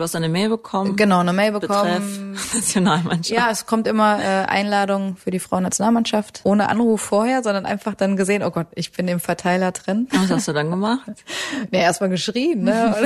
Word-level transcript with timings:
Du 0.00 0.04
hast 0.04 0.16
eine 0.16 0.30
Mail 0.30 0.48
bekommen. 0.48 0.96
Genau, 0.96 1.18
eine 1.18 1.34
Mail 1.34 1.52
bekommen. 1.52 2.32
Betreff 2.32 2.54
Nationalmannschaft. 2.54 3.38
Ja, 3.38 3.50
es 3.50 3.66
kommt 3.66 3.86
immer 3.86 4.18
äh, 4.18 4.46
Einladung 4.46 5.16
für 5.16 5.30
die 5.30 5.40
Frauennationalmannschaft. 5.40 6.40
Ohne 6.44 6.70
Anruf 6.70 7.02
vorher, 7.02 7.42
sondern 7.42 7.66
einfach 7.66 7.94
dann 7.94 8.16
gesehen, 8.16 8.42
oh 8.42 8.50
Gott, 8.50 8.68
ich 8.74 8.92
bin 8.92 9.08
im 9.08 9.20
Verteiler 9.20 9.72
drin. 9.72 10.08
Was 10.12 10.30
hast 10.30 10.48
du 10.48 10.54
dann 10.54 10.70
gemacht? 10.70 11.02
Nee, 11.70 11.82
erstmal 11.82 12.08
geschrien, 12.08 12.64
ne? 12.64 12.94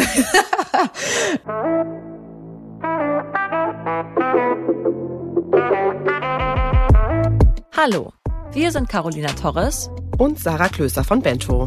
Hallo, 7.77 8.13
wir 8.53 8.71
sind 8.71 8.89
Carolina 8.89 9.33
Torres 9.33 9.91
und 10.19 10.39
Sarah 10.39 10.69
Klöser 10.69 11.03
von 11.03 11.23
Bento. 11.23 11.67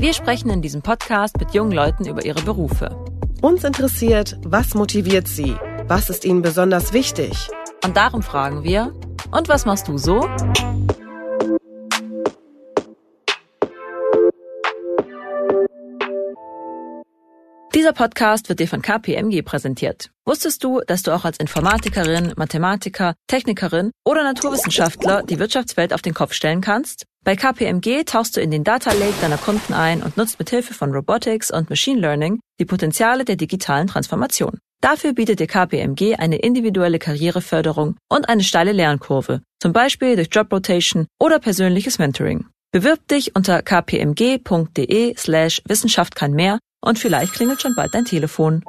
Wir 0.00 0.14
sprechen 0.14 0.50
in 0.50 0.62
diesem 0.62 0.82
Podcast 0.82 1.38
mit 1.38 1.54
jungen 1.54 1.70
Leuten 1.70 2.06
über 2.06 2.24
ihre 2.24 2.42
Berufe. 2.42 3.07
Uns 3.40 3.62
interessiert, 3.62 4.36
was 4.42 4.74
motiviert 4.74 5.28
sie? 5.28 5.54
Was 5.86 6.10
ist 6.10 6.24
ihnen 6.24 6.42
besonders 6.42 6.92
wichtig? 6.92 7.48
Und 7.84 7.96
darum 7.96 8.22
fragen 8.22 8.64
wir, 8.64 8.92
und 9.30 9.48
was 9.48 9.64
machst 9.64 9.86
du 9.86 9.96
so? 9.96 10.28
Dieser 17.78 17.92
Podcast 17.92 18.48
wird 18.48 18.58
dir 18.58 18.66
von 18.66 18.82
KPMG 18.82 19.42
präsentiert. 19.42 20.10
Wusstest 20.26 20.64
du, 20.64 20.80
dass 20.84 21.04
du 21.04 21.12
auch 21.12 21.24
als 21.24 21.38
Informatikerin, 21.38 22.32
Mathematiker, 22.34 23.14
Technikerin 23.28 23.92
oder 24.04 24.24
Naturwissenschaftler 24.24 25.22
die 25.22 25.38
Wirtschaftswelt 25.38 25.94
auf 25.94 26.02
den 26.02 26.12
Kopf 26.12 26.32
stellen 26.32 26.60
kannst? 26.60 27.04
Bei 27.24 27.36
KPMG 27.36 28.02
tauchst 28.04 28.36
du 28.36 28.40
in 28.40 28.50
den 28.50 28.64
Data 28.64 28.92
Lake 28.94 29.14
deiner 29.20 29.38
Kunden 29.38 29.74
ein 29.74 30.02
und 30.02 30.16
nutzt 30.16 30.40
mit 30.40 30.50
Hilfe 30.50 30.74
von 30.74 30.90
Robotics 30.90 31.52
und 31.52 31.70
Machine 31.70 32.00
Learning 32.00 32.40
die 32.58 32.64
Potenziale 32.64 33.24
der 33.24 33.36
digitalen 33.36 33.86
Transformation. 33.86 34.58
Dafür 34.80 35.12
bietet 35.12 35.38
dir 35.38 35.46
KPMG 35.46 36.16
eine 36.16 36.38
individuelle 36.38 36.98
Karriereförderung 36.98 37.94
und 38.10 38.28
eine 38.28 38.42
steile 38.42 38.72
Lernkurve, 38.72 39.42
zum 39.62 39.72
Beispiel 39.72 40.16
durch 40.16 40.30
Job 40.32 40.52
Rotation 40.52 41.06
oder 41.20 41.38
persönliches 41.38 42.00
Mentoring. 42.00 42.46
Bewirb 42.72 43.06
dich 43.06 43.36
unter 43.36 43.62
kpmg.de 43.62 45.16
slash 45.16 45.62
Wissenschaft 45.68 46.16
kann 46.16 46.32
mehr 46.32 46.58
und 46.80 46.98
vielleicht 46.98 47.32
klingelt 47.34 47.62
schon 47.62 47.74
bald 47.74 47.94
dein 47.94 48.04
Telefon. 48.04 48.62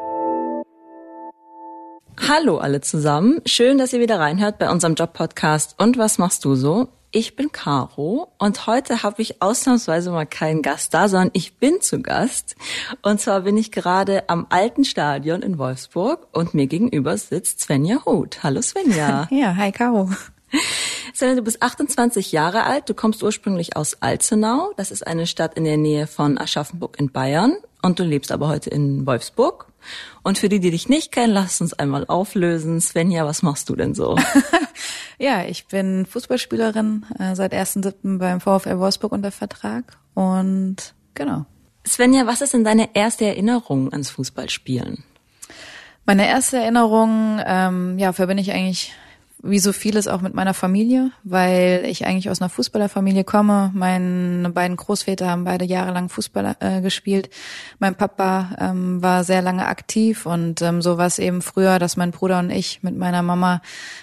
Hallo 2.27 2.57
alle 2.57 2.81
zusammen, 2.81 3.41
schön, 3.45 3.77
dass 3.77 3.93
ihr 3.93 3.99
wieder 3.99 4.19
reinhört 4.19 4.59
bei 4.59 4.69
unserem 4.69 4.95
Job-Podcast 4.95 5.75
Und 5.77 5.97
was 5.97 6.17
machst 6.17 6.43
du 6.45 6.55
so? 6.55 6.89
Ich 7.11 7.35
bin 7.35 7.51
Caro 7.51 8.31
und 8.37 8.67
heute 8.67 9.01
habe 9.01 9.21
ich 9.23 9.41
ausnahmsweise 9.41 10.11
mal 10.11 10.27
keinen 10.27 10.61
Gast 10.61 10.93
da, 10.93 11.09
sondern 11.09 11.31
ich 11.33 11.57
bin 11.57 11.81
zu 11.81 12.03
Gast. 12.03 12.55
Und 13.01 13.19
zwar 13.19 13.41
bin 13.41 13.57
ich 13.57 13.71
gerade 13.71 14.29
am 14.29 14.45
alten 14.49 14.83
Stadion 14.85 15.41
in 15.41 15.57
Wolfsburg 15.57 16.27
und 16.33 16.53
mir 16.53 16.67
gegenüber 16.67 17.17
sitzt 17.17 17.61
Svenja 17.61 18.05
Huth. 18.05 18.43
Hallo 18.43 18.61
Svenja. 18.61 19.27
Ja, 19.31 19.55
hi 19.55 19.71
Caro. 19.71 20.09
Svenja, 21.13 21.35
du 21.35 21.41
bist 21.41 21.61
28 21.61 22.31
Jahre 22.31 22.63
alt, 22.63 22.89
du 22.89 22.93
kommst 22.93 23.23
ursprünglich 23.23 23.75
aus 23.75 24.01
Alzenau. 24.01 24.71
Das 24.77 24.91
ist 24.91 25.05
eine 25.05 25.27
Stadt 25.27 25.55
in 25.55 25.63
der 25.63 25.77
Nähe 25.77 26.07
von 26.07 26.37
Aschaffenburg 26.37 26.99
in 26.99 27.11
Bayern 27.11 27.55
und 27.81 27.99
du 27.99 28.03
lebst 28.03 28.31
aber 28.31 28.47
heute 28.47 28.69
in 28.69 29.05
Wolfsburg. 29.05 29.67
Und 30.23 30.37
für 30.37 30.49
die, 30.49 30.59
die 30.59 30.71
dich 30.71 30.89
nicht 30.89 31.11
kennen, 31.11 31.33
lass 31.33 31.61
uns 31.61 31.73
einmal 31.73 32.05
auflösen. 32.05 32.81
Svenja, 32.81 33.25
was 33.25 33.41
machst 33.41 33.69
du 33.69 33.75
denn 33.75 33.95
so? 33.95 34.17
ja, 35.17 35.43
ich 35.45 35.67
bin 35.67 36.05
Fußballspielerin 36.05 37.05
äh, 37.17 37.35
seit 37.35 37.53
1.7. 37.53 38.17
beim 38.17 38.41
VfL 38.41 38.79
Wolfsburg 38.79 39.11
unter 39.11 39.31
Vertrag 39.31 39.97
und 40.13 40.93
genau. 41.13 41.45
Svenja, 41.87 42.27
was 42.27 42.41
ist 42.41 42.53
denn 42.53 42.63
deine 42.63 42.93
erste 42.93 43.25
Erinnerung 43.25 43.91
ans 43.91 44.09
Fußballspielen? 44.09 45.03
Meine 46.05 46.27
erste 46.27 46.57
Erinnerung, 46.57 47.39
ähm, 47.45 47.97
ja, 47.99 48.13
verbinde 48.13 48.41
ich 48.41 48.51
eigentlich 48.51 48.93
wie 49.41 49.59
so 49.59 49.71
vieles 49.71 50.07
auch 50.07 50.21
mit 50.21 50.33
meiner 50.33 50.53
Familie, 50.53 51.11
weil 51.23 51.85
ich 51.85 52.05
eigentlich 52.05 52.29
aus 52.29 52.41
einer 52.41 52.49
Fußballerfamilie 52.49 53.23
komme. 53.23 53.71
Meine 53.73 54.49
beiden 54.49 54.75
Großväter 54.75 55.29
haben 55.29 55.45
beide 55.45 55.63
jahrelang 55.63 56.09
Fußball 56.09 56.57
äh, 56.59 56.81
gespielt. 56.81 57.29
Mein 57.79 57.95
Papa 57.95 58.49
ähm, 58.59 59.01
war 59.01 59.23
sehr 59.23 59.41
lange 59.41 59.67
aktiv 59.67 60.25
und 60.25 60.61
ähm, 60.61 60.81
so 60.81 60.97
war 60.97 61.07
es 61.07 61.19
eben 61.19 61.41
früher, 61.41 61.79
dass 61.79 61.95
mein 61.95 62.11
Bruder 62.11 62.39
und 62.39 62.49
ich 62.49 62.83
mit 62.83 62.97
meiner 62.97 63.21
Mama 63.21 63.61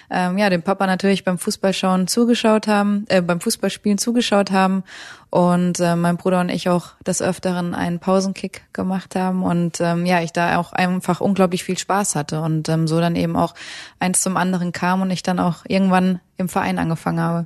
ähm, 0.09 0.39
ja 0.39 0.49
dem 0.49 0.63
Papa 0.63 0.87
natürlich 0.87 1.23
beim 1.23 1.37
Fußballschauen 1.37 2.07
zugeschaut 2.07 2.67
haben, 2.67 3.05
äh, 3.09 3.21
beim 3.21 3.39
Fußballspielen 3.39 3.99
zugeschaut 3.99 4.51
haben 4.51 4.83
und 5.37 5.79
äh, 5.79 5.95
mein 5.95 6.17
Bruder 6.17 6.39
und 6.39 6.49
ich 6.49 6.67
auch 6.67 6.95
des 7.05 7.21
Öfteren 7.21 7.75
einen 7.75 7.99
Pausenkick 7.99 8.63
gemacht 8.73 9.15
haben 9.15 9.43
und 9.43 9.79
ähm, 9.79 10.07
ja, 10.07 10.23
ich 10.23 10.33
da 10.33 10.57
auch 10.57 10.73
einfach 10.73 11.21
unglaublich 11.21 11.63
viel 11.63 11.77
Spaß 11.77 12.15
hatte 12.15 12.41
und 12.41 12.67
ähm, 12.69 12.87
so 12.87 12.99
dann 12.99 13.15
eben 13.15 13.35
auch 13.35 13.53
eins 13.99 14.21
zum 14.21 14.35
anderen 14.35 14.71
kam 14.71 15.03
und 15.03 15.11
ich 15.11 15.21
dann 15.21 15.37
auch 15.37 15.57
irgendwann 15.67 16.21
im 16.37 16.49
Verein 16.49 16.79
angefangen 16.79 17.19
habe. 17.19 17.45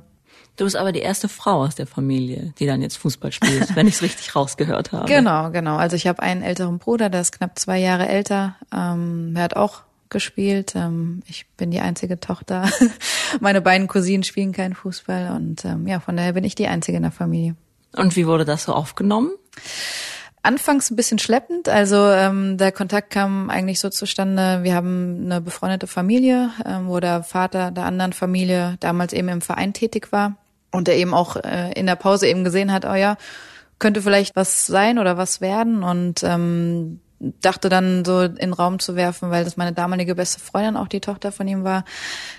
Du 0.56 0.64
bist 0.64 0.74
aber 0.74 0.92
die 0.92 1.00
erste 1.00 1.28
Frau 1.28 1.64
aus 1.64 1.74
der 1.74 1.86
Familie, 1.86 2.54
die 2.58 2.64
dann 2.64 2.80
jetzt 2.80 2.96
Fußball 2.96 3.30
spielt, 3.30 3.76
wenn 3.76 3.86
ich 3.86 3.96
es 3.96 4.02
richtig 4.02 4.34
rausgehört 4.36 4.92
habe. 4.92 5.04
Genau, 5.04 5.50
genau. 5.50 5.76
Also 5.76 5.94
ich 5.94 6.06
habe 6.06 6.22
einen 6.22 6.42
älteren 6.42 6.78
Bruder, 6.78 7.10
der 7.10 7.20
ist 7.20 7.32
knapp 7.32 7.58
zwei 7.58 7.76
Jahre 7.76 8.08
älter. 8.08 8.56
Ähm, 8.74 9.34
er 9.36 9.42
hat 9.42 9.56
auch 9.56 9.82
gespielt. 10.08 10.74
Ähm, 10.76 11.22
ich 11.26 11.46
bin 11.58 11.70
die 11.70 11.80
einzige 11.80 12.18
Tochter. 12.20 12.70
Meine 13.40 13.60
beiden 13.60 13.86
Cousinen 13.86 14.22
spielen 14.22 14.52
keinen 14.52 14.74
Fußball 14.74 15.32
und 15.36 15.66
ähm, 15.66 15.86
ja, 15.86 16.00
von 16.00 16.16
daher 16.16 16.32
bin 16.32 16.44
ich 16.44 16.54
die 16.54 16.68
einzige 16.68 16.96
in 16.96 17.02
der 17.02 17.12
Familie. 17.12 17.54
Und 17.96 18.16
wie 18.16 18.26
wurde 18.26 18.44
das 18.44 18.64
so 18.64 18.72
aufgenommen? 18.72 19.30
Anfangs 20.42 20.90
ein 20.90 20.96
bisschen 20.96 21.18
schleppend. 21.18 21.68
Also 21.68 21.96
ähm, 21.96 22.58
der 22.58 22.72
Kontakt 22.72 23.10
kam 23.10 23.48
eigentlich 23.48 23.78
so 23.78 23.90
zustande. 23.90 24.60
Wir 24.62 24.74
haben 24.74 25.22
eine 25.24 25.40
befreundete 25.40 25.86
Familie, 25.86 26.50
ähm, 26.66 26.88
wo 26.88 26.98
der 26.98 27.22
Vater 27.22 27.70
der 27.70 27.84
anderen 27.84 28.12
Familie 28.12 28.76
damals 28.80 29.12
eben 29.12 29.28
im 29.28 29.40
Verein 29.40 29.72
tätig 29.72 30.10
war 30.10 30.36
und 30.72 30.88
der 30.88 30.96
eben 30.96 31.14
auch 31.14 31.36
äh, 31.36 31.72
in 31.74 31.86
der 31.86 31.96
Pause 31.96 32.26
eben 32.26 32.42
gesehen 32.42 32.72
hat, 32.72 32.84
oh 32.84 32.94
ja, 32.94 33.16
könnte 33.78 34.02
vielleicht 34.02 34.34
was 34.34 34.66
sein 34.66 34.98
oder 34.98 35.16
was 35.16 35.40
werden. 35.40 35.84
Und 35.84 36.24
ähm, 36.24 37.00
dachte 37.40 37.68
dann 37.68 38.04
so 38.04 38.22
in 38.22 38.34
den 38.36 38.52
Raum 38.52 38.78
zu 38.78 38.96
werfen, 38.96 39.30
weil 39.30 39.44
das 39.44 39.56
meine 39.56 39.72
damalige 39.72 40.14
beste 40.14 40.40
Freundin 40.40 40.76
auch 40.76 40.88
die 40.88 41.00
Tochter 41.00 41.30
von 41.30 41.46
ihm 41.46 41.62
war, 41.62 41.84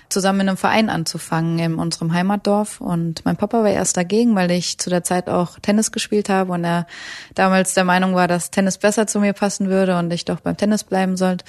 zusammen 0.08 0.40
in 0.40 0.48
einem 0.48 0.56
Verein 0.58 0.90
anzufangen 0.90 1.58
in 1.58 1.74
unserem 1.76 2.12
Heimatdorf. 2.12 2.80
Und 2.80 3.24
mein 3.24 3.36
Papa 3.36 3.62
war 3.62 3.70
erst 3.70 3.96
dagegen, 3.96 4.34
weil 4.34 4.50
ich 4.50 4.78
zu 4.78 4.90
der 4.90 5.02
Zeit 5.02 5.28
auch 5.28 5.58
Tennis 5.58 5.90
gespielt 5.90 6.28
habe 6.28 6.52
und 6.52 6.64
er 6.64 6.86
damals 7.34 7.74
der 7.74 7.84
Meinung 7.84 8.14
war, 8.14 8.28
dass 8.28 8.50
Tennis 8.50 8.78
besser 8.78 9.06
zu 9.06 9.20
mir 9.20 9.32
passen 9.32 9.68
würde 9.68 9.98
und 9.98 10.12
ich 10.12 10.24
doch 10.24 10.40
beim 10.40 10.56
Tennis 10.56 10.84
bleiben 10.84 11.16
sollte. 11.16 11.44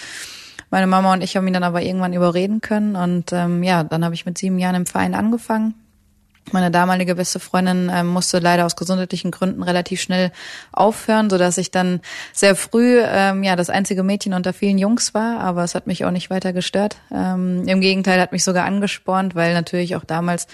Meine 0.72 0.88
Mama 0.88 1.14
und 1.14 1.22
ich 1.22 1.38
haben 1.38 1.48
ihn 1.48 1.54
dann 1.54 1.64
aber 1.64 1.82
irgendwann 1.82 2.14
überreden 2.14 2.62
können 2.62 2.96
und 2.96 3.32
ähm, 3.34 3.64
ja, 3.64 3.84
dann 3.84 4.04
habe 4.04 4.16
ich 4.16 4.26
mit 4.26 4.38
sieben 4.38 4.58
Jahren 4.58 4.76
im 4.76 4.86
Verein 4.86 5.14
angefangen 5.14 5.76
meine 6.52 6.72
damalige 6.72 7.16
beste 7.16 7.40
Freundin 7.40 7.92
ähm, 7.94 8.08
musste 8.08 8.40
leider 8.40 8.66
aus 8.66 8.76
gesundheitlichen 8.76 9.32
Gründen 9.32 9.64
relativ 9.64 10.02
schnell 10.02 10.32
aufhören, 10.72 11.30
so 11.30 11.38
dass 11.38 11.58
ich 11.58 11.72
dann 11.72 12.02
sehr 12.34 12.56
früh 12.56 13.00
ähm, 13.04 13.44
ja 13.44 13.56
das 13.56 13.70
einzige 13.70 14.04
Mädchen 14.04 14.34
unter 14.34 14.54
vielen 14.54 14.78
Jungs 14.78 15.14
war, 15.14 15.40
aber 15.40 15.64
es 15.64 15.76
hat 15.76 15.88
mich 15.88 16.06
auch 16.06 16.12
nicht 16.12 16.30
weiter 16.30 16.54
gestört. 16.54 16.98
Ähm, 17.12 17.68
Im 17.68 17.82
Gegenteil 17.82 18.22
hat 18.22 18.32
mich 18.32 18.44
sogar 18.44 18.66
angespornt, 18.66 19.36
weil 19.36 19.54
natürlich 19.54 19.96
auch 19.96 20.04
damals 20.04 20.48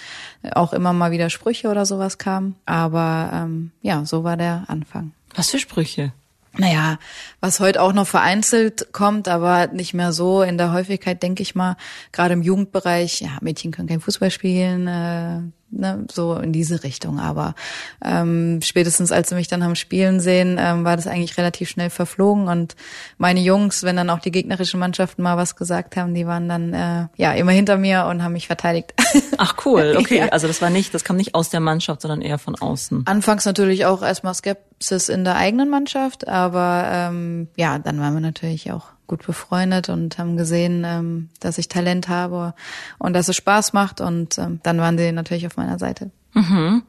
auch 0.53 0.74
immer 0.74 0.94
mal 0.94 1.12
wieder 1.12 1.30
Sprüche 1.30 1.69
oder 1.69 1.85
sowas 1.85 2.18
kamen. 2.18 2.56
Aber 2.66 3.31
ähm, 3.34 3.72
ja, 3.81 4.06
so 4.06 4.24
war 4.24 4.38
der 4.38 4.63
Anfang. 4.68 5.12
Was 5.35 5.50
für 5.50 5.59
Sprüche? 5.59 6.13
Naja, 6.57 7.00
was 7.40 7.62
heute 7.62 7.81
auch 7.81 7.94
noch 7.94 8.07
vereinzelt 8.07 8.91
kommt, 8.91 9.30
aber 9.30 9.68
nicht 9.68 9.94
mehr 9.94 10.12
so 10.12 10.41
in 10.41 10.57
der 10.57 10.74
Häufigkeit, 10.74 11.24
denke 11.24 11.44
ich 11.44 11.56
mal, 11.56 11.78
gerade 12.12 12.34
im 12.34 12.41
Jugendbereich, 12.41 13.22
ja, 13.22 13.38
Mädchen 13.40 13.72
können 13.72 13.88
kein 13.88 14.01
Fußball 14.01 14.31
spielen, 14.31 14.88
äh, 14.88 15.40
ne, 15.72 16.06
so 16.12 16.36
in 16.36 16.52
diese 16.52 16.84
Richtung. 16.84 17.20
Aber 17.20 17.56
ähm, 18.04 18.59
spätestens 18.62 19.12
als 19.12 19.30
sie 19.30 19.36
mich 19.36 19.48
dann 19.48 19.64
haben 19.64 19.76
spielen 19.76 20.20
sehen, 20.20 20.58
ähm, 20.59 20.84
war 20.84 20.96
das 20.96 21.08
eigentlich 21.08 21.38
relativ 21.38 21.70
schnell 21.70 21.90
verflogen. 21.90 22.48
Und 22.48 22.76
meine 23.18 23.40
Jungs, 23.40 23.84
wenn 23.84 23.96
dann 23.96 24.10
auch 24.10 24.20
die 24.20 24.31
gegnerischen 24.31 24.80
Mannschaften 24.80 25.22
mal 25.22 25.38
was 25.38 25.56
gesagt 25.56 25.95
haben, 25.95 26.13
die 26.13 26.28
waren 26.28 26.48
dann 26.50 26.74
äh, 26.74 27.07
ja 27.18 27.34
immer 27.34 27.51
hinter 27.51 27.78
mir 27.78 28.06
und 28.06 28.24
haben 28.24 28.34
mich 28.34 28.48
verteidigt. 28.48 28.94
Ach 29.38 29.56
cool, 29.66 29.95
okay. 29.98 30.19
Ja. 30.19 30.30
Also 30.30 30.48
das 30.48 30.62
war 30.62 30.69
nicht, 30.69 30.94
das 30.94 31.04
kam 31.04 31.16
nicht 31.16 31.36
aus 31.36 31.50
der 31.50 31.60
Mannschaft, 31.60 32.01
sondern 32.01 32.22
eher 32.22 32.38
von 32.38 32.56
außen. 32.56 33.04
Anfangs 33.06 33.45
natürlich 33.45 33.86
auch 33.86 34.01
erstmal 34.01 34.34
Skepsis 34.34 35.10
in 35.10 35.24
der 35.24 35.36
eigenen 35.36 35.69
Mannschaft, 35.69 36.28
aber 36.28 36.86
ähm, 36.92 37.48
ja, 37.56 37.80
dann 37.80 38.00
waren 38.00 38.13
wir 38.13 38.22
natürlich 38.22 38.72
auch 38.72 38.86
gut 39.07 39.25
befreundet 39.25 39.89
und 39.89 40.18
haben 40.18 40.38
gesehen, 40.38 40.83
ähm, 40.86 41.30
dass 41.39 41.57
ich 41.57 41.68
Talent 41.68 42.07
habe 42.07 42.53
und 42.98 43.13
dass 43.13 43.27
es 43.27 43.36
Spaß 43.36 43.74
macht 43.74 44.01
und 44.01 44.38
ähm, 44.38 44.59
dann 44.63 44.77
waren 44.77 44.98
sie 44.98 45.12
natürlich 45.12 45.45
auf 45.48 45.57
meiner 45.57 45.80
Seite. 45.80 46.12
Mhm. 46.33 46.83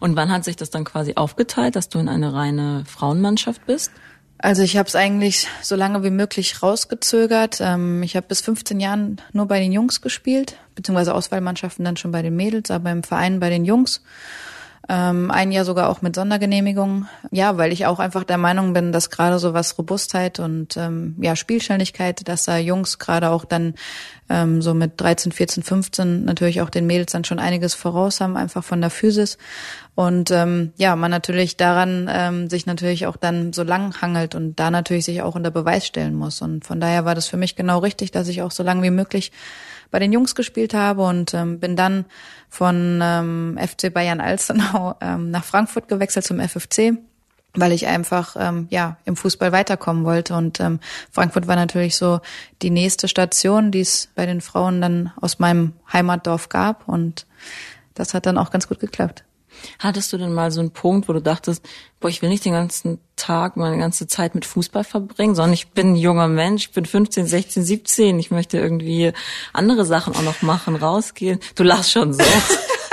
Und 0.00 0.16
wann 0.16 0.30
hat 0.30 0.44
sich 0.44 0.56
das 0.56 0.70
dann 0.70 0.84
quasi 0.84 1.14
aufgeteilt, 1.16 1.76
dass 1.76 1.88
du 1.88 1.98
in 1.98 2.08
eine 2.08 2.32
reine 2.32 2.84
Frauenmannschaft 2.86 3.66
bist? 3.66 3.90
Also 4.38 4.62
ich 4.62 4.76
habe 4.76 4.88
es 4.88 4.94
eigentlich 4.94 5.48
so 5.62 5.74
lange 5.74 6.04
wie 6.04 6.10
möglich 6.10 6.62
rausgezögert. 6.62 7.58
Ähm, 7.60 8.02
ich 8.02 8.16
habe 8.16 8.26
bis 8.26 8.40
15 8.42 8.78
Jahren 8.78 9.20
nur 9.32 9.46
bei 9.46 9.58
den 9.58 9.72
Jungs 9.72 10.00
gespielt, 10.00 10.58
beziehungsweise 10.74 11.14
Auswahlmannschaften 11.14 11.84
dann 11.84 11.96
schon 11.96 12.12
bei 12.12 12.22
den 12.22 12.36
Mädels, 12.36 12.70
aber 12.70 12.90
im 12.90 13.02
Verein 13.02 13.40
bei 13.40 13.50
den 13.50 13.64
Jungs. 13.64 14.02
Ähm, 14.86 15.30
ein 15.30 15.50
Jahr 15.50 15.64
sogar 15.64 15.88
auch 15.88 16.02
mit 16.02 16.14
Sondergenehmigung. 16.14 17.06
Ja, 17.30 17.56
weil 17.56 17.72
ich 17.72 17.86
auch 17.86 17.98
einfach 17.98 18.24
der 18.24 18.36
Meinung 18.36 18.74
bin, 18.74 18.92
dass 18.92 19.08
gerade 19.08 19.38
so 19.38 19.54
was 19.54 19.78
Robustheit 19.78 20.40
und 20.40 20.76
ähm, 20.76 21.16
ja 21.20 21.36
Spielständigkeit, 21.36 22.28
dass 22.28 22.44
da 22.44 22.58
Jungs 22.58 22.98
gerade 22.98 23.30
auch 23.30 23.46
dann 23.46 23.74
ähm, 24.28 24.60
so 24.60 24.74
mit 24.74 25.00
13, 25.00 25.32
14, 25.32 25.62
15 25.62 26.24
natürlich 26.24 26.60
auch 26.60 26.68
den 26.68 26.86
Mädels 26.86 27.12
dann 27.12 27.24
schon 27.24 27.38
einiges 27.38 27.74
voraus 27.74 28.20
haben, 28.20 28.36
einfach 28.36 28.62
von 28.62 28.80
der 28.80 28.90
Physis. 28.90 29.38
Und 29.94 30.30
ähm, 30.30 30.72
ja, 30.76 30.96
man 30.96 31.10
natürlich 31.10 31.56
daran 31.56 32.10
ähm, 32.12 32.50
sich 32.50 32.66
natürlich 32.66 33.06
auch 33.06 33.16
dann 33.16 33.52
so 33.52 33.62
lang 33.62 34.00
hangelt 34.02 34.34
und 34.34 34.58
da 34.58 34.70
natürlich 34.70 35.04
sich 35.06 35.22
auch 35.22 35.34
unter 35.34 35.50
Beweis 35.50 35.86
stellen 35.86 36.14
muss. 36.14 36.42
Und 36.42 36.64
von 36.64 36.80
daher 36.80 37.04
war 37.04 37.14
das 37.14 37.26
für 37.26 37.36
mich 37.36 37.56
genau 37.56 37.78
richtig, 37.78 38.10
dass 38.10 38.28
ich 38.28 38.42
auch 38.42 38.50
so 38.50 38.62
lange 38.62 38.82
wie 38.82 38.90
möglich 38.90 39.32
bei 39.90 39.98
den 39.98 40.12
Jungs 40.12 40.34
gespielt 40.34 40.74
habe 40.74 41.02
und 41.02 41.34
ähm, 41.34 41.60
bin 41.60 41.76
dann 41.76 42.04
von 42.48 43.00
ähm, 43.02 43.58
FC 43.60 43.92
Bayern 43.92 44.20
Alstenau 44.20 44.96
ähm, 45.00 45.30
nach 45.30 45.44
Frankfurt 45.44 45.88
gewechselt 45.88 46.24
zum 46.24 46.40
FFC 46.40 46.98
weil 47.54 47.72
ich 47.72 47.86
einfach 47.86 48.36
ähm, 48.38 48.66
ja 48.70 48.96
im 49.04 49.16
Fußball 49.16 49.52
weiterkommen 49.52 50.04
wollte 50.04 50.34
und 50.34 50.60
ähm, 50.60 50.80
Frankfurt 51.10 51.46
war 51.46 51.56
natürlich 51.56 51.96
so 51.96 52.20
die 52.62 52.70
nächste 52.70 53.08
Station, 53.08 53.70
die 53.70 53.80
es 53.80 54.08
bei 54.14 54.26
den 54.26 54.40
Frauen 54.40 54.80
dann 54.80 55.12
aus 55.20 55.38
meinem 55.38 55.72
Heimatdorf 55.92 56.48
gab 56.48 56.88
und 56.88 57.26
das 57.94 58.12
hat 58.12 58.26
dann 58.26 58.38
auch 58.38 58.50
ganz 58.50 58.68
gut 58.68 58.80
geklappt. 58.80 59.24
Hattest 59.78 60.12
du 60.12 60.18
denn 60.18 60.32
mal 60.32 60.50
so 60.50 60.60
einen 60.60 60.70
Punkt, 60.70 61.08
wo 61.08 61.12
du 61.12 61.20
dachtest, 61.20 61.64
boah, 62.00 62.08
ich 62.08 62.22
will 62.22 62.28
nicht 62.28 62.44
den 62.44 62.52
ganzen 62.52 62.98
Tag, 63.16 63.56
meine 63.56 63.78
ganze 63.78 64.06
Zeit 64.06 64.34
mit 64.34 64.44
Fußball 64.44 64.84
verbringen, 64.84 65.34
sondern 65.34 65.54
ich 65.54 65.68
bin 65.68 65.92
ein 65.92 65.96
junger 65.96 66.28
Mensch, 66.28 66.66
ich 66.66 66.72
bin 66.72 66.84
15, 66.86 67.26
16, 67.26 67.64
17, 67.64 68.18
ich 68.18 68.30
möchte 68.30 68.58
irgendwie 68.58 69.12
andere 69.52 69.84
Sachen 69.84 70.14
auch 70.14 70.22
noch 70.22 70.42
machen, 70.42 70.76
rausgehen. 70.76 71.40
Du 71.54 71.62
lachst 71.62 71.92
schon 71.92 72.12
so. 72.12 72.22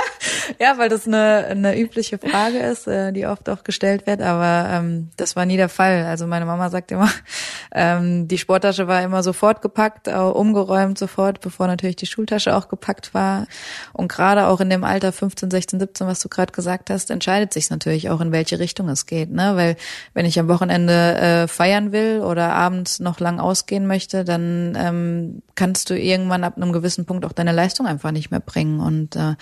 Ja, 0.60 0.78
weil 0.78 0.90
das 0.90 1.08
eine, 1.08 1.46
eine 1.50 1.80
übliche 1.80 2.18
Frage 2.18 2.60
ist, 2.60 2.88
äh, 2.88 3.12
die 3.12 3.26
oft 3.26 3.50
auch 3.50 3.64
gestellt 3.64 4.08
wird, 4.08 4.22
aber 4.22 4.70
ähm, 4.70 5.10
das 5.18 5.36
war 5.36 5.46
nie 5.46 5.58
der 5.58 5.70
Fall. 5.70 6.06
Also 6.06 6.28
meine 6.28 6.46
Mama 6.46 6.70
sagt 6.70 6.92
immer, 6.92 7.10
ähm, 7.74 8.28
die 8.28 8.38
Sporttasche 8.38 8.88
war 8.88 9.02
immer 9.04 9.24
sofort 9.24 9.62
gepackt, 9.62 10.08
umgeräumt 10.08 10.98
sofort, 10.98 11.42
bevor 11.42 11.68
natürlich 11.68 11.96
die 11.96 12.06
Schultasche 12.06 12.56
auch 12.56 12.68
gepackt 12.68 13.14
war. 13.14 13.48
Und 13.94 14.12
gerade 14.12 14.48
auch 14.48 14.60
in 14.60 14.70
dem 14.70 14.84
Alter 14.84 15.12
15, 15.12 15.52
16, 15.52 15.80
17, 15.80 16.08
was 16.08 16.20
du 16.20 16.30
gerade 16.30 16.52
gesagt 16.52 16.90
hast, 16.90 17.12
entscheidet 17.12 17.54
sich 17.54 17.70
natürlich 17.70 18.10
auch, 18.10 18.22
in 18.22 18.32
welche 18.32 18.60
Richtung 18.60 18.90
es 18.90 19.06
geht. 19.06 19.32
Ne? 19.32 19.56
Weil 19.56 19.76
wenn 20.14 20.26
ich 20.26 20.40
am 20.40 20.48
Wochenende 20.48 21.16
äh, 21.16 21.48
feiern 21.48 21.92
will 21.92 22.22
oder 22.22 22.54
abends 22.54 23.00
noch 23.00 23.20
lang 23.20 23.40
ausgehen 23.40 23.88
möchte, 23.88 24.24
dann 24.24 24.78
ähm, 24.78 25.42
kannst 25.56 25.90
du 25.90 25.98
irgendwann 25.98 26.44
ab 26.44 26.58
einem 26.58 26.74
gewissen 26.74 27.06
Punkt 27.06 27.26
auch 27.26 27.34
deine 27.34 27.52
Leistung 27.52 27.88
einfach 27.88 28.12
nicht 28.12 28.32
mehr 28.32 28.40
bringen. 28.40 28.80
Und 28.80 29.16
äh, 29.16 29.36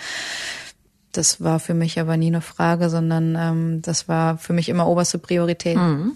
das 1.12 1.40
war 1.40 1.60
für 1.60 1.74
mich 1.74 1.98
aber 1.98 2.16
nie 2.16 2.28
eine 2.28 2.40
Frage, 2.40 2.90
sondern 2.90 3.36
ähm, 3.36 3.82
das 3.82 4.08
war 4.08 4.38
für 4.38 4.52
mich 4.52 4.68
immer 4.68 4.86
oberste 4.86 5.18
Priorität. 5.18 5.76
Mhm. 5.76 6.12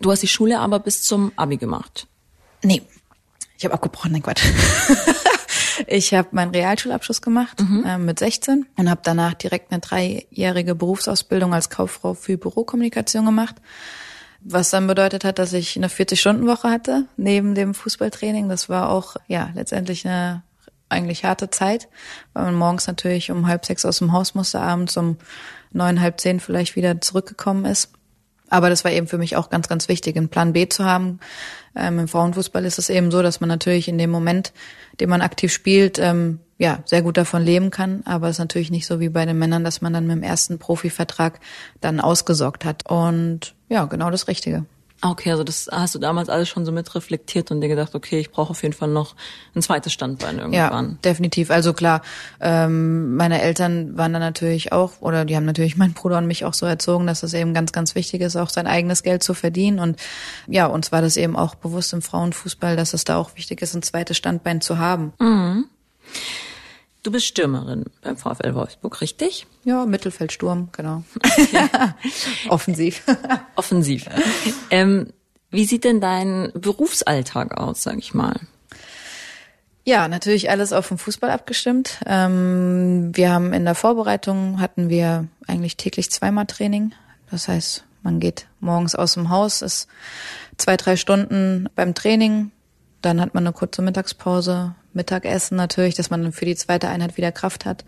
Du 0.00 0.10
hast 0.10 0.22
die 0.22 0.28
Schule 0.28 0.58
aber 0.58 0.80
bis 0.80 1.02
zum 1.02 1.32
Abi 1.36 1.56
gemacht. 1.56 2.06
Nee, 2.62 2.82
ich 3.56 3.64
habe 3.64 3.74
abgebrochen, 3.74 4.12
nein 4.12 4.22
Quatsch. 4.22 4.42
ich 5.86 6.12
habe 6.14 6.28
meinen 6.32 6.50
Realschulabschluss 6.50 7.22
gemacht 7.22 7.60
mhm. 7.60 7.84
äh, 7.86 7.98
mit 7.98 8.18
16 8.18 8.66
und 8.76 8.90
habe 8.90 9.00
danach 9.04 9.34
direkt 9.34 9.70
eine 9.70 9.80
dreijährige 9.80 10.74
Berufsausbildung 10.74 11.54
als 11.54 11.70
Kauffrau 11.70 12.14
für 12.14 12.36
Bürokommunikation 12.36 13.24
gemacht. 13.24 13.56
Was 14.40 14.70
dann 14.70 14.86
bedeutet 14.86 15.24
hat, 15.24 15.38
dass 15.38 15.54
ich 15.54 15.76
eine 15.76 15.88
40-Stunden-Woche 15.88 16.68
hatte 16.68 17.06
neben 17.16 17.54
dem 17.54 17.72
Fußballtraining. 17.72 18.48
Das 18.48 18.68
war 18.68 18.90
auch 18.90 19.16
ja 19.26 19.50
letztendlich 19.54 20.06
eine 20.06 20.42
eigentlich 20.94 21.24
harte 21.24 21.50
Zeit, 21.50 21.88
weil 22.32 22.44
man 22.44 22.54
morgens 22.54 22.86
natürlich 22.86 23.30
um 23.30 23.46
halb 23.46 23.66
sechs 23.66 23.84
aus 23.84 23.98
dem 23.98 24.12
Haus 24.12 24.34
musste, 24.34 24.60
abends 24.60 24.96
um 24.96 25.18
neun, 25.72 26.00
halb 26.00 26.20
zehn 26.20 26.40
vielleicht 26.40 26.76
wieder 26.76 27.00
zurückgekommen 27.00 27.64
ist. 27.64 27.90
Aber 28.48 28.70
das 28.70 28.84
war 28.84 28.92
eben 28.92 29.08
für 29.08 29.18
mich 29.18 29.36
auch 29.36 29.50
ganz, 29.50 29.68
ganz 29.68 29.88
wichtig, 29.88 30.16
einen 30.16 30.28
Plan 30.28 30.52
B 30.52 30.68
zu 30.68 30.84
haben. 30.84 31.18
Ähm, 31.74 31.98
Im 31.98 32.08
Frauenfußball 32.08 32.64
ist 32.64 32.78
es 32.78 32.90
eben 32.90 33.10
so, 33.10 33.22
dass 33.22 33.40
man 33.40 33.48
natürlich 33.48 33.88
in 33.88 33.98
dem 33.98 34.10
Moment, 34.10 34.52
den 35.00 35.08
man 35.08 35.22
aktiv 35.22 35.52
spielt, 35.52 35.98
ähm, 35.98 36.38
ja, 36.58 36.78
sehr 36.84 37.02
gut 37.02 37.16
davon 37.16 37.42
leben 37.42 37.70
kann. 37.70 38.02
Aber 38.04 38.28
es 38.28 38.36
ist 38.36 38.40
natürlich 38.40 38.70
nicht 38.70 38.86
so 38.86 39.00
wie 39.00 39.08
bei 39.08 39.26
den 39.26 39.38
Männern, 39.38 39.64
dass 39.64 39.80
man 39.80 39.92
dann 39.92 40.06
mit 40.06 40.16
dem 40.16 40.22
ersten 40.22 40.58
Profivertrag 40.58 41.40
dann 41.80 42.00
ausgesorgt 42.00 42.64
hat. 42.64 42.88
Und 42.88 43.54
ja, 43.68 43.86
genau 43.86 44.10
das 44.10 44.28
Richtige. 44.28 44.66
Okay, 45.06 45.32
also 45.32 45.44
das 45.44 45.68
hast 45.70 45.94
du 45.94 45.98
damals 45.98 46.30
alles 46.30 46.48
schon 46.48 46.64
so 46.64 46.72
mit 46.72 46.94
reflektiert 46.94 47.50
und 47.50 47.60
dir 47.60 47.68
gedacht, 47.68 47.94
okay, 47.94 48.20
ich 48.20 48.30
brauche 48.30 48.50
auf 48.50 48.62
jeden 48.62 48.72
Fall 48.72 48.88
noch 48.88 49.14
ein 49.54 49.60
zweites 49.60 49.92
Standbein 49.92 50.38
irgendwann. 50.38 50.90
Ja, 50.90 50.96
definitiv. 51.04 51.50
Also 51.50 51.74
klar, 51.74 52.00
ähm, 52.40 53.14
meine 53.14 53.42
Eltern 53.42 53.98
waren 53.98 54.14
dann 54.14 54.22
natürlich 54.22 54.72
auch, 54.72 55.02
oder 55.02 55.26
die 55.26 55.36
haben 55.36 55.44
natürlich 55.44 55.76
meinen 55.76 55.92
Bruder 55.92 56.16
und 56.16 56.26
mich 56.26 56.46
auch 56.46 56.54
so 56.54 56.64
erzogen, 56.64 57.06
dass 57.06 57.22
es 57.22 57.34
eben 57.34 57.52
ganz, 57.52 57.72
ganz 57.72 57.94
wichtig 57.94 58.22
ist, 58.22 58.36
auch 58.36 58.48
sein 58.48 58.66
eigenes 58.66 59.02
Geld 59.02 59.22
zu 59.22 59.34
verdienen. 59.34 59.78
Und 59.78 60.00
ja, 60.46 60.64
uns 60.64 60.90
war 60.90 61.02
das 61.02 61.18
eben 61.18 61.36
auch 61.36 61.54
bewusst 61.54 61.92
im 61.92 62.00
Frauenfußball, 62.00 62.74
dass 62.74 62.94
es 62.94 63.04
da 63.04 63.18
auch 63.18 63.36
wichtig 63.36 63.60
ist, 63.60 63.74
ein 63.74 63.82
zweites 63.82 64.16
Standbein 64.16 64.62
zu 64.62 64.78
haben. 64.78 65.12
Mhm. 65.20 65.66
Du 67.04 67.10
bist 67.10 67.26
Stürmerin 67.26 67.84
beim 68.00 68.16
VfL 68.16 68.54
Wolfsburg, 68.54 69.02
richtig? 69.02 69.46
Ja, 69.62 69.84
Mittelfeldsturm, 69.84 70.70
genau. 70.72 71.04
Offensiv. 72.48 73.02
Offensiv. 73.56 74.06
Ähm, 74.70 75.08
wie 75.50 75.66
sieht 75.66 75.84
denn 75.84 76.00
dein 76.00 76.50
Berufsalltag 76.54 77.58
aus, 77.58 77.82
sag 77.82 77.98
ich 77.98 78.14
mal? 78.14 78.40
Ja, 79.84 80.08
natürlich 80.08 80.48
alles 80.48 80.72
auf 80.72 80.88
den 80.88 80.96
Fußball 80.96 81.28
abgestimmt. 81.28 82.00
Ähm, 82.06 83.10
wir 83.14 83.30
haben 83.30 83.52
in 83.52 83.66
der 83.66 83.74
Vorbereitung 83.74 84.58
hatten 84.58 84.88
wir 84.88 85.28
eigentlich 85.46 85.76
täglich 85.76 86.10
zweimal 86.10 86.46
Training. 86.46 86.94
Das 87.30 87.48
heißt, 87.48 87.84
man 88.02 88.18
geht 88.18 88.46
morgens 88.60 88.94
aus 88.94 89.12
dem 89.12 89.28
Haus, 89.28 89.60
ist 89.60 89.88
zwei, 90.56 90.78
drei 90.78 90.96
Stunden 90.96 91.68
beim 91.74 91.94
Training, 91.94 92.50
dann 93.02 93.20
hat 93.20 93.34
man 93.34 93.46
eine 93.46 93.52
kurze 93.52 93.82
Mittagspause, 93.82 94.74
Mittagessen 94.94 95.56
natürlich, 95.56 95.94
dass 95.94 96.10
man 96.10 96.22
dann 96.22 96.32
für 96.32 96.44
die 96.44 96.56
zweite 96.56 96.88
Einheit 96.88 97.16
wieder 97.16 97.32
Kraft 97.32 97.64
hat. 97.64 97.84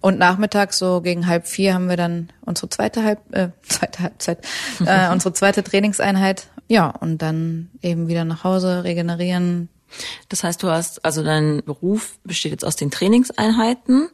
Und 0.00 0.18
nachmittags 0.18 0.78
so 0.78 1.00
gegen 1.00 1.26
halb 1.26 1.46
vier 1.46 1.74
haben 1.74 1.88
wir 1.88 1.96
dann 1.96 2.28
unsere 2.42 2.68
zweite 2.68 3.04
halb 3.04 3.20
äh, 3.34 3.48
zweite 3.62 4.02
Halbzeit, 4.02 4.38
äh, 4.84 5.08
unsere 5.12 5.32
zweite 5.32 5.64
Trainingseinheit. 5.64 6.48
Ja, 6.68 6.90
und 6.90 7.18
dann 7.18 7.70
eben 7.82 8.08
wieder 8.08 8.24
nach 8.24 8.44
Hause 8.44 8.84
regenerieren. 8.84 9.68
Das 10.28 10.44
heißt, 10.44 10.62
du 10.62 10.68
hast 10.68 11.04
also 11.04 11.22
dein 11.22 11.62
Beruf 11.64 12.18
besteht 12.24 12.52
jetzt 12.52 12.64
aus 12.64 12.76
den 12.76 12.90
Trainingseinheiten. 12.90 14.08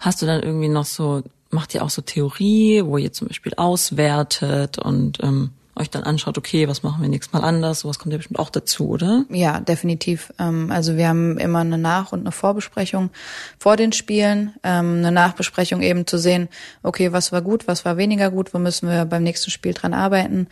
Hast 0.00 0.20
du 0.20 0.26
dann 0.26 0.42
irgendwie 0.42 0.68
noch 0.68 0.84
so 0.84 1.22
macht 1.52 1.74
ihr 1.74 1.84
auch 1.84 1.90
so 1.90 2.02
Theorie, 2.02 2.82
wo 2.84 2.96
ihr 2.96 3.12
zum 3.12 3.28
Beispiel 3.28 3.52
auswertet 3.56 4.78
und 4.78 5.18
ähm, 5.22 5.50
euch 5.74 5.88
dann 5.88 6.02
anschaut, 6.02 6.36
okay, 6.36 6.68
was 6.68 6.82
machen 6.82 7.00
wir 7.00 7.08
nächstes 7.08 7.32
Mal 7.32 7.46
anders, 7.46 7.80
sowas 7.80 7.98
kommt 7.98 8.12
ja 8.12 8.18
bestimmt 8.18 8.38
auch 8.38 8.50
dazu, 8.50 8.88
oder? 8.88 9.24
Ja, 9.30 9.60
definitiv. 9.60 10.32
Ähm, 10.38 10.70
also 10.70 10.96
wir 10.96 11.08
haben 11.08 11.38
immer 11.38 11.60
eine 11.60 11.78
Nach- 11.78 12.12
und 12.12 12.20
eine 12.20 12.32
Vorbesprechung 12.32 13.10
vor 13.58 13.76
den 13.76 13.92
Spielen, 13.92 14.54
ähm, 14.62 14.98
eine 14.98 15.12
Nachbesprechung 15.12 15.80
eben 15.80 16.06
zu 16.06 16.18
sehen, 16.18 16.48
okay, 16.82 17.12
was 17.12 17.32
war 17.32 17.40
gut, 17.40 17.66
was 17.68 17.84
war 17.84 17.96
weniger 17.96 18.30
gut, 18.30 18.52
wo 18.52 18.58
müssen 18.58 18.88
wir 18.88 19.06
beim 19.06 19.22
nächsten 19.22 19.50
Spiel 19.50 19.72
dran 19.72 19.94
arbeiten. 19.94 20.46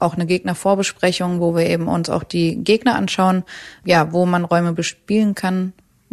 Auch 0.00 0.14
eine 0.14 0.26
Gegnervorbesprechung, 0.26 1.40
wo 1.40 1.54
wir 1.54 1.66
eben 1.66 1.86
uns 1.86 2.10
auch 2.10 2.24
die 2.24 2.56
Gegner 2.56 2.96
anschauen, 2.96 3.44
ja, 3.84 4.12
wo 4.12 4.26
man 4.26 4.44
Räume 4.44 4.72
bespielen 4.72 5.36
kann, 5.36 5.72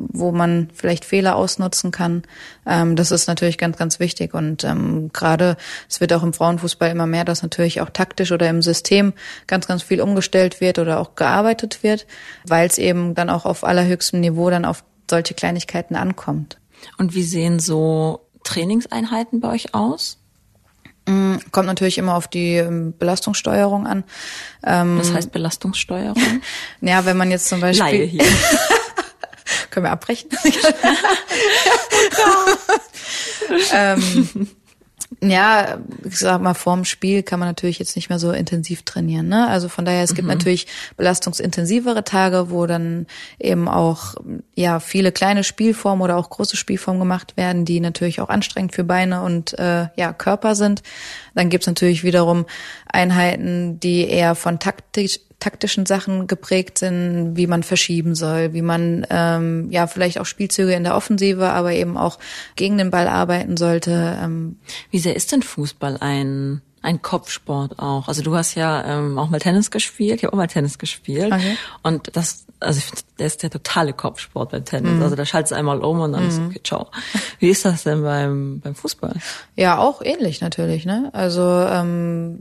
wo 0.09 0.31
man 0.31 0.69
vielleicht 0.73 1.05
Fehler 1.05 1.35
ausnutzen 1.35 1.91
kann. 1.91 2.23
Ähm, 2.65 2.95
das 2.95 3.11
ist 3.11 3.27
natürlich 3.27 3.57
ganz, 3.57 3.77
ganz 3.77 3.99
wichtig. 3.99 4.33
Und 4.33 4.63
ähm, 4.63 5.11
gerade 5.13 5.57
es 5.89 6.01
wird 6.01 6.13
auch 6.13 6.23
im 6.23 6.33
Frauenfußball 6.33 6.89
immer 6.89 7.07
mehr, 7.07 7.25
dass 7.25 7.43
natürlich 7.43 7.81
auch 7.81 7.89
taktisch 7.89 8.31
oder 8.31 8.49
im 8.49 8.61
System 8.61 9.13
ganz, 9.47 9.67
ganz 9.67 9.83
viel 9.83 10.01
umgestellt 10.01 10.61
wird 10.61 10.79
oder 10.79 10.99
auch 10.99 11.15
gearbeitet 11.15 11.83
wird, 11.83 12.07
weil 12.45 12.67
es 12.67 12.77
eben 12.77 13.15
dann 13.15 13.29
auch 13.29 13.45
auf 13.45 13.63
allerhöchstem 13.63 14.19
Niveau 14.19 14.49
dann 14.49 14.65
auf 14.65 14.83
solche 15.09 15.33
Kleinigkeiten 15.33 15.95
ankommt. 15.95 16.57
Und 16.97 17.13
wie 17.13 17.23
sehen 17.23 17.59
so 17.59 18.21
Trainingseinheiten 18.43 19.39
bei 19.39 19.49
euch 19.49 19.73
aus? 19.73 20.17
Mm, 21.07 21.37
kommt 21.51 21.67
natürlich 21.67 21.97
immer 21.97 22.15
auf 22.15 22.27
die 22.27 22.55
ähm, 22.55 22.93
Belastungssteuerung 22.97 23.87
an. 23.87 24.03
Ähm, 24.63 24.99
Was 24.99 25.13
heißt 25.13 25.31
Belastungssteuerung? 25.31 26.41
ja, 26.81 27.05
wenn 27.05 27.17
man 27.17 27.31
jetzt 27.31 27.49
zum 27.49 27.59
Beispiel. 27.59 27.85
Laie 27.85 28.05
hier. 28.05 28.23
Können 29.69 29.85
wir 29.85 29.91
abbrechen? 29.91 30.29
ähm, 33.73 34.47
ja, 35.23 35.77
ich 36.03 36.17
sag 36.17 36.41
mal, 36.41 36.55
vorm 36.55 36.83
Spiel 36.83 37.21
kann 37.21 37.39
man 37.39 37.47
natürlich 37.47 37.77
jetzt 37.77 37.95
nicht 37.95 38.09
mehr 38.09 38.17
so 38.17 38.31
intensiv 38.31 38.81
trainieren. 38.83 39.27
Ne? 39.27 39.47
Also 39.47 39.69
von 39.69 39.85
daher, 39.85 40.03
es 40.03 40.15
gibt 40.15 40.27
mhm. 40.27 40.33
natürlich 40.33 40.65
belastungsintensivere 40.97 42.03
Tage, 42.03 42.49
wo 42.49 42.65
dann 42.65 43.05
eben 43.37 43.67
auch 43.67 44.15
ja 44.55 44.79
viele 44.79 45.11
kleine 45.11 45.43
Spielformen 45.43 46.01
oder 46.01 46.17
auch 46.17 46.29
große 46.29 46.57
Spielformen 46.57 46.99
gemacht 46.99 47.37
werden, 47.37 47.65
die 47.65 47.79
natürlich 47.81 48.19
auch 48.19 48.29
anstrengend 48.29 48.73
für 48.73 48.83
Beine 48.83 49.21
und 49.21 49.57
äh, 49.59 49.87
ja 49.95 50.13
Körper 50.13 50.55
sind. 50.55 50.81
Dann 51.35 51.49
gibt's 51.49 51.67
natürlich 51.67 52.03
wiederum 52.03 52.45
Einheiten, 52.87 53.79
die 53.79 54.07
eher 54.07 54.33
von 54.33 54.59
taktisch 54.59 55.19
taktischen 55.41 55.85
Sachen 55.85 56.27
geprägt 56.27 56.77
sind, 56.77 57.35
wie 57.35 57.47
man 57.47 57.63
verschieben 57.63 58.15
soll, 58.15 58.53
wie 58.53 58.61
man 58.61 59.05
ähm, 59.09 59.69
ja 59.71 59.87
vielleicht 59.87 60.19
auch 60.19 60.25
Spielzüge 60.25 60.73
in 60.73 60.85
der 60.85 60.95
Offensive, 60.95 61.49
aber 61.49 61.73
eben 61.73 61.97
auch 61.97 62.19
gegen 62.55 62.77
den 62.77 62.91
Ball 62.91 63.07
arbeiten 63.07 63.57
sollte. 63.57 64.17
Ähm. 64.21 64.57
Wie 64.91 64.99
sehr 64.99 65.15
ist 65.15 65.31
denn 65.33 65.41
Fußball 65.41 65.97
ein 65.99 66.61
ein 66.83 67.01
Kopfsport 67.01 67.77
auch. 67.77 68.07
Also 68.07 68.23
du 68.23 68.35
hast 68.35 68.55
ja 68.55 68.83
ähm, 68.83 69.19
auch 69.19 69.29
mal 69.29 69.39
Tennis 69.39 69.69
gespielt, 69.69 70.17
ich 70.17 70.23
habe 70.23 70.33
auch 70.33 70.37
mal 70.37 70.47
Tennis 70.47 70.79
gespielt. 70.79 71.31
Okay. 71.31 71.55
Und 71.83 72.15
das, 72.15 72.45
also 72.59 72.79
ich 72.79 72.85
finde, 72.85 73.01
der 73.21 73.27
ist 73.27 73.43
der 73.43 73.51
totale 73.51 73.93
Kopfsport 73.93 74.49
beim 74.49 74.65
Tennis. 74.65 74.93
Mhm. 74.93 75.03
Also 75.03 75.15
da 75.15 75.25
schaltest 75.25 75.51
du 75.51 75.55
einmal 75.55 75.79
um 75.81 75.99
und 75.99 76.13
dann 76.13 76.23
mhm. 76.23 76.29
ist 76.29 76.39
okay, 76.39 76.61
ciao. 76.63 76.87
Wie 77.37 77.49
ist 77.49 77.63
das 77.65 77.83
denn 77.83 78.01
beim, 78.01 78.59
beim 78.61 78.73
Fußball? 78.73 79.13
Ja, 79.55 79.77
auch 79.77 80.01
ähnlich 80.01 80.41
natürlich, 80.41 80.85
ne? 80.85 81.11
Also 81.13 81.43
ähm, 81.43 82.39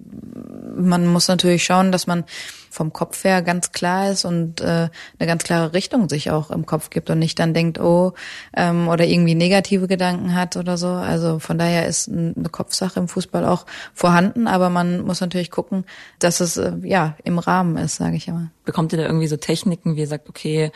man 0.74 1.06
muss 1.06 1.28
natürlich 1.28 1.64
schauen, 1.64 1.92
dass 1.92 2.06
man 2.06 2.24
vom 2.70 2.92
Kopf 2.92 3.24
her 3.24 3.42
ganz 3.42 3.72
klar 3.72 4.10
ist 4.10 4.24
und 4.24 4.60
äh, 4.60 4.88
eine 5.18 5.26
ganz 5.26 5.42
klare 5.42 5.74
Richtung 5.74 6.08
sich 6.08 6.30
auch 6.30 6.50
im 6.50 6.66
Kopf 6.66 6.88
gibt 6.88 7.10
und 7.10 7.18
nicht 7.18 7.38
dann 7.38 7.52
denkt, 7.52 7.80
oh, 7.80 8.12
ähm, 8.56 8.88
oder 8.88 9.04
irgendwie 9.06 9.34
negative 9.34 9.88
Gedanken 9.88 10.34
hat 10.36 10.56
oder 10.56 10.78
so. 10.78 10.86
Also 10.86 11.40
von 11.40 11.58
daher 11.58 11.86
ist 11.86 12.08
eine 12.08 12.48
Kopfsache 12.50 13.00
im 13.00 13.08
Fußball 13.08 13.44
auch 13.44 13.66
vorhanden, 13.92 14.46
aber 14.46 14.70
man 14.70 15.00
muss 15.00 15.20
natürlich 15.20 15.50
gucken, 15.50 15.84
dass 16.20 16.40
es 16.40 16.56
äh, 16.56 16.72
ja 16.84 17.16
im 17.24 17.40
Rahmen 17.40 17.76
ist, 17.76 17.96
sage 17.96 18.16
ich 18.16 18.28
immer. 18.28 18.50
Bekommt 18.64 18.92
ihr 18.92 18.98
da 18.98 19.04
irgendwie 19.04 19.26
so 19.26 19.36
Techniken, 19.36 19.96
wie 19.96 20.00
ihr 20.00 20.06
sagt, 20.06 20.28
okay, 20.28 20.69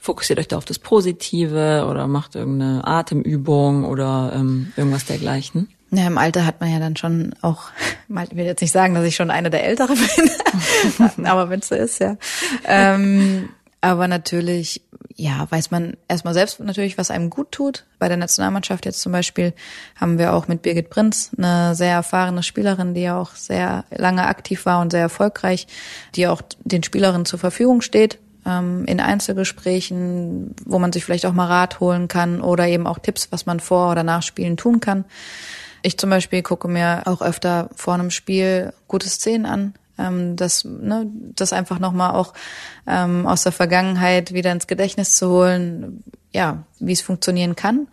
fokussiert 0.00 0.38
euch 0.38 0.48
da 0.48 0.56
auf 0.56 0.64
das 0.64 0.78
Positive 0.78 1.86
oder 1.88 2.06
macht 2.06 2.34
irgendeine 2.34 2.86
Atemübung 2.86 3.84
oder 3.84 4.32
ähm, 4.34 4.72
irgendwas 4.76 5.04
dergleichen? 5.04 5.68
Ja, 5.92 6.06
im 6.06 6.18
Alter 6.18 6.46
hat 6.46 6.60
man 6.60 6.72
ja 6.72 6.78
dann 6.78 6.96
schon 6.96 7.34
auch, 7.42 7.64
ich 8.08 8.36
will 8.36 8.46
jetzt 8.46 8.62
nicht 8.62 8.72
sagen, 8.72 8.94
dass 8.94 9.04
ich 9.04 9.14
schon 9.14 9.30
eine 9.30 9.50
der 9.50 9.64
Älteren 9.64 9.98
bin, 10.16 11.26
aber 11.26 11.50
wenn 11.50 11.60
es 11.60 11.68
so 11.68 11.74
ist, 11.74 12.00
ja. 12.00 12.16
Ähm, 12.64 13.50
aber 13.82 14.08
natürlich, 14.08 14.82
ja, 15.16 15.46
weiß 15.50 15.70
man 15.70 15.96
erstmal 16.06 16.34
selbst 16.34 16.60
natürlich, 16.60 16.98
was 16.98 17.10
einem 17.10 17.30
gut 17.30 17.50
tut. 17.50 17.84
Bei 17.98 18.08
der 18.08 18.18
Nationalmannschaft 18.18 18.84
jetzt 18.84 19.00
zum 19.00 19.12
Beispiel 19.12 19.54
haben 19.96 20.18
wir 20.18 20.34
auch 20.34 20.48
mit 20.48 20.62
Birgit 20.62 20.90
Prinz 20.90 21.30
eine 21.36 21.74
sehr 21.74 21.92
erfahrene 21.92 22.42
Spielerin, 22.42 22.94
die 22.94 23.02
ja 23.02 23.18
auch 23.18 23.34
sehr 23.34 23.84
lange 23.90 24.26
aktiv 24.26 24.66
war 24.66 24.80
und 24.80 24.90
sehr 24.90 25.00
erfolgreich, 25.00 25.66
die 26.14 26.26
auch 26.26 26.42
den 26.64 26.82
Spielerinnen 26.82 27.24
zur 27.24 27.38
Verfügung 27.38 27.80
steht 27.80 28.18
ähm, 28.46 28.84
in 28.86 29.00
Einzelgesprächen, 29.00 30.54
wo 30.64 30.78
man 30.78 30.92
sich 30.92 31.04
vielleicht 31.04 31.26
auch 31.26 31.32
mal 31.32 31.46
Rat 31.46 31.80
holen 31.80 32.08
kann 32.08 32.40
oder 32.40 32.66
eben 32.66 32.86
auch 32.86 32.98
Tipps, 32.98 33.28
was 33.30 33.46
man 33.46 33.60
vor 33.60 33.90
oder 33.90 34.02
nach 34.02 34.22
Spielen 34.22 34.56
tun 34.56 34.80
kann. 34.80 35.04
Ich 35.82 35.98
zum 35.98 36.10
Beispiel 36.10 36.42
gucke 36.42 36.68
mir 36.68 37.02
auch 37.06 37.22
öfter 37.22 37.70
vor 37.74 37.94
einem 37.94 38.10
Spiel 38.10 38.72
gute 38.86 39.08
Szenen 39.08 39.46
an, 39.46 39.74
ähm, 39.98 40.36
das, 40.36 40.64
ne, 40.64 41.06
das 41.36 41.52
einfach 41.52 41.78
nochmal 41.78 42.12
auch 42.12 42.34
ähm, 42.86 43.26
aus 43.26 43.42
der 43.42 43.52
Vergangenheit 43.52 44.32
wieder 44.32 44.52
ins 44.52 44.66
Gedächtnis 44.66 45.16
zu 45.16 45.30
holen, 45.30 46.02
ja, 46.32 46.64
wie 46.78 46.92
es 46.92 47.00
funktionieren 47.00 47.56
kann. 47.56 47.88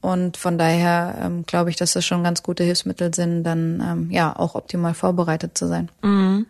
Und 0.00 0.36
von 0.36 0.58
daher 0.58 1.16
ähm, 1.20 1.44
glaube 1.44 1.70
ich, 1.70 1.76
dass 1.76 1.92
das 1.92 2.04
schon 2.04 2.22
ganz 2.22 2.42
gute 2.42 2.62
Hilfsmittel 2.62 3.12
sind, 3.14 3.42
dann 3.42 3.82
ähm, 3.84 4.10
ja 4.10 4.34
auch 4.34 4.54
optimal 4.54 4.94
vorbereitet 4.94 5.58
zu 5.58 5.66
sein. 5.66 5.90
Mhm. 6.02 6.46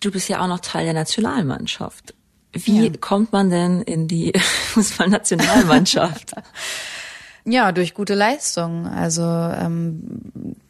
Du 0.00 0.10
bist 0.10 0.28
ja 0.28 0.42
auch 0.42 0.48
noch 0.48 0.60
Teil 0.60 0.84
der 0.84 0.94
Nationalmannschaft. 0.94 2.14
Wie 2.52 2.86
ja. 2.86 2.92
kommt 3.00 3.32
man 3.32 3.50
denn 3.50 3.82
in 3.82 4.08
die 4.08 4.32
Fußballnationalmannschaft? 4.72 6.32
Ja, 7.44 7.72
durch 7.72 7.94
gute 7.94 8.14
Leistung. 8.14 8.86
Also 8.86 9.22
ähm, 9.22 10.02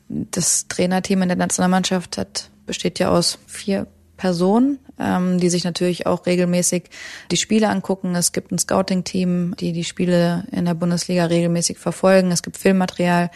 das 0.09 0.69
Trainerteam 0.69 1.23
in 1.23 1.29
der 1.29 1.37
Nationalmannschaft 1.37 2.17
hat, 2.17 2.49
besteht 2.65 3.01
ja 3.01 3.11
aus 3.11 3.39
vier 3.47 3.89
Personen, 4.17 4.79
ähm, 4.99 5.41
die 5.41 5.51
sich 5.51 5.65
natürlich 5.65 6.07
auch 6.07 6.27
regelmäßig 6.27 6.85
die 7.31 7.37
Spiele 7.37 7.69
angucken. 7.69 8.15
Es 8.15 8.33
gibt 8.33 8.53
ein 8.53 8.59
Scouting-Team, 8.59 9.57
die 9.59 9.73
die 9.73 9.85
Spiele 9.85 10.45
in 10.53 10.67
der 10.67 10.75
Bundesliga 10.75 11.25
regelmäßig 11.25 11.79
verfolgen. 11.79 12.31
Es 12.31 12.43
gibt 12.43 12.57
Filmmaterial. 12.57 13.31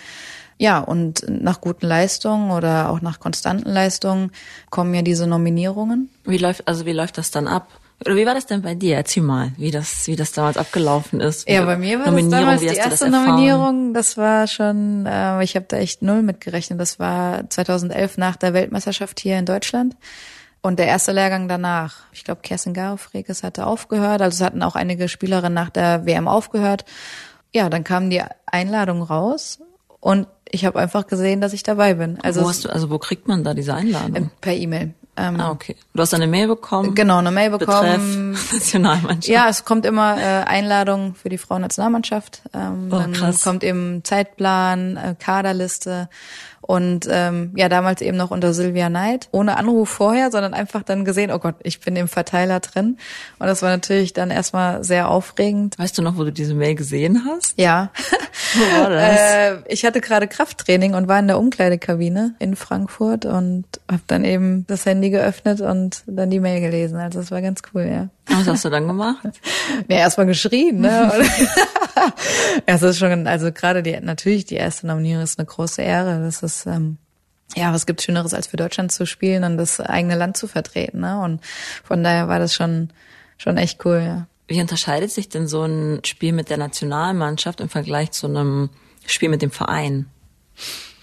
Ja, 0.65 0.79
und 0.79 1.27
nach 1.29 1.61
guten 1.61 1.87
Leistungen 1.87 2.51
oder 2.51 2.89
auch 2.89 3.03
nach 3.03 3.21
konstanten 3.21 3.69
Leistungen 3.69 4.33
kommen 4.71 4.95
ja 4.95 5.03
diese 5.03 5.27
Nominierungen. 5.27 6.09
Wie 6.25 6.39
läuft, 6.39 6.67
also 6.67 6.87
wie 6.87 6.95
läuft 6.95 7.19
das 7.19 7.31
dann 7.31 7.47
ab? 7.47 7.69
Oder 8.03 8.17
wie 8.17 8.25
war 8.25 8.33
das 8.33 8.47
denn 8.47 8.63
bei 8.63 8.75
dir? 8.75 8.97
Erzähl 8.97 9.23
mal, 9.23 9.53
wie 9.59 9.71
das, 9.71 10.07
wie 10.07 10.17
das 10.17 10.33
damals 10.33 10.57
abgelaufen 10.57 11.21
ist. 11.21 11.47
Ja, 11.47 11.67
bei 11.67 11.77
mir 11.77 11.99
war 11.99 12.11
das 12.11 12.29
damals 12.31 12.61
die 12.63 12.69
erste 12.69 13.11
das 13.11 13.11
Nominierung. 13.11 13.93
Das 13.93 14.17
war 14.17 14.47
schon, 14.47 15.05
äh, 15.05 15.45
ich 15.45 15.55
habe 15.55 15.67
da 15.69 15.77
echt 15.77 16.01
null 16.01 16.23
mitgerechnet. 16.23 16.81
Das 16.81 16.99
war 16.99 17.51
2011 17.51 18.17
nach 18.17 18.37
der 18.37 18.55
Weltmeisterschaft 18.55 19.21
hier 19.21 19.39
in 19.39 19.45
Deutschland. 19.45 19.95
Und 20.63 20.79
der 20.79 20.87
erste 20.87 21.13
Lehrgang 21.13 21.47
danach, 21.47 22.05
ich 22.13 22.25
glaube, 22.25 22.41
Kerstin 22.41 22.73
Garofrekes 22.73 23.43
hatte 23.43 23.67
aufgehört. 23.67 24.23
Also 24.23 24.37
es 24.37 24.41
hatten 24.41 24.63
auch 24.63 24.77
einige 24.77 25.09
Spielerinnen 25.09 25.53
nach 25.53 25.69
der 25.69 26.07
WM 26.07 26.27
aufgehört. 26.27 26.87
Ja, 27.53 27.69
dann 27.69 27.85
kam 27.85 28.09
die 28.09 28.23
Einladung 28.47 29.03
raus 29.03 29.59
und 30.01 30.27
ich 30.55 30.65
habe 30.65 30.79
einfach 30.79 31.07
gesehen, 31.07 31.41
dass 31.41 31.53
ich 31.53 31.63
dabei 31.63 31.95
bin. 31.95 32.19
Also 32.23 32.43
wo 32.43 32.49
hast 32.49 32.65
du, 32.65 32.69
also 32.69 32.89
wo 32.91 32.99
kriegt 32.99 33.29
man 33.29 33.45
da 33.45 33.55
diese 33.55 33.75
Einladung? 33.75 34.31
Per 34.41 34.55
E-Mail. 34.55 34.95
Ähm, 35.17 35.39
ah, 35.39 35.51
okay. 35.51 35.77
Du 35.95 36.03
hast 36.03 36.13
eine 36.13 36.27
Mail 36.27 36.49
bekommen? 36.49 36.95
Genau, 36.95 37.19
eine 37.19 37.31
Mail 37.31 37.51
bekommen. 37.51 38.33
Betreff 38.33 38.53
Nationalmannschaft. 38.53 39.29
Ja, 39.29 39.49
es 39.49 39.65
kommt 39.65 39.87
immer 39.87 40.17
äh, 40.19 40.45
Einladung 40.45 41.15
für 41.15 41.29
die 41.29 41.39
Frauennationalmannschaft. 41.39 42.43
Ähm, 42.53 42.89
oh, 42.91 42.97
dann 42.97 43.13
krass. 43.13 43.43
kommt 43.45 43.63
eben 43.63 44.03
Zeitplan, 44.03 44.97
äh, 44.97 45.15
Kaderliste 45.19 46.09
und 46.67 47.07
ähm, 47.11 47.53
ja, 47.57 47.69
damals 47.69 48.01
eben 48.01 48.17
noch 48.17 48.31
unter 48.31 48.55
Sylvia 48.55 48.89
Knight, 48.89 49.29
ohne 49.33 49.59
Anruf 49.59 49.91
vorher, 49.91 50.31
sondern 50.31 50.55
einfach 50.55 50.83
dann 50.83 51.05
gesehen, 51.05 51.31
oh 51.31 51.39
Gott, 51.39 51.57
ich 51.63 51.81
bin 51.81 51.95
im 51.95 52.09
Verteiler 52.09 52.61
drin. 52.61 52.97
Und 53.39 53.47
das 53.47 53.61
war 53.61 53.69
natürlich 53.69 54.15
dann 54.15 54.31
erstmal 54.31 54.83
sehr 54.83 55.11
aufregend. 55.11 55.79
Weißt 55.79 55.99
du 55.99 56.03
noch, 56.03 56.17
wo 56.17 56.25
du 56.25 56.33
diese 56.33 56.55
Mail 56.55 56.75
gesehen 56.75 57.27
hast? 57.27 57.59
Ja. 57.59 57.91
Wo 58.55 58.81
war 58.81 58.89
das? 58.89 59.21
äh, 59.21 59.57
ich 59.69 59.85
hatte 59.85 60.01
gerade 60.01 60.27
Krafttraining 60.27 60.95
und 60.95 61.07
war 61.07 61.19
in 61.19 61.27
der 61.27 61.39
Umkleidekabine 61.39 62.35
in 62.39 62.57
Frankfurt 62.57 63.27
und 63.27 63.65
habe 63.91 64.03
dann 64.07 64.25
eben 64.25 64.67
das 64.67 64.87
Handy 64.87 65.11
geöffnet 65.11 65.61
und 65.61 66.03
dann 66.07 66.31
die 66.31 66.41
Mail 66.41 66.61
gelesen. 66.61 66.97
Also 66.97 67.21
das 67.21 67.31
war 67.31 67.43
ganz 67.43 67.61
cool, 67.75 67.85
ja. 67.85 68.09
Was 68.27 68.49
hast 68.49 68.65
du 68.65 68.71
dann 68.71 68.87
gemacht? 68.87 69.19
ja, 69.89 69.99
erstmal 69.99 70.27
geschrien, 70.27 70.81
ne? 70.81 71.13
ja, 72.07 72.15
es 72.67 72.83
ist 72.83 72.99
schon, 72.99 73.27
also 73.27 73.53
gerade 73.53 73.83
die, 73.83 73.99
natürlich 74.01 74.45
die 74.45 74.57
erste 74.57 74.87
Nominierung 74.87 75.23
ist 75.23 75.39
eine 75.39 75.47
große 75.47 75.83
Ehre. 75.83 76.21
Das 76.25 76.43
ist, 76.43 76.67
ähm, 76.67 76.99
ja, 77.57 77.73
was 77.73 77.87
gibt 77.87 78.03
Schöneres, 78.03 78.35
als 78.35 78.47
für 78.47 78.57
Deutschland 78.57 78.93
zu 78.93 79.07
spielen 79.07 79.45
und 79.45 79.57
das 79.57 79.81
eigene 79.81 80.17
Land 80.17 80.37
zu 80.37 80.47
vertreten, 80.47 81.01
ne? 81.01 81.21
Und 81.21 81.41
von 81.83 82.03
daher 82.03 82.29
war 82.29 82.39
das 82.39 82.55
schon, 82.55 82.91
schon 83.37 83.57
echt 83.57 83.85
cool, 83.85 84.03
ja. 84.05 84.27
Wie 84.47 84.61
unterscheidet 84.61 85.11
sich 85.11 85.29
denn 85.29 85.49
so 85.49 85.65
ein 85.65 86.01
Spiel 86.05 86.33
mit 86.33 86.51
der 86.51 86.59
Nationalmannschaft 86.59 87.61
im 87.61 87.69
Vergleich 87.69 88.11
zu 88.11 88.27
einem 88.27 88.71
Spiel 89.07 89.31
mit 89.31 89.41
dem 89.41 89.51
Verein? 89.51 90.07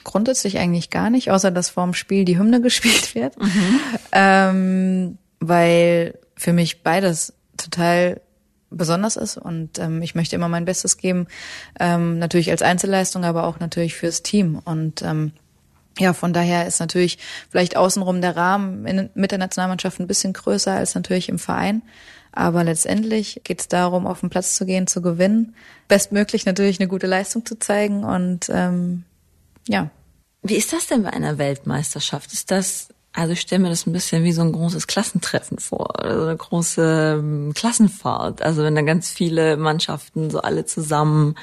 Grundsätzlich 0.04 0.60
eigentlich 0.60 0.90
gar 0.90 1.10
nicht, 1.10 1.32
außer 1.32 1.50
dass 1.50 1.70
vorm 1.70 1.94
Spiel 1.94 2.26
die 2.26 2.38
Hymne 2.38 2.62
gespielt 2.62 3.16
wird. 3.16 3.40
Mhm. 3.42 3.80
Ähm, 4.12 5.18
weil 5.40 6.20
für 6.36 6.54
mich 6.54 6.84
beides 6.84 7.34
total 7.58 8.22
besonders 8.72 9.16
ist 9.16 9.38
und 9.38 9.78
ähm, 9.78 10.02
ich 10.02 10.16
möchte 10.16 10.36
immer 10.36 10.50
mein 10.50 10.66
Bestes 10.66 10.98
geben, 10.98 11.28
ähm, 11.80 12.18
natürlich 12.18 12.50
als 12.50 12.62
Einzelleistung, 12.62 13.24
aber 13.24 13.46
auch 13.46 13.60
natürlich 13.60 13.96
fürs 13.96 14.24
Team 14.24 14.60
und 14.64 15.02
ähm, 15.04 15.34
ja, 16.00 16.14
von 16.14 16.34
daher 16.34 16.66
ist 16.68 16.80
natürlich 16.80 17.18
vielleicht 17.50 17.76
außenrum 17.76 18.22
der 18.22 18.36
Rahmen 18.36 18.86
in, 18.86 19.10
mit 19.14 19.32
der 19.32 19.38
Nationalmannschaft 19.38 20.00
ein 20.00 20.08
bisschen 20.08 20.34
größer 20.34 20.72
als 20.72 20.96
natürlich 20.96 21.28
im 21.30 21.38
Verein. 21.38 21.82
Aber 22.32 22.64
letztendlich 22.64 23.42
geht 23.44 23.60
es 23.60 23.68
darum, 23.68 24.08
auf 24.08 24.22
den 24.22 24.30
Platz 24.30 24.56
zu 24.56 24.66
gehen, 24.66 24.88
zu 24.88 25.02
gewinnen, 25.02 25.54
bestmöglich 25.90 26.46
natürlich 26.46 26.80
eine 26.80 26.88
gute 26.88 27.08
Leistung 27.08 27.46
zu 27.46 27.60
zeigen 27.60 28.06
und 28.06 28.50
ähm, 28.50 29.04
ja. 29.68 29.90
Wie 30.42 30.56
ist 30.56 30.72
das 30.74 30.88
denn 30.88 31.04
bei 31.04 31.12
einer 31.12 31.38
Weltmeisterschaft? 31.38 32.32
Ist 32.32 32.50
das 32.50 32.88
also 33.14 33.34
ich 33.34 33.42
stelle 33.42 33.64
mir 33.64 33.70
das 33.70 33.86
ein 33.86 33.94
bisschen 33.94 34.24
wie 34.24 34.32
so 34.32 34.42
ein 34.42 34.54
großes 34.54 34.88
Klassentreffen 34.88 35.60
vor, 35.60 35.90
oder 36.00 36.16
so 36.16 36.26
eine 36.28 36.38
große 36.38 37.18
ähm, 37.20 37.54
Klassenfahrt. 37.54 38.42
Also 38.42 38.64
wenn 38.64 38.76
da 38.76 38.82
ganz 38.82 39.10
viele 39.10 39.58
Mannschaften 39.58 40.30
so 40.30 40.42
alle 40.42 40.66
zusammen. 40.66 41.36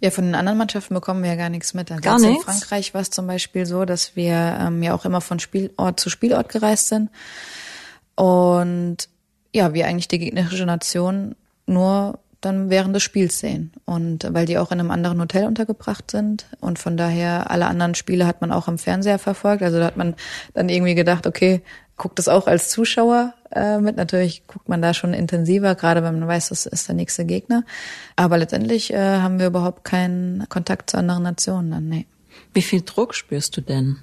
Ja, 0.00 0.10
von 0.10 0.24
den 0.24 0.34
anderen 0.34 0.58
Mannschaften 0.58 0.94
bekommen 0.94 1.22
wir 1.22 1.30
ja 1.30 1.36
gar 1.36 1.50
nichts 1.50 1.74
mit. 1.74 1.90
Also 1.90 2.02
gar 2.02 2.18
nichts. 2.18 2.36
In 2.38 2.42
Frankreich 2.42 2.94
war 2.94 3.02
es 3.02 3.10
zum 3.10 3.26
Beispiel 3.26 3.66
so, 3.66 3.84
dass 3.84 4.16
wir 4.16 4.58
ähm, 4.60 4.82
ja 4.82 4.94
auch 4.94 5.04
immer 5.04 5.20
von 5.20 5.40
Spielort 5.40 6.00
zu 6.00 6.08
Spielort 6.10 6.48
gereist 6.48 6.88
sind 6.88 7.10
und 8.14 9.08
ja, 9.52 9.72
wir 9.74 9.86
eigentlich 9.86 10.08
die 10.08 10.18
gegnerische 10.18 10.66
Nation 10.66 11.34
nur 11.66 12.18
dann 12.46 12.70
während 12.70 12.94
des 12.94 13.02
Spiels 13.02 13.38
sehen. 13.38 13.72
Und 13.84 14.32
weil 14.32 14.46
die 14.46 14.58
auch 14.58 14.72
in 14.72 14.80
einem 14.80 14.90
anderen 14.90 15.20
Hotel 15.20 15.44
untergebracht 15.44 16.10
sind 16.10 16.46
und 16.60 16.78
von 16.78 16.96
daher 16.96 17.50
alle 17.50 17.66
anderen 17.66 17.94
Spiele 17.94 18.26
hat 18.26 18.40
man 18.40 18.52
auch 18.52 18.68
im 18.68 18.78
Fernseher 18.78 19.18
verfolgt. 19.18 19.62
Also 19.62 19.78
da 19.78 19.84
hat 19.84 19.96
man 19.96 20.14
dann 20.54 20.68
irgendwie 20.68 20.94
gedacht, 20.94 21.26
okay, 21.26 21.62
guckt 21.96 22.18
es 22.18 22.28
auch 22.28 22.46
als 22.46 22.70
Zuschauer 22.70 23.34
äh, 23.52 23.78
mit. 23.78 23.96
Natürlich 23.96 24.46
guckt 24.46 24.68
man 24.68 24.80
da 24.80 24.94
schon 24.94 25.12
intensiver, 25.12 25.74
gerade 25.74 26.02
wenn 26.02 26.18
man 26.18 26.28
weiß, 26.28 26.50
das 26.50 26.66
ist 26.66 26.88
der 26.88 26.94
nächste 26.94 27.24
Gegner. 27.24 27.64
Aber 28.14 28.38
letztendlich 28.38 28.92
äh, 28.92 29.18
haben 29.18 29.38
wir 29.38 29.48
überhaupt 29.48 29.84
keinen 29.84 30.48
Kontakt 30.48 30.90
zu 30.90 30.98
anderen 30.98 31.24
Nationen 31.24 31.70
dann, 31.70 31.88
nee. 31.88 32.06
Wie 32.52 32.62
viel 32.62 32.82
Druck 32.82 33.14
spürst 33.14 33.56
du 33.56 33.60
denn? 33.60 33.98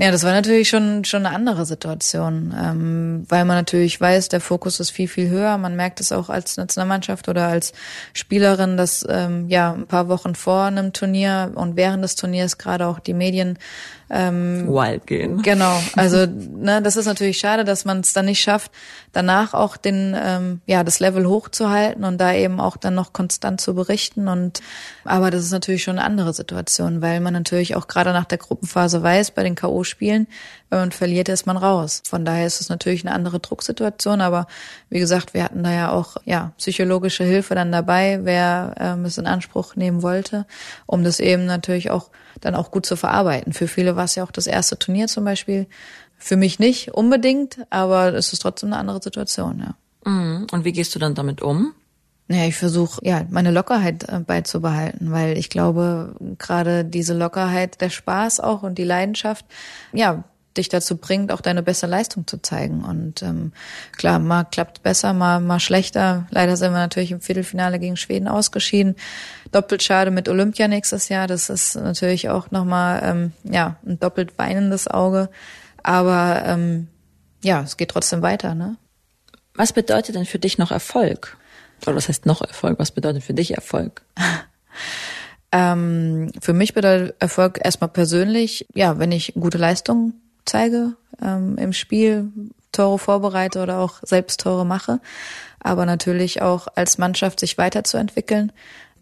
Ja, 0.00 0.12
das 0.12 0.22
war 0.22 0.30
natürlich 0.30 0.68
schon 0.68 1.04
schon 1.04 1.26
eine 1.26 1.34
andere 1.34 1.66
Situation, 1.66 2.54
ähm, 2.56 3.26
weil 3.28 3.44
man 3.44 3.56
natürlich 3.56 4.00
weiß, 4.00 4.28
der 4.28 4.40
Fokus 4.40 4.78
ist 4.78 4.90
viel 4.90 5.08
viel 5.08 5.28
höher. 5.28 5.58
Man 5.58 5.74
merkt 5.74 6.00
es 6.00 6.12
auch 6.12 6.28
als 6.28 6.56
Nationalmannschaft 6.56 7.28
oder 7.28 7.48
als 7.48 7.72
Spielerin, 8.12 8.76
dass 8.76 9.04
ähm, 9.08 9.48
ja 9.48 9.72
ein 9.72 9.88
paar 9.88 10.06
Wochen 10.08 10.36
vor 10.36 10.62
einem 10.62 10.92
Turnier 10.92 11.50
und 11.56 11.74
während 11.74 12.04
des 12.04 12.14
Turniers 12.14 12.58
gerade 12.58 12.86
auch 12.86 13.00
die 13.00 13.12
Medien 13.12 13.58
ähm, 14.10 14.66
wild 14.68 15.06
gehen. 15.06 15.42
Genau, 15.42 15.80
also 15.96 16.26
ne, 16.26 16.80
das 16.82 16.96
ist 16.96 17.06
natürlich 17.06 17.38
schade, 17.38 17.64
dass 17.64 17.84
man 17.84 18.00
es 18.00 18.12
dann 18.12 18.24
nicht 18.24 18.40
schafft, 18.40 18.72
danach 19.12 19.54
auch 19.54 19.76
den 19.76 20.16
ähm, 20.18 20.60
ja 20.66 20.84
das 20.84 21.00
Level 21.00 21.26
hochzuhalten 21.26 22.04
und 22.04 22.18
da 22.18 22.32
eben 22.32 22.60
auch 22.60 22.76
dann 22.76 22.94
noch 22.94 23.12
konstant 23.12 23.60
zu 23.60 23.74
berichten 23.74 24.28
und 24.28 24.60
aber 25.04 25.30
das 25.30 25.42
ist 25.42 25.52
natürlich 25.52 25.82
schon 25.82 25.98
eine 25.98 26.06
andere 26.06 26.32
Situation, 26.32 27.02
weil 27.02 27.20
man 27.20 27.32
natürlich 27.32 27.76
auch 27.76 27.86
gerade 27.86 28.12
nach 28.12 28.24
der 28.24 28.38
Gruppenphase 28.38 29.02
weiß, 29.02 29.32
bei 29.32 29.42
den 29.42 29.56
KO 29.56 29.84
Spielen, 29.84 30.26
wenn 30.70 30.78
man 30.80 30.92
verliert, 30.92 31.28
ist 31.28 31.46
man 31.46 31.56
raus. 31.56 32.02
Von 32.06 32.24
daher 32.24 32.46
ist 32.46 32.60
es 32.60 32.68
natürlich 32.68 33.06
eine 33.06 33.14
andere 33.14 33.40
Drucksituation, 33.40 34.20
aber 34.20 34.46
wie 34.90 34.98
gesagt, 34.98 35.34
wir 35.34 35.44
hatten 35.44 35.62
da 35.62 35.72
ja 35.72 35.90
auch 35.90 36.16
ja 36.24 36.52
psychologische 36.58 37.24
Hilfe 37.24 37.54
dann 37.54 37.72
dabei, 37.72 38.20
wer 38.22 38.74
ähm, 38.78 39.04
es 39.04 39.18
in 39.18 39.26
Anspruch 39.26 39.76
nehmen 39.76 40.02
wollte, 40.02 40.46
um 40.86 41.04
das 41.04 41.20
eben 41.20 41.46
natürlich 41.46 41.90
auch 41.90 42.10
dann 42.40 42.54
auch 42.54 42.70
gut 42.70 42.86
zu 42.86 42.96
verarbeiten. 42.96 43.52
Für 43.52 43.68
viele 43.68 43.96
war 43.96 44.04
es 44.04 44.14
ja 44.14 44.24
auch 44.24 44.30
das 44.30 44.46
erste 44.46 44.78
Turnier 44.78 45.08
zum 45.08 45.24
Beispiel. 45.24 45.66
Für 46.16 46.36
mich 46.36 46.58
nicht 46.58 46.94
unbedingt, 46.94 47.58
aber 47.70 48.14
es 48.14 48.32
ist 48.32 48.40
trotzdem 48.40 48.72
eine 48.72 48.80
andere 48.80 49.02
Situation, 49.02 49.60
ja. 49.60 50.10
Mhm. 50.10 50.46
Und 50.50 50.64
wie 50.64 50.72
gehst 50.72 50.94
du 50.94 50.98
dann 50.98 51.14
damit 51.14 51.42
um? 51.42 51.74
Naja, 52.28 52.46
ich 52.46 52.56
versuche 52.56 53.00
ja 53.04 53.24
meine 53.30 53.50
Lockerheit 53.50 54.06
äh, 54.08 54.20
beizubehalten, 54.20 55.12
weil 55.12 55.38
ich 55.38 55.48
glaube, 55.48 56.14
gerade 56.36 56.84
diese 56.84 57.14
Lockerheit, 57.14 57.80
der 57.80 57.88
Spaß 57.88 58.40
auch 58.40 58.62
und 58.62 58.76
die 58.76 58.84
Leidenschaft, 58.84 59.46
ja, 59.92 60.24
dich 60.58 60.68
dazu 60.68 60.96
bringt, 60.96 61.32
auch 61.32 61.40
deine 61.40 61.62
beste 61.62 61.86
Leistung 61.86 62.26
zu 62.26 62.42
zeigen. 62.42 62.84
Und 62.84 63.22
ähm, 63.22 63.52
klar, 63.96 64.18
mal 64.18 64.44
klappt 64.44 64.82
besser, 64.82 65.12
mal, 65.14 65.40
mal 65.40 65.60
schlechter. 65.60 66.26
Leider 66.30 66.56
sind 66.56 66.72
wir 66.72 66.78
natürlich 66.78 67.12
im 67.12 67.20
Viertelfinale 67.20 67.78
gegen 67.78 67.96
Schweden 67.96 68.28
ausgeschieden. 68.28 68.96
Doppelt 69.52 69.82
schade 69.82 70.10
mit 70.10 70.28
Olympia 70.28 70.68
nächstes 70.68 71.08
Jahr. 71.08 71.26
Das 71.26 71.48
ist 71.48 71.76
natürlich 71.76 72.28
auch 72.28 72.50
nochmal 72.50 73.00
ähm, 73.02 73.32
ja, 73.44 73.76
ein 73.86 73.98
doppelt 73.98 74.36
weinendes 74.36 74.88
Auge. 74.88 75.30
Aber 75.82 76.42
ähm, 76.44 76.88
ja, 77.42 77.62
es 77.62 77.76
geht 77.76 77.90
trotzdem 77.90 78.22
weiter, 78.22 78.54
ne? 78.54 78.76
Was 79.54 79.72
bedeutet 79.72 80.14
denn 80.14 80.26
für 80.26 80.38
dich 80.38 80.58
noch 80.58 80.70
Erfolg? 80.70 81.36
Oder 81.86 81.96
was 81.96 82.08
heißt 82.08 82.26
noch 82.26 82.42
Erfolg? 82.42 82.78
Was 82.78 82.92
bedeutet 82.92 83.24
für 83.24 83.34
dich 83.34 83.54
Erfolg? 83.54 84.02
ähm, 85.52 86.30
für 86.40 86.52
mich 86.52 86.74
bedeutet 86.74 87.16
Erfolg 87.20 87.58
erstmal 87.62 87.88
persönlich, 87.88 88.66
ja, 88.74 88.98
wenn 88.98 89.12
ich 89.12 89.34
gute 89.34 89.58
Leistungen 89.58 90.14
zeige 90.48 90.94
ähm, 91.22 91.56
im 91.58 91.72
Spiel, 91.72 92.30
Tore 92.72 92.98
vorbereite 92.98 93.62
oder 93.62 93.78
auch 93.78 93.98
selbst 94.02 94.40
Tore 94.40 94.64
mache, 94.64 95.00
aber 95.60 95.86
natürlich 95.86 96.42
auch 96.42 96.68
als 96.74 96.98
Mannschaft 96.98 97.40
sich 97.40 97.58
weiterzuentwickeln. 97.58 98.52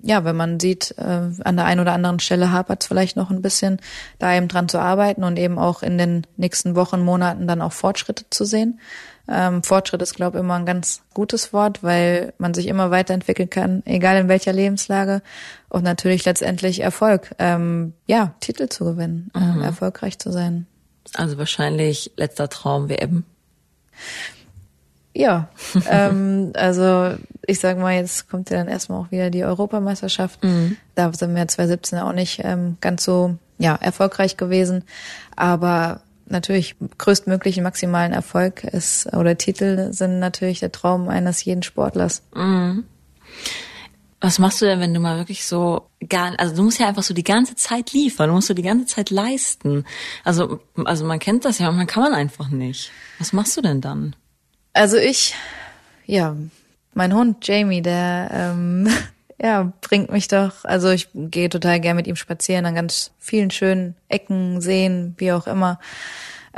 Ja, 0.02 0.24
wenn 0.24 0.36
man 0.36 0.60
sieht, 0.60 0.94
äh, 0.98 1.30
an 1.42 1.56
der 1.56 1.64
einen 1.64 1.80
oder 1.80 1.92
anderen 1.92 2.20
Stelle 2.20 2.52
hapert 2.52 2.82
es 2.82 2.86
vielleicht 2.86 3.16
noch 3.16 3.30
ein 3.30 3.42
bisschen, 3.42 3.80
da 4.18 4.34
eben 4.34 4.46
dran 4.46 4.68
zu 4.68 4.78
arbeiten 4.78 5.24
und 5.24 5.38
eben 5.38 5.58
auch 5.58 5.82
in 5.82 5.98
den 5.98 6.26
nächsten 6.36 6.76
Wochen, 6.76 7.02
Monaten 7.02 7.46
dann 7.46 7.62
auch 7.62 7.72
Fortschritte 7.72 8.24
zu 8.30 8.44
sehen. 8.44 8.78
Ähm, 9.28 9.62
Fortschritt 9.62 10.02
ist, 10.02 10.14
glaube 10.14 10.38
ich, 10.38 10.44
immer 10.44 10.54
ein 10.54 10.66
ganz 10.66 11.02
gutes 11.12 11.52
Wort, 11.52 11.82
weil 11.82 12.34
man 12.38 12.54
sich 12.54 12.68
immer 12.68 12.90
weiterentwickeln 12.90 13.50
kann, 13.50 13.82
egal 13.84 14.18
in 14.18 14.28
welcher 14.28 14.52
Lebenslage. 14.52 15.22
Und 15.68 15.82
natürlich 15.82 16.24
letztendlich 16.24 16.80
Erfolg, 16.80 17.34
ähm, 17.38 17.94
ja, 18.06 18.34
Titel 18.40 18.68
zu 18.68 18.84
gewinnen, 18.84 19.30
mhm. 19.34 19.62
erfolgreich 19.62 20.18
zu 20.18 20.30
sein. 20.30 20.66
Also 21.14 21.38
wahrscheinlich 21.38 22.12
letzter 22.16 22.48
Traum 22.48 22.88
WM. 22.88 23.24
Ja, 25.14 25.48
ähm, 25.90 26.52
also 26.54 27.16
ich 27.46 27.60
sag 27.60 27.78
mal, 27.78 27.94
jetzt 27.94 28.28
kommt 28.28 28.50
ja 28.50 28.58
dann 28.58 28.68
erstmal 28.68 29.00
auch 29.00 29.10
wieder 29.10 29.30
die 29.30 29.44
Europameisterschaft. 29.44 30.44
Mhm. 30.44 30.76
Da 30.94 31.12
sind 31.12 31.34
wir 31.34 31.48
2017 31.48 31.98
auch 31.98 32.12
nicht 32.12 32.40
ähm, 32.44 32.76
ganz 32.80 33.04
so 33.04 33.36
ja 33.58 33.74
erfolgreich 33.74 34.36
gewesen, 34.36 34.84
aber 35.34 36.00
natürlich 36.26 36.76
größtmöglichen 36.98 37.62
maximalen 37.62 38.12
Erfolg 38.12 38.64
ist 38.64 39.12
oder 39.14 39.38
Titel 39.38 39.92
sind 39.92 40.18
natürlich 40.18 40.60
der 40.60 40.72
Traum 40.72 41.08
eines 41.08 41.44
jeden 41.44 41.62
Sportlers. 41.62 42.22
Mhm. 42.34 42.84
Was 44.20 44.38
machst 44.38 44.62
du 44.62 44.66
denn, 44.66 44.80
wenn 44.80 44.94
du 44.94 45.00
mal 45.00 45.18
wirklich 45.18 45.44
so 45.44 45.90
gar, 46.08 46.32
also 46.38 46.56
du 46.56 46.62
musst 46.62 46.78
ja 46.78 46.88
einfach 46.88 47.02
so 47.02 47.12
die 47.12 47.24
ganze 47.24 47.54
Zeit 47.54 47.92
liefern, 47.92 48.28
du 48.28 48.34
musst 48.34 48.48
so 48.48 48.54
die 48.54 48.62
ganze 48.62 48.86
Zeit 48.86 49.10
leisten. 49.10 49.84
Also, 50.24 50.60
also 50.84 51.04
man 51.04 51.18
kennt 51.18 51.44
das 51.44 51.58
ja, 51.58 51.70
man 51.70 51.86
kann 51.86 52.02
man 52.02 52.14
einfach 52.14 52.48
nicht. 52.48 52.90
Was 53.18 53.32
machst 53.32 53.56
du 53.56 53.60
denn 53.60 53.80
dann? 53.80 54.16
Also 54.72 54.96
ich, 54.96 55.34
ja, 56.06 56.34
mein 56.94 57.14
Hund 57.14 57.46
Jamie, 57.46 57.82
der, 57.82 58.30
ähm, 58.32 58.88
ja, 59.40 59.72
bringt 59.82 60.10
mich 60.10 60.28
doch, 60.28 60.64
also 60.64 60.88
ich 60.90 61.08
gehe 61.12 61.50
total 61.50 61.78
gern 61.80 61.96
mit 61.96 62.06
ihm 62.06 62.16
spazieren 62.16 62.64
an 62.64 62.74
ganz 62.74 63.12
vielen 63.18 63.50
schönen 63.50 63.96
Ecken, 64.08 64.62
Seen, 64.62 65.14
wie 65.18 65.32
auch 65.32 65.46
immer, 65.46 65.78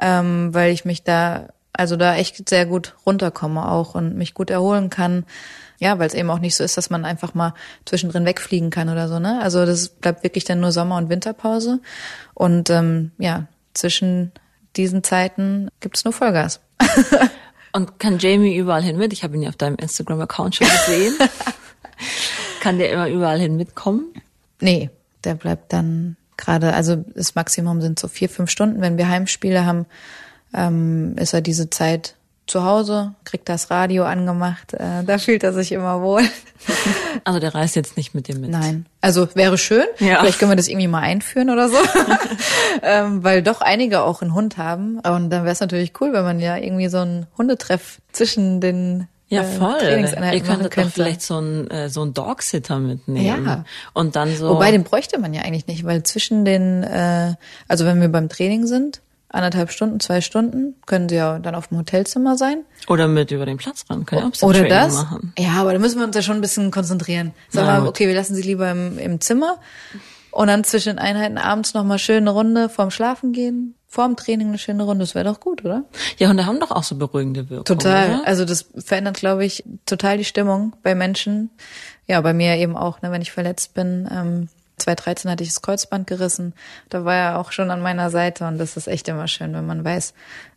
ähm, 0.01 0.55
weil 0.55 0.73
ich 0.73 0.85
mich 0.85 1.03
da, 1.03 1.49
also 1.79 1.97
da 1.97 2.17
echt 2.17 2.49
sehr 2.49 2.67
gut 2.67 2.95
runterkomme 3.07 3.67
auch 3.71 3.95
und 3.95 4.17
mich 4.17 4.35
gut 4.35 4.51
erholen 4.51 4.91
kann. 4.91 5.25
Ja, 5.79 5.99
weil 6.01 6.09
es 6.09 6.15
eben 6.15 6.29
auch 6.29 6.41
nicht 6.41 6.57
so 6.57 6.65
ist, 6.65 6.77
dass 6.77 6.91
man 6.91 7.05
einfach 7.05 7.35
mal 7.35 7.55
zwischendrin 7.85 8.27
wegfliegen 8.27 8.71
kann 8.71 8.89
oder 8.89 9.07
so, 9.07 9.21
ne? 9.21 9.41
Also 9.41 9.65
das 9.65 9.89
bleibt 9.89 10.25
wirklich 10.25 10.45
dann 10.45 10.59
nur 10.59 10.73
Sommer- 10.73 10.97
und 10.97 11.09
Winterpause. 11.09 11.81
Und 12.35 12.69
ähm, 12.69 13.13
ja, 13.19 13.47
zwischen 13.75 14.33
diesen 14.77 15.05
Zeiten 15.05 15.71
gibt's 15.79 16.05
nur 16.05 16.13
Vollgas. 16.13 16.61
und 17.73 18.01
kann 18.01 18.19
Jamie 18.19 18.57
überall 18.57 18.83
hin 18.83 18.99
mit? 18.99 19.13
Ich 19.13 19.23
habe 19.23 19.37
ihn 19.37 19.43
ja 19.43 19.51
auf 19.51 19.57
deinem 19.57 19.77
Instagram-Account 19.77 20.57
schon 20.57 20.67
gesehen. 20.67 21.15
kann 22.61 22.79
der 22.79 22.91
immer 22.91 23.09
überall 23.09 23.39
hin 23.39 23.57
mitkommen? 23.57 24.13
Nee, 24.61 24.91
der 25.23 25.37
bleibt 25.37 25.73
dann 25.73 26.17
gerade, 26.37 26.75
also 26.75 26.97
das 27.15 27.37
Maximum 27.37 27.81
sind 27.81 28.01
so 28.01 28.09
vier, 28.09 28.29
fünf 28.29 28.51
Stunden. 28.51 28.81
Wenn 28.81 28.99
wir 28.99 29.09
Heimspiele 29.09 29.65
haben, 29.65 29.87
ähm, 30.55 31.17
ist 31.17 31.35
er 31.35 31.41
diese 31.41 31.71
Zeit 31.71 32.15
zu 32.49 32.65
Hause, 32.65 33.15
kriegt 33.25 33.49
das 33.49 33.71
Radio 33.71 34.05
angemacht, 34.05 34.75
äh, 34.75 35.05
da 35.05 35.19
fühlt 35.19 35.45
er 35.45 35.53
sich 35.53 35.73
immer 35.73 36.03
wohl. 36.03 36.23
Also 37.25 37.41
der 37.41 37.55
reist 37.55 37.77
jetzt 37.77 37.97
nicht 37.97 38.15
mit 38.15 38.29
dir 38.29 38.37
mit? 38.37 38.51
Nein. 38.51 38.87
Also 39.01 39.29
wäre 39.35 39.59
schön. 39.59 39.85
Ja. 39.99 40.21
Vielleicht 40.21 40.39
können 40.39 40.51
wir 40.51 40.57
das 40.57 40.69
irgendwie 40.69 40.89
mal 40.89 41.01
einführen 41.01 41.51
oder 41.51 41.69
so. 41.69 41.77
ähm, 42.83 43.25
weil 43.25 43.43
doch 43.43 43.61
einige 43.61 44.03
auch 44.03 44.23
einen 44.23 44.35
Hund 44.35 44.57
haben. 44.57 44.99
Und 44.99 45.31
dann 45.31 45.45
wäre 45.45 45.51
es 45.53 45.61
natürlich 45.61 45.93
cool, 46.01 46.13
wenn 46.13 46.25
man 46.25 46.41
ja 46.41 46.57
irgendwie 46.57 46.89
so 46.89 46.99
einen 46.99 47.27
Hundetreff 47.37 48.01
zwischen 48.13 48.61
den 48.61 49.09
ja, 49.29 49.43
äh, 49.43 49.45
voll. 49.45 49.79
Ihr 49.83 50.41
könntet 50.41 50.77
doch 50.77 50.91
vielleicht 50.91 51.23
so 51.23 51.39
ein 51.39 51.71
äh, 51.71 51.89
so 51.91 52.03
ein 52.03 52.15
Dogsitter 52.15 52.79
mitnehmen. 52.79 53.47
Ja. 53.47 53.65
Und 53.95 54.17
dann 54.17 54.35
so. 54.35 54.49
Wobei 54.49 54.71
den 54.71 54.85
bräuchte 54.85 55.19
man 55.19 55.35
ja 55.35 55.43
eigentlich 55.43 55.67
nicht, 55.67 55.85
weil 55.85 56.03
zwischen 56.03 56.45
den, 56.45 56.83
äh, 56.83 57.35
also 57.67 57.85
wenn 57.85 58.01
wir 58.01 58.09
beim 58.09 58.29
Training 58.29 58.67
sind, 58.67 59.01
anderthalb 59.29 59.71
Stunden, 59.71 60.01
zwei 60.01 60.21
Stunden, 60.21 60.75
können 60.87 61.09
sie 61.09 61.17
ja 61.17 61.39
dann 61.39 61.55
auf 61.55 61.69
dem 61.69 61.79
Hotelzimmer 61.79 62.37
sein. 62.37 62.65
Oder 62.89 63.09
mit 63.09 63.31
über 63.31 63.47
den 63.47 63.59
Platz 63.59 63.85
ran, 63.91 64.07
können 64.07 64.23
ja 64.23 64.29
auch 64.29 64.49
Oder 64.49 64.69
das. 64.69 64.95
Machen. 64.95 65.33
Ja, 65.39 65.53
aber 65.53 65.73
da 65.73 65.79
müssen 65.79 65.99
wir 65.99 66.07
uns 66.07 66.17
ja 66.17 66.23
schon 66.23 66.37
ein 66.37 66.41
bisschen 66.41 66.71
konzentrieren. 66.71 67.33
Sag 67.51 67.67
mal, 67.67 67.87
okay, 67.87 68.07
wir 68.07 68.15
lassen 68.15 68.35
sie 68.35 68.43
lieber 68.43 68.71
im, 68.71 68.99
im 68.99 69.21
Zimmer 69.21 69.59
und 70.31 70.49
dann 70.49 70.65
zwischen 70.65 70.91
den 70.91 70.99
Einheiten 70.99 71.39
abends 71.39 71.75
nochmal 71.75 71.99
schön 71.99 72.19
eine 72.19 72.31
Runde 72.31 72.69
vorm 72.69 72.91
Schlafen 72.91 73.33
gehen. 73.33 73.75
Vorm 73.91 74.17
Training 74.17 74.49
eine 74.49 74.59
schöne 74.59 74.83
Runde, 74.83 75.03
das 75.03 75.15
wäre 75.15 75.25
doch 75.25 75.41
gut, 75.41 75.65
oder? 75.65 75.85
Ja, 76.19 76.29
Hunde 76.29 76.45
haben 76.45 76.61
doch 76.61 76.71
auch 76.71 76.83
so 76.83 76.95
beruhigende 76.97 77.49
Wirkung. 77.49 77.65
Total. 77.65 78.17
Oder? 78.17 78.27
Also 78.27 78.45
das 78.45 78.67
verändert, 78.77 79.17
glaube 79.17 79.47
ich, 79.47 79.65
total 79.87 80.19
die 80.19 80.27
Stimmung 80.27 80.77
bei 80.83 80.95
Menschen. 80.95 81.51
Ja, 82.07 82.21
bei 82.21 82.35
mir 82.35 82.57
eben 82.57 82.77
auch, 82.77 83.01
ne, 83.01 83.11
wenn 83.11 83.23
ich 83.23 83.33
verletzt 83.33 83.73
bin. 83.73 84.07
Ähm, 84.13 84.49
2013 84.79 85.31
hatte 85.31 85.43
ich 85.43 85.51
das 85.51 85.63
Kreuzband 85.63 86.07
gerissen. 86.07 86.55
Da 86.89 87.05
war 87.05 87.15
er 87.15 87.39
auch 87.39 87.53
schon 87.53 87.71
an 87.71 87.81
meiner 87.81 88.11
Seite 88.11 88.47
und 88.47 88.59
das 88.59 88.77
ist 88.77 88.89
echt 88.89 89.09
immer 89.09 89.29
schön, 89.29 89.55
wenn 89.55 89.67
man 89.67 89.85
weiß, 89.85 90.15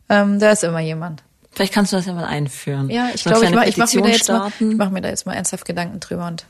ähm, 0.08 0.38
da 0.38 0.50
ist 0.50 0.64
immer 0.64 0.80
jemand. 0.80 1.22
Vielleicht 1.52 1.74
kannst 1.74 1.92
du 1.92 1.96
das 1.96 2.06
ja 2.06 2.14
mal 2.14 2.24
einführen. 2.24 2.88
Ja, 2.88 3.10
ich 3.14 3.24
glaube, 3.24 3.44
ich 3.44 3.50
mache 3.50 3.68
ich 3.68 3.76
mach 3.76 3.92
mir, 3.92 4.02
da 4.02 4.08
jetzt 4.08 4.28
mal, 4.28 4.52
ich 4.58 4.76
mach 4.76 4.90
mir 4.90 5.02
da 5.02 5.08
jetzt 5.10 5.26
mal 5.26 5.34
ernsthaft 5.34 5.66
Gedanken 5.66 6.00
drüber 6.00 6.26
und 6.26 6.46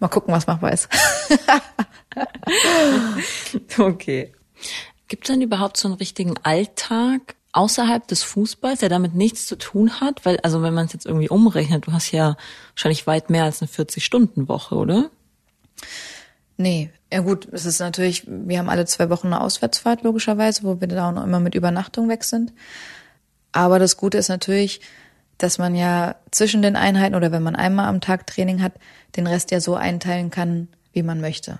mal 0.00 0.08
gucken, 0.08 0.32
was 0.32 0.46
machbar 0.46 0.72
ist. 0.72 0.88
okay. 3.78 4.32
Gibt 5.08 5.28
es 5.28 5.32
denn 5.32 5.42
überhaupt 5.42 5.76
so 5.76 5.88
einen 5.88 5.98
richtigen 5.98 6.34
Alltag 6.42 7.36
außerhalb 7.52 8.06
des 8.08 8.22
Fußballs, 8.22 8.80
der 8.80 8.88
damit 8.88 9.14
nichts 9.14 9.46
zu 9.46 9.56
tun 9.56 10.00
hat? 10.00 10.24
Weil, 10.24 10.38
also 10.40 10.62
wenn 10.62 10.74
man 10.74 10.86
es 10.86 10.92
jetzt 10.94 11.06
irgendwie 11.06 11.28
umrechnet, 11.28 11.86
du 11.86 11.92
hast 11.92 12.10
ja 12.12 12.36
wahrscheinlich 12.74 13.06
weit 13.06 13.30
mehr 13.30 13.44
als 13.44 13.60
eine 13.60 13.70
40-Stunden-Woche, 13.70 14.74
oder? 14.74 15.10
Nee, 16.56 16.90
ja 17.12 17.20
gut, 17.20 17.46
es 17.52 17.66
ist 17.66 17.80
natürlich, 17.80 18.24
wir 18.26 18.58
haben 18.58 18.68
alle 18.68 18.86
zwei 18.86 19.10
Wochen 19.10 19.28
eine 19.28 19.40
Auswärtsfahrt, 19.40 20.02
logischerweise, 20.02 20.62
wo 20.62 20.80
wir 20.80 20.88
da 20.88 21.08
auch 21.08 21.12
noch 21.12 21.24
immer 21.24 21.40
mit 21.40 21.54
Übernachtung 21.54 22.08
weg 22.08 22.24
sind. 22.24 22.52
Aber 23.52 23.78
das 23.78 23.96
Gute 23.96 24.18
ist 24.18 24.28
natürlich, 24.28 24.80
dass 25.38 25.58
man 25.58 25.74
ja 25.74 26.16
zwischen 26.30 26.62
den 26.62 26.76
Einheiten 26.76 27.14
oder 27.14 27.30
wenn 27.30 27.42
man 27.42 27.56
einmal 27.56 27.88
am 27.88 28.00
Tag 28.00 28.26
Training 28.26 28.62
hat, 28.62 28.74
den 29.16 29.26
Rest 29.26 29.50
ja 29.50 29.60
so 29.60 29.74
einteilen 29.74 30.30
kann, 30.30 30.68
wie 30.92 31.02
man 31.02 31.20
möchte. 31.20 31.58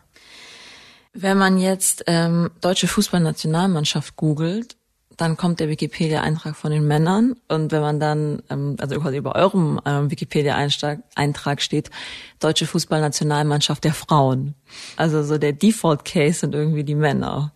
Wenn 1.13 1.39
man 1.39 1.59
jetzt 1.59 2.05
ähm, 2.07 2.51
deutsche 2.61 2.89
Fußballnationalmannschaft 2.89 4.17
googelt, 4.17 4.77
dann 5.17 5.37
kommt 5.37 5.61
der 5.61 5.69
Wikipedia-Eintrag 5.69 6.57
von 6.57 6.71
den 6.71 6.87
Männern 6.87 7.37
und 7.49 7.73
wenn 7.73 7.81
man 7.81 8.01
dann, 8.01 8.43
ähm, 8.51 8.77
also 8.81 9.01
quasi 9.01 9.17
über 9.17 9.35
eurem 9.35 9.81
ähm, 9.85 10.11
Wikipedia-Eintrag 10.11 11.63
steht, 11.63 11.91
deutsche 12.39 12.67
Fußballnationalmannschaft 12.67 13.85
der 13.85 13.95
Frauen. 13.95 14.55
Also 14.97 15.23
so 15.23 15.39
der 15.39 15.53
Default-Case 15.53 16.41
sind 16.41 16.55
irgendwie 16.55 16.85
die 16.85 16.95
Männer. 16.95 17.53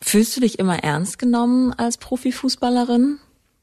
Fühlst 0.00 0.36
du 0.36 0.40
dich 0.40 0.58
immer 0.58 0.82
ernst 0.82 1.18
genommen 1.18 1.72
als 1.72 1.98
Profifußballerin? 1.98 3.18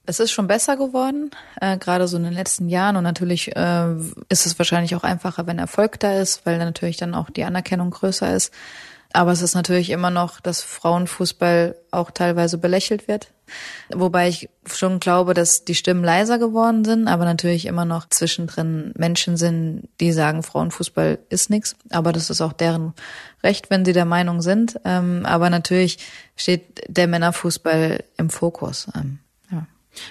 Es 0.06 0.20
ist 0.20 0.32
schon 0.32 0.48
besser 0.48 0.76
geworden, 0.76 1.30
äh, 1.62 1.78
gerade 1.78 2.08
so 2.08 2.18
in 2.18 2.24
den 2.24 2.34
letzten 2.34 2.68
Jahren. 2.70 2.96
Und 2.96 3.04
natürlich 3.04 3.56
äh, 3.56 3.96
ist 4.30 4.46
es 4.46 4.58
wahrscheinlich 4.58 4.96
auch 4.96 5.04
einfacher, 5.04 5.46
wenn 5.46 5.60
Erfolg 5.60 6.00
da 6.00 6.20
ist, 6.20 6.46
weil 6.46 6.58
natürlich 6.58 6.98
dann 6.98 7.14
auch 7.14 7.30
die 7.30 7.44
Anerkennung 7.44 7.92
größer 7.92 8.34
ist. 8.36 8.52
Aber 9.12 9.32
es 9.32 9.42
ist 9.42 9.56
natürlich 9.56 9.90
immer 9.90 10.12
noch, 10.12 10.40
dass 10.40 10.62
Frauenfußball 10.62 11.76
auch 11.92 12.12
teilweise 12.12 12.60
belächelt 12.60 13.08
wird. 13.08 13.32
Wobei 13.92 14.30
ich 14.30 14.50
schon 14.72 15.00
glaube, 15.00 15.34
dass 15.34 15.66
die 15.66 15.74
Stimmen 15.74 16.04
leiser 16.04 16.38
geworden 16.38 16.86
sind, 16.86 17.08
aber 17.08 17.26
natürlich 17.26 17.66
immer 17.66 17.86
noch 17.86 18.08
zwischendrin 18.10 18.94
Menschen 18.96 19.38
sind, 19.38 19.90
die 20.00 20.12
sagen, 20.12 20.44
Frauenfußball 20.44 21.18
ist 21.30 21.50
nichts. 21.50 21.76
Aber 21.90 22.12
das 22.14 22.30
ist 22.30 22.42
auch 22.42 22.54
deren 22.54 22.94
Recht, 23.44 23.72
wenn 23.72 23.86
sie 23.86 23.94
der 23.94 24.06
Meinung 24.06 24.42
sind. 24.42 24.80
Ähm, 24.86 25.26
aber 25.26 25.50
natürlich 25.50 25.98
steht 26.36 26.84
der 26.88 27.08
Männerfußball 27.08 28.04
im 28.18 28.30
Fokus. 28.30 28.88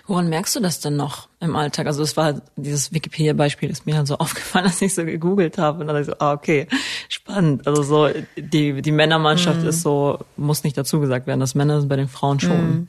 Woran 0.06 0.28
merkst 0.28 0.56
du 0.56 0.60
das 0.60 0.80
denn 0.80 0.96
noch 0.96 1.28
im 1.40 1.56
Alltag? 1.56 1.86
Also 1.86 2.02
es 2.02 2.16
war 2.16 2.40
dieses 2.56 2.92
Wikipedia-Beispiel 2.92 3.70
ist 3.70 3.86
mir 3.86 3.96
halt 3.96 4.06
so 4.06 4.16
aufgefallen, 4.18 4.64
dass 4.64 4.82
ich 4.82 4.94
so 4.94 5.04
gegoogelt 5.04 5.58
habe 5.58 5.80
und 5.80 5.86
dann 5.86 6.04
so, 6.04 6.14
ah, 6.18 6.32
okay, 6.32 6.66
spannend. 7.08 7.66
Also 7.66 7.82
so 7.82 8.08
die, 8.36 8.82
die 8.82 8.92
Männermannschaft 8.92 9.62
mm. 9.62 9.68
ist 9.68 9.82
so, 9.82 10.18
muss 10.36 10.64
nicht 10.64 10.76
dazu 10.76 11.00
gesagt 11.00 11.26
werden, 11.26 11.40
das 11.40 11.54
Männer 11.54 11.80
sind 11.80 11.88
bei 11.88 11.96
den 11.96 12.08
Frauen 12.08 12.40
schon. 12.40 12.70
Mm. 12.70 12.88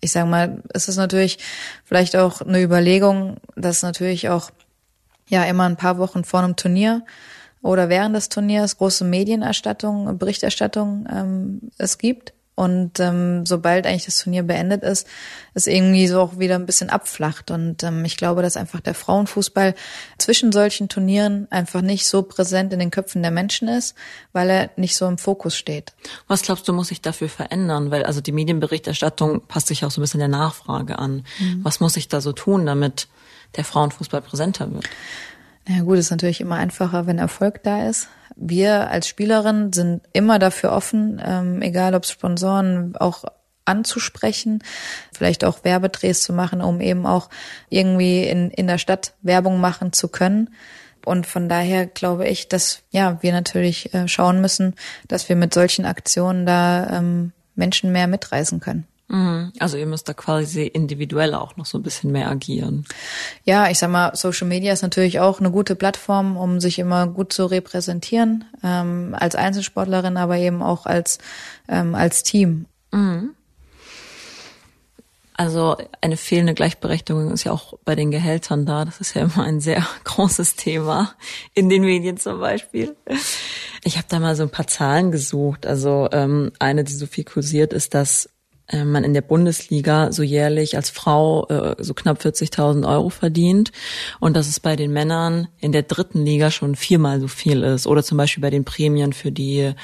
Ich 0.00 0.12
sag 0.12 0.28
mal, 0.28 0.62
es 0.74 0.88
ist 0.88 0.96
natürlich 0.96 1.38
vielleicht 1.84 2.16
auch 2.16 2.42
eine 2.42 2.62
Überlegung, 2.62 3.38
dass 3.56 3.82
natürlich 3.82 4.28
auch 4.28 4.50
ja 5.28 5.44
immer 5.44 5.64
ein 5.64 5.76
paar 5.76 5.98
Wochen 5.98 6.24
vor 6.24 6.40
einem 6.40 6.56
Turnier 6.56 7.02
oder 7.62 7.88
während 7.88 8.14
des 8.14 8.28
Turniers 8.28 8.76
große 8.76 9.04
Medienerstattung, 9.04 10.18
Berichterstattung 10.18 11.06
ähm, 11.10 11.60
es 11.78 11.96
gibt 11.96 12.34
und 12.56 13.00
ähm, 13.00 13.44
sobald 13.46 13.84
eigentlich 13.84 14.04
das 14.04 14.18
Turnier 14.18 14.44
beendet 14.44 14.84
ist, 14.84 15.08
ist 15.54 15.66
irgendwie 15.66 16.06
so 16.06 16.20
auch 16.20 16.38
wieder 16.38 16.54
ein 16.54 16.66
bisschen 16.66 16.88
abflacht. 16.88 17.50
Und 17.50 17.82
ähm, 17.82 18.04
ich 18.04 18.16
glaube, 18.16 18.42
dass 18.42 18.56
einfach 18.56 18.80
der 18.80 18.94
Frauenfußball 18.94 19.74
zwischen 20.18 20.52
solchen 20.52 20.88
Turnieren 20.88 21.48
einfach 21.50 21.80
nicht 21.80 22.06
so 22.06 22.22
präsent 22.22 22.72
in 22.72 22.78
den 22.78 22.92
Köpfen 22.92 23.22
der 23.22 23.32
Menschen 23.32 23.66
ist, 23.66 23.96
weil 24.32 24.50
er 24.50 24.70
nicht 24.76 24.96
so 24.96 25.06
im 25.06 25.18
Fokus 25.18 25.56
steht. 25.56 25.94
Was 26.28 26.42
glaubst 26.42 26.68
du, 26.68 26.72
muss 26.72 26.88
sich 26.88 27.00
dafür 27.00 27.28
verändern? 27.28 27.90
Weil 27.90 28.04
also 28.04 28.20
die 28.20 28.32
Medienberichterstattung 28.32 29.42
passt 29.48 29.66
sich 29.66 29.84
auch 29.84 29.90
so 29.90 30.00
ein 30.00 30.04
bisschen 30.04 30.20
der 30.20 30.28
Nachfrage 30.28 30.98
an. 30.98 31.24
Mhm. 31.40 31.64
Was 31.64 31.80
muss 31.80 31.96
ich 31.96 32.06
da 32.06 32.20
so 32.20 32.32
tun, 32.32 32.66
damit 32.66 33.08
der 33.56 33.64
Frauenfußball 33.64 34.22
präsenter 34.22 34.72
wird? 34.72 34.88
Ja 35.66 35.82
gut, 35.82 35.98
ist 35.98 36.10
natürlich 36.10 36.40
immer 36.40 36.56
einfacher, 36.56 37.06
wenn 37.06 37.18
Erfolg 37.18 37.62
da 37.62 37.88
ist. 37.88 38.08
Wir 38.36 38.90
als 38.90 39.08
Spielerin 39.08 39.72
sind 39.72 40.02
immer 40.12 40.38
dafür 40.38 40.72
offen, 40.72 41.22
ähm, 41.24 41.62
egal 41.62 41.94
ob 41.94 42.04
Sponsoren 42.04 42.96
auch 42.96 43.24
anzusprechen, 43.64 44.62
vielleicht 45.12 45.44
auch 45.44 45.64
Werbedrehs 45.64 46.22
zu 46.22 46.32
machen, 46.32 46.60
um 46.60 46.80
eben 46.80 47.06
auch 47.06 47.30
irgendwie 47.70 48.24
in, 48.24 48.50
in 48.50 48.66
der 48.66 48.78
Stadt 48.78 49.14
Werbung 49.22 49.60
machen 49.60 49.92
zu 49.92 50.08
können. 50.08 50.50
Und 51.04 51.26
von 51.26 51.48
daher 51.48 51.86
glaube 51.86 52.28
ich, 52.28 52.48
dass 52.48 52.82
ja 52.90 53.22
wir 53.22 53.32
natürlich 53.32 53.94
äh, 53.94 54.08
schauen 54.08 54.40
müssen, 54.40 54.74
dass 55.08 55.28
wir 55.28 55.36
mit 55.36 55.54
solchen 55.54 55.86
Aktionen 55.86 56.44
da 56.46 56.98
ähm, 56.98 57.32
Menschen 57.54 57.92
mehr 57.92 58.06
mitreißen 58.06 58.60
können. 58.60 58.86
Mhm. 59.14 59.52
Also 59.60 59.76
ihr 59.76 59.86
müsst 59.86 60.08
da 60.08 60.12
quasi 60.12 60.66
individuell 60.66 61.34
auch 61.34 61.56
noch 61.56 61.66
so 61.66 61.78
ein 61.78 61.82
bisschen 61.82 62.10
mehr 62.10 62.28
agieren. 62.28 62.84
Ja, 63.44 63.70
ich 63.70 63.78
sag 63.78 63.90
mal, 63.90 64.16
Social 64.16 64.48
Media 64.48 64.72
ist 64.72 64.82
natürlich 64.82 65.20
auch 65.20 65.38
eine 65.38 65.52
gute 65.52 65.76
Plattform, 65.76 66.36
um 66.36 66.58
sich 66.58 66.80
immer 66.80 67.06
gut 67.06 67.32
zu 67.32 67.46
repräsentieren, 67.46 68.44
ähm, 68.64 69.14
als 69.16 69.36
Einzelsportlerin, 69.36 70.16
aber 70.16 70.36
eben 70.38 70.62
auch 70.62 70.84
als, 70.86 71.18
ähm, 71.68 71.94
als 71.94 72.24
Team. 72.24 72.66
Mhm. 72.90 73.30
Also 75.36 75.76
eine 76.00 76.16
fehlende 76.16 76.54
Gleichberechtigung 76.54 77.32
ist 77.32 77.44
ja 77.44 77.52
auch 77.52 77.74
bei 77.84 77.94
den 77.94 78.10
Gehältern 78.10 78.66
da. 78.66 78.84
Das 78.84 79.00
ist 79.00 79.14
ja 79.14 79.22
immer 79.22 79.44
ein 79.44 79.60
sehr 79.60 79.84
großes 80.04 80.56
Thema 80.56 81.14
in 81.54 81.68
den 81.68 81.82
Medien 81.82 82.16
zum 82.16 82.40
Beispiel. 82.40 82.96
Ich 83.84 83.96
habe 83.96 84.06
da 84.08 84.18
mal 84.18 84.34
so 84.34 84.42
ein 84.42 84.50
paar 84.50 84.66
Zahlen 84.66 85.12
gesucht. 85.12 85.66
Also 85.66 86.08
ähm, 86.10 86.50
eine, 86.58 86.82
die 86.82 86.92
so 86.92 87.06
viel 87.06 87.24
kursiert, 87.24 87.72
ist, 87.72 87.94
dass 87.94 88.28
äh, 88.66 88.84
man 88.84 89.04
in 89.04 89.12
der 89.12 89.20
Bundesliga 89.20 90.10
so 90.10 90.22
jährlich 90.22 90.76
als 90.76 90.88
Frau 90.88 91.46
äh, 91.48 91.76
so 91.78 91.92
knapp 91.92 92.20
40.000 92.20 92.88
Euro 92.88 93.10
verdient 93.10 93.72
und 94.20 94.34
dass 94.34 94.48
es 94.48 94.58
bei 94.58 94.74
den 94.74 94.90
Männern 94.92 95.48
in 95.60 95.72
der 95.72 95.82
dritten 95.82 96.24
Liga 96.24 96.50
schon 96.50 96.74
viermal 96.74 97.20
so 97.20 97.28
viel 97.28 97.62
ist. 97.62 97.86
Oder 97.86 98.02
zum 98.02 98.16
Beispiel 98.16 98.40
bei 98.40 98.48
den 98.48 98.64
Prämien 98.64 99.12
für 99.12 99.30
die, 99.30 99.74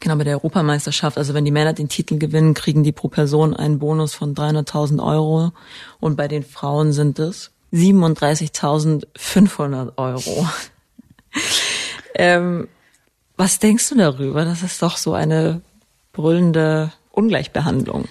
genau 0.00 0.16
bei 0.16 0.24
der 0.24 0.34
Europameisterschaft. 0.34 1.16
Also 1.16 1.32
wenn 1.32 1.46
die 1.46 1.50
Männer 1.50 1.72
den 1.72 1.88
Titel 1.88 2.18
gewinnen, 2.18 2.52
kriegen 2.52 2.84
die 2.84 2.92
pro 2.92 3.08
Person 3.08 3.56
einen 3.56 3.78
Bonus 3.78 4.12
von 4.14 4.34
300.000 4.34 5.02
Euro 5.02 5.52
und 5.98 6.16
bei 6.16 6.28
den 6.28 6.42
Frauen 6.42 6.92
sind 6.92 7.18
es 7.18 7.52
37.500 7.72 9.96
Euro. 9.96 10.46
ähm, 12.14 12.68
was 13.36 13.58
denkst 13.58 13.88
du 13.88 13.96
darüber? 13.96 14.44
Das 14.44 14.62
ist 14.62 14.82
doch 14.82 14.98
so 14.98 15.14
eine 15.14 15.62
brüllende 16.12 16.92
Ungleichbehandlung. 17.12 18.08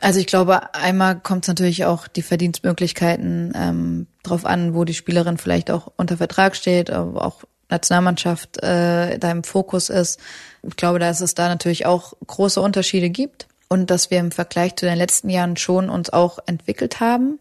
Also 0.00 0.20
ich 0.20 0.26
glaube, 0.26 0.74
einmal 0.74 1.18
kommt 1.18 1.44
es 1.44 1.48
natürlich 1.48 1.84
auch 1.84 2.06
die 2.06 2.22
Verdienstmöglichkeiten 2.22 3.52
ähm, 3.56 4.06
drauf 4.22 4.44
an, 4.44 4.74
wo 4.74 4.84
die 4.84 4.94
Spielerin 4.94 5.38
vielleicht 5.38 5.70
auch 5.70 5.92
unter 5.96 6.16
Vertrag 6.16 6.56
steht, 6.56 6.90
aber 6.90 7.24
auch 7.24 7.44
Nationalmannschaft 7.70 8.62
äh, 8.62 9.18
da 9.18 9.30
im 9.30 9.44
Fokus 9.44 9.90
ist. 9.90 10.20
Ich 10.62 10.76
glaube, 10.76 10.98
dass 10.98 11.20
es 11.20 11.34
da 11.34 11.48
natürlich 11.48 11.86
auch 11.86 12.14
große 12.26 12.60
Unterschiede 12.60 13.10
gibt 13.10 13.46
und 13.68 13.90
dass 13.90 14.10
wir 14.10 14.18
im 14.18 14.30
Vergleich 14.30 14.76
zu 14.76 14.86
den 14.86 14.96
letzten 14.96 15.28
Jahren 15.28 15.56
schon 15.56 15.90
uns 15.90 16.10
auch 16.10 16.38
entwickelt 16.46 17.00
haben. 17.00 17.38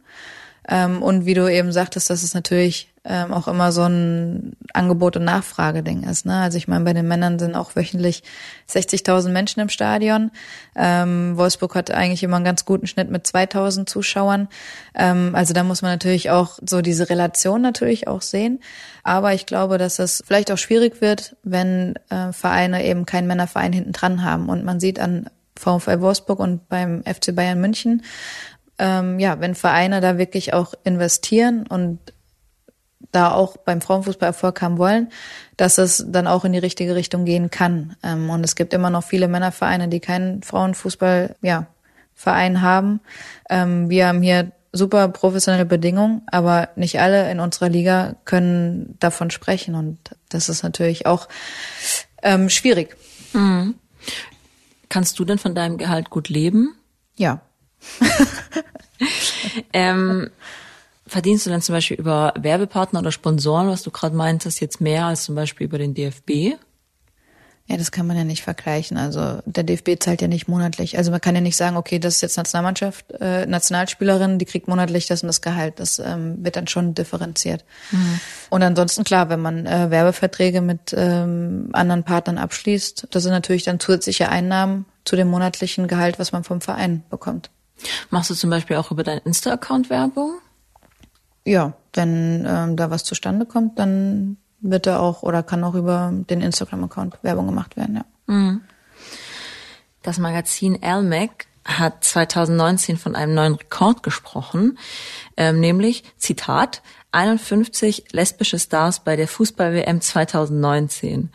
Ähm, 0.67 1.02
und 1.02 1.26
wie 1.26 1.34
du 1.34 1.52
eben 1.52 1.72
sagtest, 1.72 2.10
dass 2.10 2.24
es 2.24 2.34
natürlich 2.34 2.89
ähm, 3.08 3.34
auch 3.34 3.48
immer 3.48 3.72
so 3.72 3.84
ein 3.84 4.54
Angebot- 4.74 5.15
und 5.15 5.24
Nachfrageding 5.24 6.04
ist. 6.04 6.26
Ne? 6.26 6.36
Also 6.36 6.58
ich 6.58 6.67
meine, 6.67 6.84
bei 6.84 6.93
den 6.93 7.08
Männern 7.08 7.39
sind 7.39 7.56
auch 7.56 7.76
wöchentlich 7.76 8.24
60.000 8.70 9.30
Menschen 9.30 9.62
im 9.62 9.70
Stadion. 9.70 10.32
Ähm, 10.76 11.38
Wolfsburg 11.38 11.74
hat 11.76 11.91
eigentlich 11.91 12.24
immer 12.24 12.36
einen 12.36 12.46
ganz 12.46 12.65
guten 12.65 12.86
Schnitt 12.86 13.10
mit 13.10 13.26
2.000 13.26 13.86
Zuschauern. 13.86 14.50
Ähm, 14.93 15.32
also 15.34 15.54
da 15.54 15.63
muss 15.63 15.82
man 15.82 15.91
natürlich 15.91 16.30
auch 16.32 16.60
so 16.67 16.82
diese 16.82 17.10
Relation 17.10 17.62
natürlich 17.62 18.08
auch 18.08 18.22
sehen. 18.22 18.60
Aber 19.04 19.34
ich 19.34 19.46
glaube, 19.46 19.78
dass 19.78 20.00
es 20.00 20.22
vielleicht 20.28 20.52
auch 20.52 20.58
schwierig 20.58 21.00
wird, 21.00 21.38
wenn 21.43 21.96
äh, 22.10 22.34
Vereine 22.34 22.84
eben 22.84 23.06
keinen 23.06 23.28
Männerverein 23.28 23.72
hinten 23.72 23.93
dran 23.93 24.24
haben. 24.24 24.50
Und 24.50 24.65
man 24.65 24.82
sieht 24.82 25.00
an 25.00 25.30
VfL 25.58 26.02
Wolfsburg 26.02 26.39
und 26.39 26.67
beim 26.67 27.04
FC 27.04 27.34
Bayern 27.34 27.62
München, 27.62 28.04
ähm, 28.80 29.17
ja, 29.17 29.39
wenn 29.39 29.56
Vereine 29.56 30.02
da 30.02 30.17
wirklich 30.17 30.54
auch 30.54 30.74
investieren 30.84 31.65
und 31.67 32.00
da 33.12 33.32
auch 33.32 33.58
beim 33.58 33.82
Frauenfußball 33.82 34.28
Erfolg 34.28 34.62
haben 34.62 34.78
wollen, 34.78 35.10
dass 35.56 35.78
es 35.78 36.06
dann 36.08 36.28
auch 36.28 36.46
in 36.46 36.54
die 36.54 36.60
richtige 36.60 36.96
Richtung 36.96 37.26
gehen 37.26 37.50
kann. 37.50 37.96
Ähm, 38.04 38.30
und 38.30 38.43
es 38.43 38.56
gibt 38.56 38.74
immer 38.74 38.89
noch 38.89 39.04
viele 39.04 39.28
Männervereine, 39.28 39.88
die 39.88 40.00
keinen 40.00 40.43
Frauenfußball, 40.43 41.36
ja, 41.41 41.67
Verein 42.13 42.62
haben. 42.62 43.00
Ähm, 43.50 43.89
wir 43.89 44.08
haben 44.08 44.22
hier 44.22 44.52
super 44.72 45.08
professionelle 45.10 45.65
Bedingungen, 45.65 46.22
aber 46.28 46.70
nicht 46.76 47.00
alle 47.00 47.32
in 47.32 47.39
unserer 47.39 47.70
Liga 47.70 48.15
können 48.26 48.96
davon 49.00 49.32
sprechen 49.32 49.76
und 49.76 49.98
das 50.30 50.50
ist 50.50 50.63
natürlich 50.63 51.06
auch 51.06 51.28
ähm, 52.22 52.50
schwierig. 52.50 52.96
Mhm. 53.34 53.76
Kannst 54.89 55.20
du 55.20 55.26
denn 55.26 55.38
von 55.38 55.56
deinem 55.56 55.78
Gehalt 55.78 56.10
gut 56.10 56.30
leben? 56.30 56.76
Ja. 57.15 57.41
ähm, 59.74 60.30
verdienst 61.08 61.46
du 61.46 61.50
dann 61.50 61.62
zum 61.62 61.74
Beispiel 61.74 61.98
über 61.98 62.34
Werbepartner 62.38 63.00
oder 63.00 63.12
Sponsoren, 63.12 63.67
was 63.67 63.84
du 63.84 63.91
gerade 63.91 64.15
meintest, 64.15 64.62
jetzt 64.62 64.82
mehr 64.82 65.06
als 65.06 65.24
zum 65.24 65.36
Beispiel 65.36 65.65
über 65.65 65.78
den 65.78 65.93
DFB? 65.93 66.58
Ja, 67.70 67.76
das 67.76 67.91
kann 67.91 68.08
man 68.08 68.15
ja 68.15 68.24
nicht 68.24 68.43
vergleichen. 68.43 68.98
Also 68.98 69.39
der 69.46 69.65
DFB 69.65 70.00
zahlt 70.00 70.22
ja 70.22 70.30
nicht 70.30 70.48
monatlich. 70.48 70.98
Also 70.98 71.12
man 71.12 71.20
kann 71.20 71.36
ja 71.36 71.41
nicht 71.41 71.58
sagen, 71.58 71.76
okay, 71.76 72.00
das 72.00 72.15
ist 72.15 72.22
jetzt 72.22 72.38
Nationalmannschaft, 72.38 73.12
äh, 73.20 73.46
Nationalspielerin, 73.46 74.39
die 74.39 74.46
kriegt 74.46 74.70
monatlich 74.70 75.06
das 75.08 75.22
und 75.22 75.28
das 75.28 75.41
Gehalt. 75.41 75.82
Das 75.82 76.00
ähm, 76.00 76.38
wird 76.46 76.56
dann 76.56 76.67
schon 76.67 76.93
differenziert. 76.93 77.65
Mhm. 77.91 78.20
Und 78.52 78.63
ansonsten 78.63 79.04
klar, 79.04 79.28
wenn 79.28 79.41
man 79.41 79.65
äh, 79.65 79.91
Werbeverträge 79.91 80.62
mit 80.62 80.96
ähm, 80.96 81.70
anderen 81.74 82.04
Partnern 82.04 82.38
abschließt, 82.38 83.08
das 83.12 83.24
sind 83.24 83.34
natürlich 83.34 83.63
dann 83.63 83.82
zusätzliche 83.82 84.30
Einnahmen 84.30 84.86
zu 85.04 85.17
dem 85.17 85.28
monatlichen 85.28 85.88
Gehalt, 85.89 86.20
was 86.20 86.32
man 86.32 86.46
vom 86.46 86.62
Verein 86.62 87.04
bekommt. 87.10 87.50
Machst 88.10 88.30
du 88.30 88.34
zum 88.34 88.50
Beispiel 88.50 88.78
auch 88.78 88.91
über 88.91 89.04
deinen 89.04 89.20
Insta-Account 89.20 89.89
Werbung? 89.89 90.36
Ja, 91.47 91.71
wenn 91.93 92.45
ähm, 92.45 92.75
da 92.75 92.89
was 92.89 93.05
zustande 93.05 93.45
kommt, 93.45 93.79
dann 93.79 94.36
wird 94.60 94.86
da 94.86 94.99
auch 94.99 95.23
oder 95.23 95.43
kann 95.43 95.63
auch 95.63 95.75
über 95.75 96.12
den 96.13 96.41
Instagram-Account 96.41 97.19
Werbung 97.23 97.45
gemacht 97.47 97.77
werden, 97.77 97.95
ja. 97.95 98.05
Mhm. 98.33 98.62
Das 100.03 100.19
Magazin 100.19 100.81
Elmec 100.81 101.47
hat 101.63 102.03
2019 102.03 102.97
von 102.97 103.15
einem 103.15 103.33
neuen 103.33 103.55
Rekord 103.55 104.03
gesprochen, 104.03 104.77
ähm, 105.38 105.62
nämlich, 105.62 106.03
Zitat, 106.17 106.81
51 107.13 108.12
lesbische 108.12 108.60
Stars 108.60 109.05
bei 109.05 109.15
der 109.15 109.29
Fußball-WM 109.29 110.01
2019. 110.01 111.29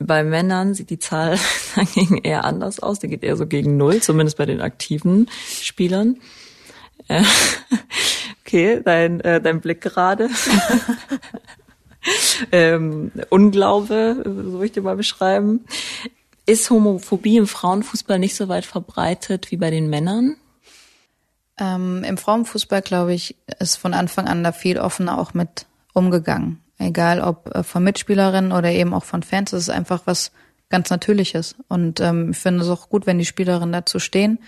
Bei 0.00 0.24
Männern 0.24 0.74
sieht 0.74 0.90
die 0.90 0.98
Zahl 0.98 1.38
dagegen 1.76 2.18
eher 2.18 2.44
anders 2.44 2.80
aus. 2.80 2.98
Die 2.98 3.08
geht 3.08 3.22
eher 3.22 3.36
so 3.36 3.46
gegen 3.46 3.76
Null, 3.76 4.00
zumindest 4.00 4.36
bei 4.36 4.46
den 4.46 4.60
aktiven 4.60 5.30
Spielern. 5.62 6.18
Äh, 7.06 7.22
okay, 8.48 8.80
dein, 8.82 9.20
äh, 9.20 9.40
dein 9.40 9.60
Blick 9.60 9.82
gerade. 9.82 10.30
ähm, 12.52 13.12
Unglaube, 13.28 14.22
so 14.24 14.52
würde 14.52 14.66
ich 14.66 14.72
dir 14.72 14.82
mal 14.82 14.96
beschreiben. 14.96 15.66
Ist 16.46 16.70
Homophobie 16.70 17.36
im 17.36 17.46
Frauenfußball 17.46 18.18
nicht 18.18 18.34
so 18.34 18.48
weit 18.48 18.64
verbreitet 18.64 19.50
wie 19.50 19.58
bei 19.58 19.70
den 19.70 19.90
Männern? 19.90 20.36
Ähm, 21.58 22.04
Im 22.04 22.16
Frauenfußball, 22.16 22.80
glaube 22.80 23.12
ich, 23.12 23.36
ist 23.58 23.76
von 23.76 23.92
Anfang 23.92 24.26
an 24.26 24.42
da 24.42 24.52
viel 24.52 24.78
offener 24.78 25.18
auch 25.18 25.34
mit 25.34 25.66
umgegangen. 25.92 26.62
Egal 26.78 27.20
ob 27.20 27.54
äh, 27.54 27.62
von 27.62 27.84
Mitspielerinnen 27.84 28.52
oder 28.52 28.70
eben 28.70 28.94
auch 28.94 29.04
von 29.04 29.22
Fans, 29.22 29.50
das 29.50 29.62
ist 29.62 29.70
einfach 29.70 30.02
was 30.06 30.32
ganz 30.70 30.88
Natürliches. 30.88 31.54
Und 31.68 32.00
ähm, 32.00 32.30
ich 32.30 32.38
finde 32.38 32.62
es 32.62 32.70
auch 32.70 32.88
gut, 32.88 33.06
wenn 33.06 33.18
die 33.18 33.26
Spielerinnen 33.26 33.72
dazu 33.72 33.98
stehen. 33.98 34.38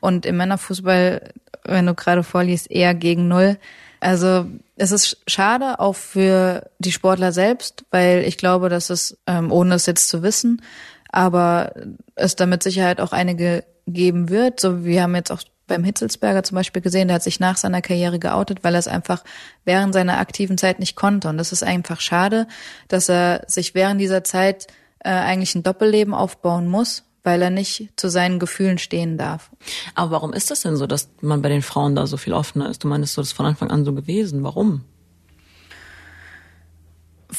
Und 0.00 0.26
im 0.26 0.36
Männerfußball, 0.36 1.32
wenn 1.64 1.86
du 1.86 1.94
gerade 1.94 2.22
vorliest, 2.22 2.70
eher 2.70 2.94
gegen 2.94 3.28
Null. 3.28 3.58
Also 4.00 4.46
es 4.76 4.92
ist 4.92 5.18
schade 5.26 5.80
auch 5.80 5.96
für 5.96 6.70
die 6.78 6.92
Sportler 6.92 7.32
selbst, 7.32 7.84
weil 7.90 8.22
ich 8.24 8.38
glaube, 8.38 8.68
dass 8.68 8.90
es, 8.90 9.18
ähm, 9.26 9.50
ohne 9.50 9.74
es 9.74 9.86
jetzt 9.86 10.08
zu 10.08 10.22
wissen, 10.22 10.62
aber 11.10 11.72
es 12.14 12.36
da 12.36 12.46
mit 12.46 12.62
Sicherheit 12.62 13.00
auch 13.00 13.12
einige 13.12 13.64
geben 13.86 14.28
wird. 14.28 14.60
So, 14.60 14.84
wir 14.84 15.02
haben 15.02 15.16
jetzt 15.16 15.32
auch 15.32 15.42
beim 15.66 15.84
Hitzelsberger 15.84 16.42
zum 16.42 16.56
Beispiel 16.56 16.82
gesehen, 16.82 17.08
der 17.08 17.16
hat 17.16 17.22
sich 17.22 17.40
nach 17.40 17.56
seiner 17.56 17.82
Karriere 17.82 18.18
geoutet, 18.18 18.64
weil 18.64 18.74
er 18.74 18.80
es 18.80 18.88
einfach 18.88 19.22
während 19.64 19.94
seiner 19.94 20.18
aktiven 20.18 20.58
Zeit 20.58 20.78
nicht 20.78 20.96
konnte. 20.96 21.28
Und 21.28 21.38
das 21.38 21.52
ist 21.52 21.62
einfach 21.62 22.00
schade, 22.00 22.46
dass 22.88 23.08
er 23.08 23.44
sich 23.46 23.74
während 23.74 24.00
dieser 24.00 24.24
Zeit 24.24 24.66
äh, 25.00 25.10
eigentlich 25.10 25.54
ein 25.54 25.62
Doppelleben 25.62 26.14
aufbauen 26.14 26.66
muss, 26.66 27.04
weil 27.28 27.42
er 27.42 27.50
nicht 27.50 27.90
zu 27.96 28.08
seinen 28.08 28.38
Gefühlen 28.38 28.78
stehen 28.78 29.18
darf. 29.18 29.50
Aber 29.94 30.12
warum 30.12 30.32
ist 30.32 30.50
das 30.50 30.62
denn 30.62 30.76
so, 30.76 30.86
dass 30.86 31.10
man 31.20 31.42
bei 31.42 31.50
den 31.50 31.60
Frauen 31.60 31.94
da 31.94 32.06
so 32.06 32.16
viel 32.16 32.32
offener 32.32 32.70
ist? 32.70 32.82
Du 32.82 32.88
meinst, 32.88 33.12
so 33.12 33.20
das 33.20 33.32
von 33.32 33.44
Anfang 33.44 33.70
an 33.70 33.84
so 33.84 33.92
gewesen. 33.92 34.42
Warum? 34.44 34.80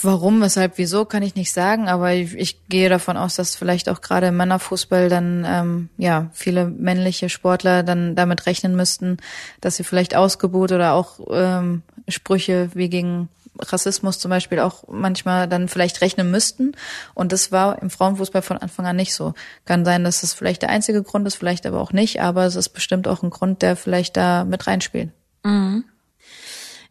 Warum, 0.03 0.41
weshalb, 0.41 0.77
wieso, 0.77 1.05
kann 1.05 1.23
ich 1.23 1.33
nicht 1.33 1.51
sagen, 1.51 1.89
aber 1.89 2.13
ich, 2.13 2.35
ich 2.35 2.67
gehe 2.69 2.89
davon 2.89 3.17
aus, 3.17 3.35
dass 3.35 3.55
vielleicht 3.55 3.89
auch 3.89 4.01
gerade 4.01 4.27
im 4.27 4.37
Männerfußball 4.37 5.09
dann 5.09 5.43
ähm, 5.47 5.89
ja 5.97 6.29
viele 6.33 6.65
männliche 6.65 7.27
Sportler 7.27 7.81
dann 7.81 8.15
damit 8.15 8.45
rechnen 8.45 8.75
müssten, 8.75 9.17
dass 9.59 9.77
sie 9.77 9.83
vielleicht 9.83 10.15
ausgebuht 10.15 10.71
oder 10.71 10.93
auch 10.93 11.19
ähm, 11.31 11.81
Sprüche 12.07 12.69
wie 12.75 12.89
gegen 12.89 13.29
Rassismus 13.59 14.19
zum 14.19 14.29
Beispiel 14.29 14.59
auch 14.59 14.83
manchmal 14.87 15.47
dann 15.47 15.67
vielleicht 15.67 16.01
rechnen 16.01 16.31
müssten. 16.31 16.73
Und 17.13 17.31
das 17.31 17.51
war 17.51 17.81
im 17.81 17.89
Frauenfußball 17.89 18.41
von 18.41 18.57
Anfang 18.57 18.85
an 18.85 18.95
nicht 18.95 19.13
so. 19.13 19.33
Kann 19.65 19.85
sein, 19.85 20.03
dass 20.03 20.21
das 20.21 20.33
vielleicht 20.33 20.61
der 20.61 20.69
einzige 20.69 21.03
Grund 21.03 21.27
ist, 21.27 21.35
vielleicht 21.35 21.65
aber 21.65 21.81
auch 21.81 21.93
nicht, 21.93 22.21
aber 22.21 22.45
es 22.45 22.55
ist 22.55 22.69
bestimmt 22.69 23.07
auch 23.07 23.23
ein 23.23 23.29
Grund, 23.29 23.61
der 23.61 23.75
vielleicht 23.75 24.17
da 24.17 24.43
mit 24.45 24.67
reinspielt. 24.67 25.09
Mhm. 25.43 25.83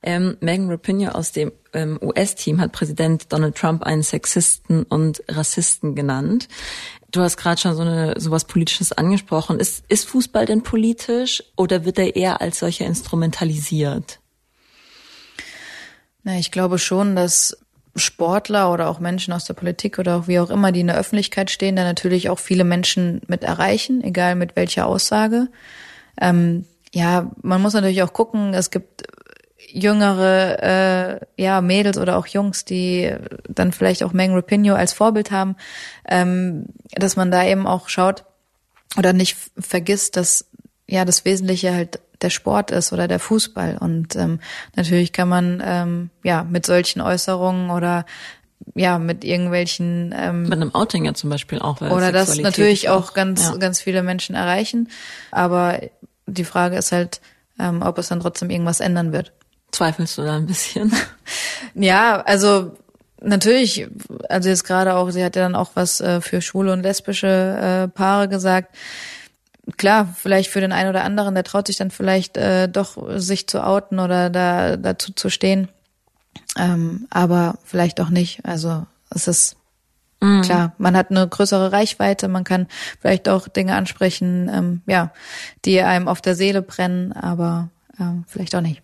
Ähm, 0.00 0.36
Megan 0.40 0.70
Rapinoe 0.70 1.12
aus 1.12 1.32
dem 1.32 1.50
ähm, 1.72 1.98
US-Team 2.00 2.60
hat 2.60 2.70
Präsident 2.70 3.32
Donald 3.32 3.56
Trump 3.56 3.82
einen 3.82 4.02
Sexisten 4.02 4.84
und 4.84 5.22
Rassisten 5.28 5.96
genannt. 5.96 6.48
Du 7.10 7.20
hast 7.20 7.36
gerade 7.36 7.60
schon 7.60 7.74
so 7.74 7.82
eine 7.82 8.14
sowas 8.20 8.44
Politisches 8.44 8.92
angesprochen. 8.92 9.58
Ist, 9.58 9.84
ist 9.88 10.08
Fußball 10.08 10.46
denn 10.46 10.62
politisch 10.62 11.42
oder 11.56 11.84
wird 11.84 11.98
er 11.98 12.14
eher 12.14 12.40
als 12.40 12.60
solcher 12.60 12.86
instrumentalisiert? 12.86 14.20
Na, 16.24 16.38
ich 16.38 16.50
glaube 16.50 16.78
schon, 16.78 17.16
dass 17.16 17.56
Sportler 17.96 18.72
oder 18.72 18.88
auch 18.88 19.00
Menschen 19.00 19.32
aus 19.32 19.44
der 19.44 19.54
Politik 19.54 19.98
oder 19.98 20.16
auch 20.16 20.28
wie 20.28 20.38
auch 20.40 20.50
immer, 20.50 20.72
die 20.72 20.80
in 20.80 20.86
der 20.86 20.98
Öffentlichkeit 20.98 21.50
stehen, 21.50 21.76
da 21.76 21.84
natürlich 21.84 22.28
auch 22.30 22.38
viele 22.38 22.64
Menschen 22.64 23.22
mit 23.26 23.42
erreichen, 23.42 24.02
egal 24.02 24.34
mit 24.34 24.56
welcher 24.56 24.86
Aussage. 24.86 25.48
Ähm, 26.20 26.64
ja, 26.92 27.30
man 27.42 27.60
muss 27.60 27.74
natürlich 27.74 28.02
auch 28.02 28.12
gucken, 28.12 28.54
es 28.54 28.70
gibt 28.70 29.04
jüngere 29.70 30.62
äh, 30.62 31.42
ja 31.42 31.60
Mädels 31.60 31.98
oder 31.98 32.16
auch 32.16 32.26
Jungs, 32.26 32.64
die 32.64 33.14
dann 33.48 33.72
vielleicht 33.72 34.02
auch 34.02 34.12
Megan 34.12 34.36
Rapinoe 34.36 34.76
als 34.76 34.92
Vorbild 34.92 35.30
haben, 35.30 35.56
ähm, 36.08 36.66
dass 36.92 37.16
man 37.16 37.30
da 37.30 37.44
eben 37.44 37.66
auch 37.66 37.88
schaut 37.88 38.24
oder 38.96 39.12
nicht 39.12 39.36
vergisst, 39.58 40.16
dass 40.16 40.46
ja 40.86 41.04
das 41.04 41.24
Wesentliche 41.24 41.74
halt 41.74 42.00
der 42.22 42.30
Sport 42.30 42.70
ist 42.70 42.92
oder 42.92 43.08
der 43.08 43.20
Fußball 43.20 43.78
und 43.78 44.16
ähm, 44.16 44.40
natürlich 44.74 45.12
kann 45.12 45.28
man 45.28 45.62
ähm, 45.64 46.10
ja 46.24 46.44
mit 46.44 46.66
solchen 46.66 47.00
Äußerungen 47.00 47.70
oder 47.70 48.06
ja 48.74 48.98
mit 48.98 49.24
irgendwelchen 49.24 50.14
ähm, 50.16 50.42
mit 50.44 50.54
einem 50.54 50.74
Outing 50.74 51.04
ja 51.04 51.14
zum 51.14 51.30
Beispiel 51.30 51.60
auch 51.60 51.80
oder 51.80 52.12
das 52.12 52.36
natürlich 52.36 52.88
auch, 52.88 53.10
auch 53.10 53.14
ganz 53.14 53.44
ja. 53.44 53.56
ganz 53.56 53.80
viele 53.80 54.02
Menschen 54.02 54.34
erreichen, 54.34 54.88
aber 55.30 55.80
die 56.26 56.44
Frage 56.44 56.76
ist 56.76 56.92
halt, 56.92 57.20
ähm, 57.58 57.82
ob 57.82 57.98
es 57.98 58.08
dann 58.08 58.20
trotzdem 58.20 58.50
irgendwas 58.50 58.80
ändern 58.80 59.12
wird. 59.12 59.32
Zweifelst 59.72 60.18
du 60.18 60.22
da 60.22 60.36
ein 60.36 60.46
bisschen? 60.46 60.92
ja, 61.74 62.20
also 62.22 62.76
natürlich, 63.20 63.88
also 64.28 64.48
jetzt 64.48 64.64
gerade 64.64 64.94
auch, 64.94 65.10
sie 65.10 65.24
hat 65.24 65.36
ja 65.36 65.42
dann 65.42 65.54
auch 65.54 65.70
was 65.74 66.00
äh, 66.00 66.20
für 66.20 66.40
schwule 66.40 66.72
und 66.72 66.82
lesbische 66.82 67.86
äh, 67.86 67.88
Paare 67.88 68.28
gesagt. 68.28 68.74
Klar, 69.76 70.14
vielleicht 70.16 70.50
für 70.50 70.60
den 70.60 70.72
einen 70.72 70.88
oder 70.88 71.04
anderen, 71.04 71.34
der 71.34 71.44
traut 71.44 71.66
sich 71.66 71.76
dann 71.76 71.90
vielleicht 71.90 72.36
äh, 72.36 72.68
doch 72.68 72.96
sich 73.18 73.46
zu 73.48 73.64
outen 73.64 73.98
oder 73.98 74.30
da 74.30 74.76
dazu 74.76 75.12
zu 75.12 75.28
stehen. 75.30 75.68
Ähm, 76.56 77.06
aber 77.10 77.58
vielleicht 77.64 78.00
auch 78.00 78.08
nicht. 78.08 78.44
Also 78.44 78.86
es 79.10 79.28
ist 79.28 79.56
mhm. 80.20 80.42
klar, 80.42 80.72
man 80.78 80.96
hat 80.96 81.10
eine 81.10 81.26
größere 81.28 81.72
Reichweite, 81.72 82.28
man 82.28 82.44
kann 82.44 82.66
vielleicht 83.00 83.28
auch 83.28 83.48
Dinge 83.48 83.74
ansprechen, 83.74 84.50
ähm, 84.52 84.82
ja, 84.86 85.12
die 85.64 85.80
einem 85.80 86.08
auf 86.08 86.22
der 86.22 86.34
Seele 86.34 86.62
brennen, 86.62 87.12
aber 87.12 87.68
ähm, 88.00 88.24
vielleicht 88.26 88.54
auch 88.54 88.60
nicht. 88.60 88.82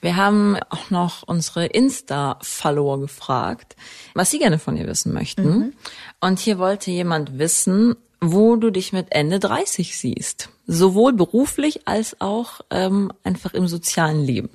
Wir 0.00 0.16
haben 0.16 0.56
auch 0.70 0.90
noch 0.90 1.22
unsere 1.24 1.66
Insta-Follower 1.66 3.00
gefragt, 3.00 3.76
was 4.14 4.30
sie 4.30 4.38
gerne 4.38 4.58
von 4.58 4.76
ihr 4.76 4.86
wissen 4.86 5.12
möchten. 5.12 5.42
Mhm. 5.42 5.72
Und 6.20 6.38
hier 6.38 6.58
wollte 6.58 6.90
jemand 6.90 7.38
wissen, 7.38 7.96
wo 8.20 8.56
du 8.56 8.70
dich 8.70 8.92
mit 8.92 9.08
Ende 9.10 9.38
30 9.38 9.96
siehst. 9.96 10.50
Sowohl 10.66 11.12
beruflich 11.12 11.86
als 11.86 12.20
auch 12.20 12.60
ähm, 12.70 13.12
einfach 13.24 13.54
im 13.54 13.68
sozialen 13.68 14.24
Leben. 14.24 14.50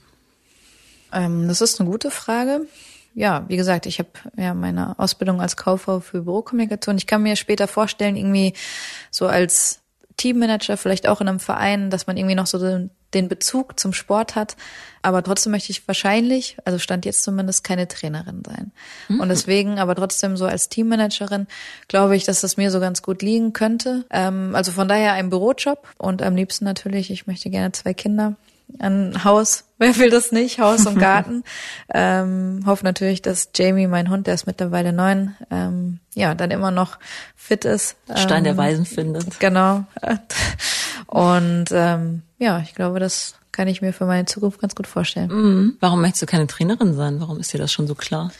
Ähm, 1.11 1.47
das 1.47 1.61
ist 1.61 1.79
eine 1.79 1.89
gute 1.89 2.11
Frage. 2.11 2.67
Ja, 3.15 3.45
wie 3.47 3.57
gesagt, 3.57 3.85
ich 3.85 3.99
habe 3.99 4.09
ja 4.37 4.53
meine 4.53 4.97
Ausbildung 4.97 5.39
als 5.39 5.55
Kauffrau 5.55 5.99
für 5.99 6.23
Bürokommunikation. 6.23 6.97
Ich 6.97 7.07
kann 7.07 7.21
mir 7.21 7.35
später 7.35 7.67
vorstellen, 7.67 8.15
irgendwie 8.15 8.53
so 9.11 9.27
als 9.27 9.81
Teammanager, 10.17 10.77
vielleicht 10.77 11.07
auch 11.07 11.21
in 11.21 11.27
einem 11.27 11.39
Verein, 11.39 11.89
dass 11.89 12.07
man 12.07 12.17
irgendwie 12.17 12.35
noch 12.35 12.47
so 12.47 12.89
den, 13.13 13.27
Bezug 13.27 13.79
zum 13.79 13.93
Sport 13.93 14.35
hat. 14.35 14.55
Aber 15.01 15.23
trotzdem 15.23 15.51
möchte 15.51 15.71
ich 15.71 15.87
wahrscheinlich, 15.87 16.57
also 16.65 16.79
stand 16.79 17.05
jetzt 17.05 17.23
zumindest, 17.23 17.63
keine 17.63 17.87
Trainerin 17.87 18.43
sein. 18.45 18.71
Mhm. 19.09 19.19
Und 19.19 19.29
deswegen, 19.29 19.79
aber 19.79 19.95
trotzdem 19.95 20.37
so 20.37 20.45
als 20.45 20.69
Teammanagerin, 20.69 21.47
glaube 21.87 22.15
ich, 22.15 22.23
dass 22.23 22.41
das 22.41 22.57
mir 22.57 22.71
so 22.71 22.79
ganz 22.79 23.01
gut 23.01 23.21
liegen 23.21 23.53
könnte. 23.53 24.05
Ähm, 24.09 24.55
also 24.55 24.71
von 24.71 24.87
daher 24.87 25.13
ein 25.13 25.29
Bürojob 25.29 25.87
und 25.97 26.21
am 26.21 26.35
liebsten 26.35 26.65
natürlich, 26.65 27.11
ich 27.11 27.27
möchte 27.27 27.49
gerne 27.49 27.71
zwei 27.71 27.93
Kinder 27.93 28.35
ein 28.79 29.23
Haus. 29.23 29.65
Wer 29.77 29.97
will 29.97 30.09
das 30.09 30.31
nicht? 30.31 30.59
Haus 30.59 30.85
und 30.85 30.97
Garten. 30.97 31.43
ähm, 31.93 32.61
hoffe 32.65 32.85
natürlich, 32.85 33.21
dass 33.21 33.49
Jamie, 33.53 33.87
mein 33.87 34.09
Hund, 34.09 34.27
der 34.27 34.33
ist 34.33 34.47
mittlerweile 34.47 34.93
neun, 34.93 35.35
ähm, 35.51 35.99
ja, 36.13 36.35
dann 36.35 36.51
immer 36.51 36.71
noch 36.71 36.97
fit 37.35 37.65
ist. 37.65 37.97
Stein 38.15 38.39
ähm, 38.39 38.43
der 38.45 38.57
Weisen 38.57 38.85
findet. 38.85 39.39
Genau. 39.39 39.83
Und 41.13 41.65
ähm, 41.71 42.23
ja, 42.39 42.59
ich 42.61 42.73
glaube, 42.73 42.99
das 42.99 43.35
kann 43.51 43.67
ich 43.67 43.83
mir 43.83 43.93
für 43.93 44.05
meine 44.05 44.25
Zukunft 44.25 44.59
ganz 44.59 44.73
gut 44.73 44.87
vorstellen. 44.87 45.29
Mhm. 45.29 45.77
Warum 45.79 46.01
möchtest 46.01 46.23
du 46.23 46.25
keine 46.25 46.47
Trainerin 46.47 46.95
sein? 46.95 47.21
Warum 47.21 47.39
ist 47.39 47.53
dir 47.53 47.59
das 47.59 47.71
schon 47.71 47.85
so 47.85 47.93
klar? 47.93 48.31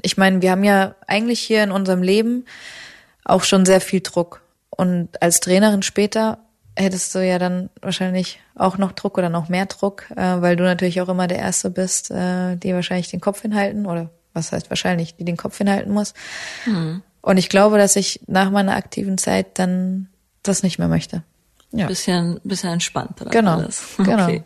Ich 0.00 0.16
meine, 0.16 0.40
wir 0.40 0.52
haben 0.52 0.64
ja 0.64 0.94
eigentlich 1.06 1.40
hier 1.40 1.62
in 1.62 1.70
unserem 1.70 2.00
Leben 2.00 2.46
auch 3.26 3.44
schon 3.44 3.66
sehr 3.66 3.82
viel 3.82 4.00
Druck. 4.00 4.40
Und 4.70 5.20
als 5.20 5.40
Trainerin 5.40 5.82
später 5.82 6.38
hättest 6.76 7.14
du 7.14 7.18
ja 7.18 7.38
dann 7.38 7.68
wahrscheinlich 7.82 8.40
auch 8.54 8.78
noch 8.78 8.92
Druck 8.92 9.18
oder 9.18 9.28
noch 9.28 9.50
mehr 9.50 9.66
Druck, 9.66 10.10
äh, 10.16 10.40
weil 10.40 10.56
du 10.56 10.64
natürlich 10.64 11.02
auch 11.02 11.10
immer 11.10 11.26
der 11.26 11.40
Erste 11.40 11.68
bist, 11.68 12.10
äh, 12.10 12.56
die 12.56 12.72
wahrscheinlich 12.72 13.10
den 13.10 13.20
Kopf 13.20 13.42
hinhalten 13.42 13.84
oder 13.84 14.08
was 14.32 14.50
heißt 14.50 14.70
wahrscheinlich, 14.70 15.16
die 15.16 15.26
den 15.26 15.36
Kopf 15.36 15.58
hinhalten 15.58 15.92
muss. 15.92 16.14
Mhm. 16.64 17.02
Und 17.20 17.36
ich 17.36 17.50
glaube, 17.50 17.76
dass 17.76 17.96
ich 17.96 18.20
nach 18.28 18.50
meiner 18.50 18.76
aktiven 18.76 19.18
Zeit 19.18 19.58
dann 19.58 20.08
das 20.42 20.62
nicht 20.62 20.78
mehr 20.78 20.88
möchte. 20.88 21.22
Ja. 21.78 21.86
Bisschen, 21.86 22.40
bisschen 22.44 22.70
entspannter. 22.70 23.26
Genau. 23.26 23.58
Alles. 23.58 23.82
genau. 23.96 24.24
Okay. 24.24 24.42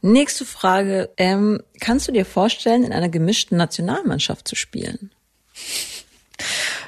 Nächste 0.00 0.44
Frage. 0.44 1.10
Ähm, 1.16 1.62
kannst 1.80 2.08
du 2.08 2.12
dir 2.12 2.24
vorstellen, 2.24 2.84
in 2.84 2.92
einer 2.92 3.08
gemischten 3.08 3.56
Nationalmannschaft 3.56 4.48
zu 4.48 4.56
spielen? 4.56 5.10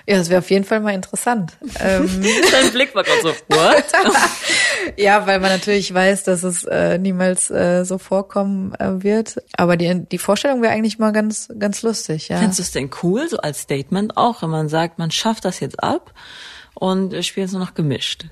Ja, 0.07 0.19
das 0.19 0.29
wäre 0.29 0.41
auf 0.41 0.51
jeden 0.51 0.65
Fall 0.65 0.81
mal 0.81 0.93
interessant. 0.95 1.53
ähm, 1.81 2.23
Dein 2.53 2.73
Blick 2.73 2.95
war 2.95 3.05
gerade 3.05 3.23
so, 3.23 3.29
what? 3.49 3.85
ja, 4.99 5.27
weil 5.27 5.41
man 5.41 5.51
natürlich 5.51 5.93
weiß, 5.95 6.25
dass 6.25 6.43
es 6.43 6.65
äh, 6.65 6.99
niemals 6.99 7.51
äh, 7.51 7.85
so 7.85 7.97
vorkommen 7.97 8.75
äh, 8.75 9.03
wird. 9.03 9.37
Aber 9.57 9.77
die, 9.77 10.05
die 10.07 10.19
Vorstellung 10.19 10.61
wäre 10.61 10.75
eigentlich 10.75 10.99
mal 10.99 11.13
ganz, 11.13 11.49
ganz 11.59 11.83
lustig, 11.83 12.29
ja. 12.29 12.39
Findest 12.39 12.59
du 12.59 12.63
es 12.65 12.73
denn 12.73 12.91
cool, 13.03 13.29
so 13.29 13.39
als 13.39 13.61
Statement 13.61 14.17
auch, 14.17 14.43
wenn 14.43 14.51
man 14.51 14.69
sagt, 14.69 14.99
man 14.99 15.11
schafft 15.11 15.47
das 15.47 15.61
jetzt 15.61 15.83
ab 15.83 16.13
und 16.75 17.25
spielt 17.25 17.47
es 17.47 17.53
nur 17.53 17.63
noch 17.63 17.75
gemischt? 17.75 18.27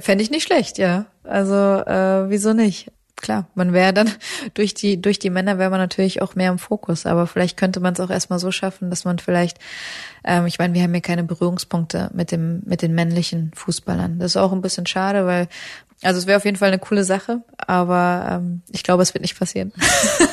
Fände 0.00 0.22
ich 0.22 0.30
nicht 0.30 0.44
schlecht, 0.44 0.78
ja. 0.78 1.06
Also 1.24 1.54
äh, 1.54 2.28
wieso 2.28 2.52
nicht? 2.52 2.90
Klar, 3.16 3.48
man 3.54 3.74
wäre 3.74 3.92
dann 3.92 4.10
durch 4.54 4.72
die 4.72 5.00
durch 5.00 5.18
die 5.18 5.30
Männer 5.30 5.58
wäre 5.58 5.70
man 5.70 5.78
natürlich 5.78 6.22
auch 6.22 6.34
mehr 6.34 6.50
im 6.50 6.58
Fokus, 6.58 7.06
aber 7.06 7.26
vielleicht 7.26 7.56
könnte 7.56 7.80
man 7.80 7.92
es 7.92 8.00
auch 8.00 8.10
erstmal 8.10 8.38
so 8.38 8.50
schaffen, 8.50 8.88
dass 8.88 9.04
man 9.04 9.18
vielleicht, 9.18 9.58
ähm, 10.24 10.46
ich 10.46 10.58
meine, 10.58 10.72
wir 10.74 10.82
haben 10.82 10.94
ja 10.94 11.00
keine 11.00 11.24
Berührungspunkte 11.24 12.10
mit 12.14 12.32
dem 12.32 12.62
mit 12.64 12.82
den 12.82 12.94
männlichen 12.94 13.52
Fußballern. 13.54 14.18
Das 14.18 14.32
ist 14.32 14.36
auch 14.36 14.52
ein 14.52 14.62
bisschen 14.62 14.86
schade, 14.86 15.26
weil 15.26 15.48
also 16.02 16.18
es 16.18 16.26
wäre 16.26 16.38
auf 16.38 16.46
jeden 16.46 16.56
Fall 16.56 16.68
eine 16.68 16.78
coole 16.78 17.04
Sache, 17.04 17.42
aber 17.58 18.26
ähm, 18.30 18.62
ich 18.70 18.82
glaube, 18.82 19.02
es 19.02 19.12
wird 19.12 19.22
nicht 19.22 19.38
passieren. 19.38 19.72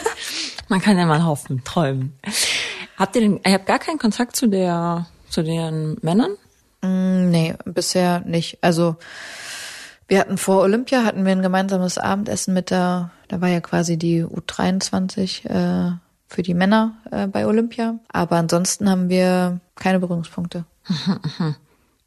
man 0.70 0.82
kann 0.82 0.98
ja 0.98 1.06
mal 1.06 1.26
hoffen, 1.26 1.64
träumen. 1.66 2.18
Habt 2.96 3.16
ihr 3.16 3.22
denn? 3.22 3.40
Ihr 3.46 3.54
habt 3.54 3.66
gar 3.66 3.80
keinen 3.80 4.00
Kontakt 4.00 4.36
zu 4.38 4.48
der 4.48 5.08
zu 5.30 5.44
den 5.44 5.98
Männern? 6.02 6.32
Mm, 6.82 7.30
nee, 7.30 7.56
bisher 7.66 8.22
nicht. 8.22 8.60
Also 8.62 8.96
wir 10.08 10.20
hatten 10.20 10.38
vor 10.38 10.62
Olympia 10.62 11.04
hatten 11.04 11.26
wir 11.26 11.32
ein 11.32 11.42
gemeinsames 11.42 11.98
Abendessen 11.98 12.54
mit 12.54 12.72
der, 12.72 13.12
da 13.28 13.42
war 13.42 13.50
ja 13.50 13.60
quasi 13.60 13.98
die 13.98 14.24
U23 14.24 15.46
äh, 15.50 15.92
für 16.28 16.44
die 16.44 16.54
Männer 16.54 16.98
äh, 17.12 17.28
bei 17.28 17.46
Olympia. 17.46 18.00
Aber 18.10 18.38
ansonsten 18.38 18.90
haben 18.90 19.10
wir 19.10 19.60
keine 19.76 20.00
Berührungspunkte. 20.00 20.66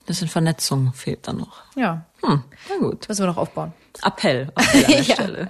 bisschen 0.07 0.29
Vernetzung 0.29 0.93
fehlt 0.93 1.29
dann 1.29 1.39
noch. 1.39 1.63
Ja. 1.77 2.05
Hm, 2.23 2.43
na 2.69 2.77
gut. 2.79 3.09
Müssen 3.09 3.23
wir 3.23 3.29
noch 3.29 3.37
aufbauen. 3.37 3.73
Appell, 4.05 4.49
Appell 4.57 4.85
an 4.85 4.91
der 4.91 5.03
Ja. 5.03 5.15
Stelle. 5.15 5.49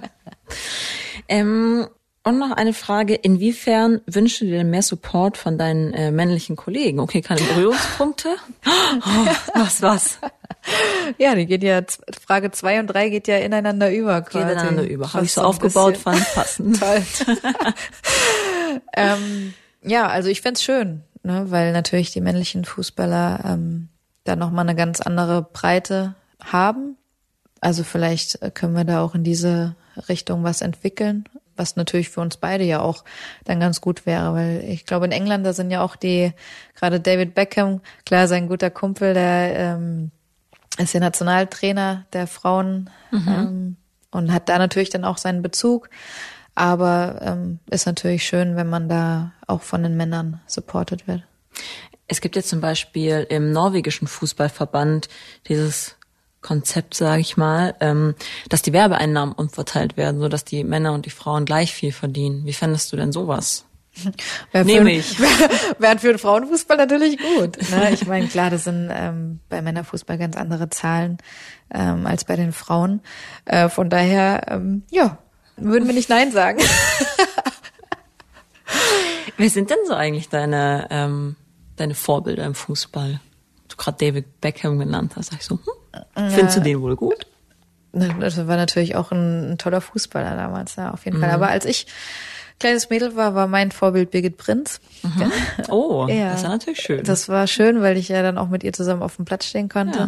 Ähm, 1.27 1.87
und 2.23 2.37
noch 2.37 2.51
eine 2.51 2.73
Frage, 2.73 3.15
inwiefern 3.15 4.01
wünschst 4.05 4.41
du 4.41 4.45
dir 4.45 4.57
denn 4.57 4.69
mehr 4.69 4.83
Support 4.83 5.37
von 5.37 5.57
deinen 5.57 5.93
äh, 5.93 6.11
männlichen 6.11 6.55
Kollegen? 6.55 6.99
Okay, 6.99 7.21
keine 7.21 7.41
Berührungspunkte? 7.41 8.35
Oh, 9.03 9.27
was, 9.55 9.81
was? 9.81 10.19
Ja, 11.17 11.35
die 11.35 11.45
geht 11.45 11.63
ja, 11.63 11.81
Frage 12.25 12.51
zwei 12.51 12.79
und 12.79 12.87
drei 12.87 13.09
geht 13.09 13.27
ja 13.27 13.37
ineinander 13.37 13.91
über 13.91 14.21
quasi. 14.21 14.45
Geht 14.45 14.53
ineinander 14.53 14.83
über. 14.83 15.13
Habe 15.13 15.25
ich 15.25 15.33
so 15.33 15.41
aufgebaut, 15.41 15.93
bisschen. 15.93 16.13
fand 16.13 16.33
passend. 16.33 16.79
Toll. 16.79 17.03
ähm, 18.95 19.53
ja, 19.83 20.07
also 20.07 20.29
ich 20.29 20.41
fänd's 20.41 20.63
schön, 20.63 21.03
ne, 21.23 21.45
weil 21.49 21.71
natürlich 21.71 22.11
die 22.11 22.21
männlichen 22.21 22.65
Fußballer 22.65 23.41
ähm, 23.45 23.89
da 24.23 24.35
nochmal 24.35 24.67
eine 24.67 24.75
ganz 24.75 25.01
andere 25.01 25.41
Breite 25.41 26.15
haben. 26.43 26.97
Also 27.59 27.83
vielleicht 27.83 28.41
äh, 28.41 28.51
können 28.51 28.73
wir 28.75 28.85
da 28.85 29.01
auch 29.01 29.15
in 29.15 29.23
diese 29.23 29.75
Richtung 30.07 30.43
was 30.43 30.61
entwickeln, 30.61 31.25
was 31.55 31.75
natürlich 31.75 32.09
für 32.09 32.21
uns 32.21 32.37
beide 32.37 32.63
ja 32.63 32.81
auch 32.81 33.03
dann 33.43 33.59
ganz 33.59 33.81
gut 33.81 34.05
wäre, 34.05 34.33
weil 34.33 34.63
ich 34.67 34.85
glaube 34.85 35.05
in 35.05 35.11
England, 35.11 35.45
da 35.45 35.53
sind 35.53 35.71
ja 35.71 35.81
auch 35.81 35.95
die, 35.95 36.31
gerade 36.75 36.99
David 36.99 37.35
Beckham, 37.35 37.81
klar, 38.05 38.27
sein 38.27 38.47
guter 38.47 38.69
Kumpel, 38.69 39.13
der 39.13 39.55
ähm, 39.55 40.11
ist 40.77 40.93
ja 40.93 40.99
Nationaltrainer 40.99 42.05
der 42.13 42.27
Frauen 42.27 42.89
ähm, 43.11 43.77
und 44.11 44.31
hat 44.31 44.49
da 44.49 44.57
natürlich 44.57 44.89
dann 44.89 45.05
auch 45.05 45.17
seinen 45.17 45.41
Bezug. 45.41 45.89
Aber 46.55 47.19
ähm, 47.21 47.59
ist 47.69 47.85
natürlich 47.85 48.25
schön, 48.25 48.55
wenn 48.55 48.69
man 48.69 48.89
da 48.89 49.31
auch 49.47 49.61
von 49.61 49.83
den 49.83 49.95
Männern 49.95 50.41
supported 50.47 51.07
wird. 51.07 51.23
Es 52.07 52.19
gibt 52.19 52.35
jetzt 52.35 52.49
zum 52.49 52.59
Beispiel 52.59 53.25
im 53.29 53.51
norwegischen 53.51 54.07
Fußballverband 54.07 55.07
dieses 55.47 55.95
Konzept, 56.41 56.95
sage 56.95 57.21
ich 57.21 57.37
mal, 57.37 57.75
ähm, 57.79 58.15
dass 58.49 58.61
die 58.61 58.73
Werbeeinnahmen 58.73 59.33
umverteilt 59.33 59.95
werden, 59.95 60.19
so 60.19 60.27
dass 60.27 60.43
die 60.43 60.63
Männer 60.63 60.93
und 60.93 61.05
die 61.05 61.11
Frauen 61.11 61.45
gleich 61.45 61.73
viel 61.73 61.91
verdienen. 61.91 62.45
Wie 62.45 62.53
fändest 62.53 62.91
du 62.91 62.97
denn 62.97 63.11
sowas? 63.11 63.65
Wär 64.51 64.63
Nehme 64.63 64.85
für, 64.85 64.91
ich. 64.91 65.19
Wären 65.79 65.99
für 65.99 66.07
den 66.07 66.17
Frauenfußball 66.17 66.77
natürlich 66.77 67.17
gut. 67.17 67.57
Ne? 67.71 67.91
Ich 67.91 68.07
meine, 68.07 68.27
klar, 68.27 68.49
das 68.49 68.63
sind 68.63 68.89
ähm, 68.91 69.39
bei 69.49 69.61
Männerfußball 69.61 70.17
ganz 70.17 70.37
andere 70.37 70.69
Zahlen 70.69 71.17
ähm, 71.73 72.05
als 72.05 72.23
bei 72.25 72.35
den 72.35 72.53
Frauen. 72.53 73.01
Äh, 73.45 73.69
von 73.69 73.89
daher, 73.89 74.45
ähm, 74.47 74.83
ja, 74.89 75.17
würden 75.57 75.87
wir 75.87 75.93
nicht 75.93 76.09
Nein 76.09 76.31
sagen. 76.31 76.59
Wer 79.37 79.49
sind 79.49 79.69
denn 79.69 79.77
so 79.87 79.93
eigentlich 79.93 80.29
deine, 80.29 80.87
ähm, 80.89 81.35
deine 81.75 81.95
Vorbilder 81.95 82.45
im 82.45 82.55
Fußball? 82.55 83.19
Du 83.67 83.75
gerade 83.75 83.97
David 83.97 84.39
Beckham 84.41 84.79
genannt 84.79 85.13
hast, 85.15 85.31
sag 85.31 85.39
ich 85.39 85.45
so, 85.45 85.59
hm? 86.15 86.31
findest 86.31 86.57
du 86.57 86.61
den 86.61 86.81
wohl 86.81 86.95
gut? 86.95 87.27
Das 87.93 88.47
war 88.47 88.55
natürlich 88.55 88.95
auch 88.95 89.11
ein, 89.11 89.51
ein 89.51 89.57
toller 89.57 89.81
Fußballer 89.81 90.37
damals, 90.37 90.77
ja, 90.77 90.91
auf 90.91 91.03
jeden 91.05 91.19
Fall. 91.19 91.31
Aber 91.31 91.49
als 91.49 91.65
ich 91.65 91.87
kleines 92.61 92.89
Mädel 92.89 93.15
war, 93.15 93.35
war 93.35 93.47
mein 93.47 93.71
Vorbild 93.71 94.11
Birgit 94.11 94.37
Prinz. 94.37 94.79
Oh, 95.69 96.07
Ja. 96.07 96.31
das 96.31 96.43
ja 96.43 96.49
natürlich 96.49 96.79
schön. 96.79 97.03
Das 97.03 97.27
war 97.27 97.47
schön, 97.47 97.81
weil 97.81 97.97
ich 97.97 98.07
ja 98.07 98.21
dann 98.21 98.37
auch 98.37 98.47
mit 98.49 98.63
ihr 98.63 98.71
zusammen 98.71 99.01
auf 99.01 99.17
dem 99.17 99.25
Platz 99.25 99.45
stehen 99.45 99.67
konnte. 99.67 99.99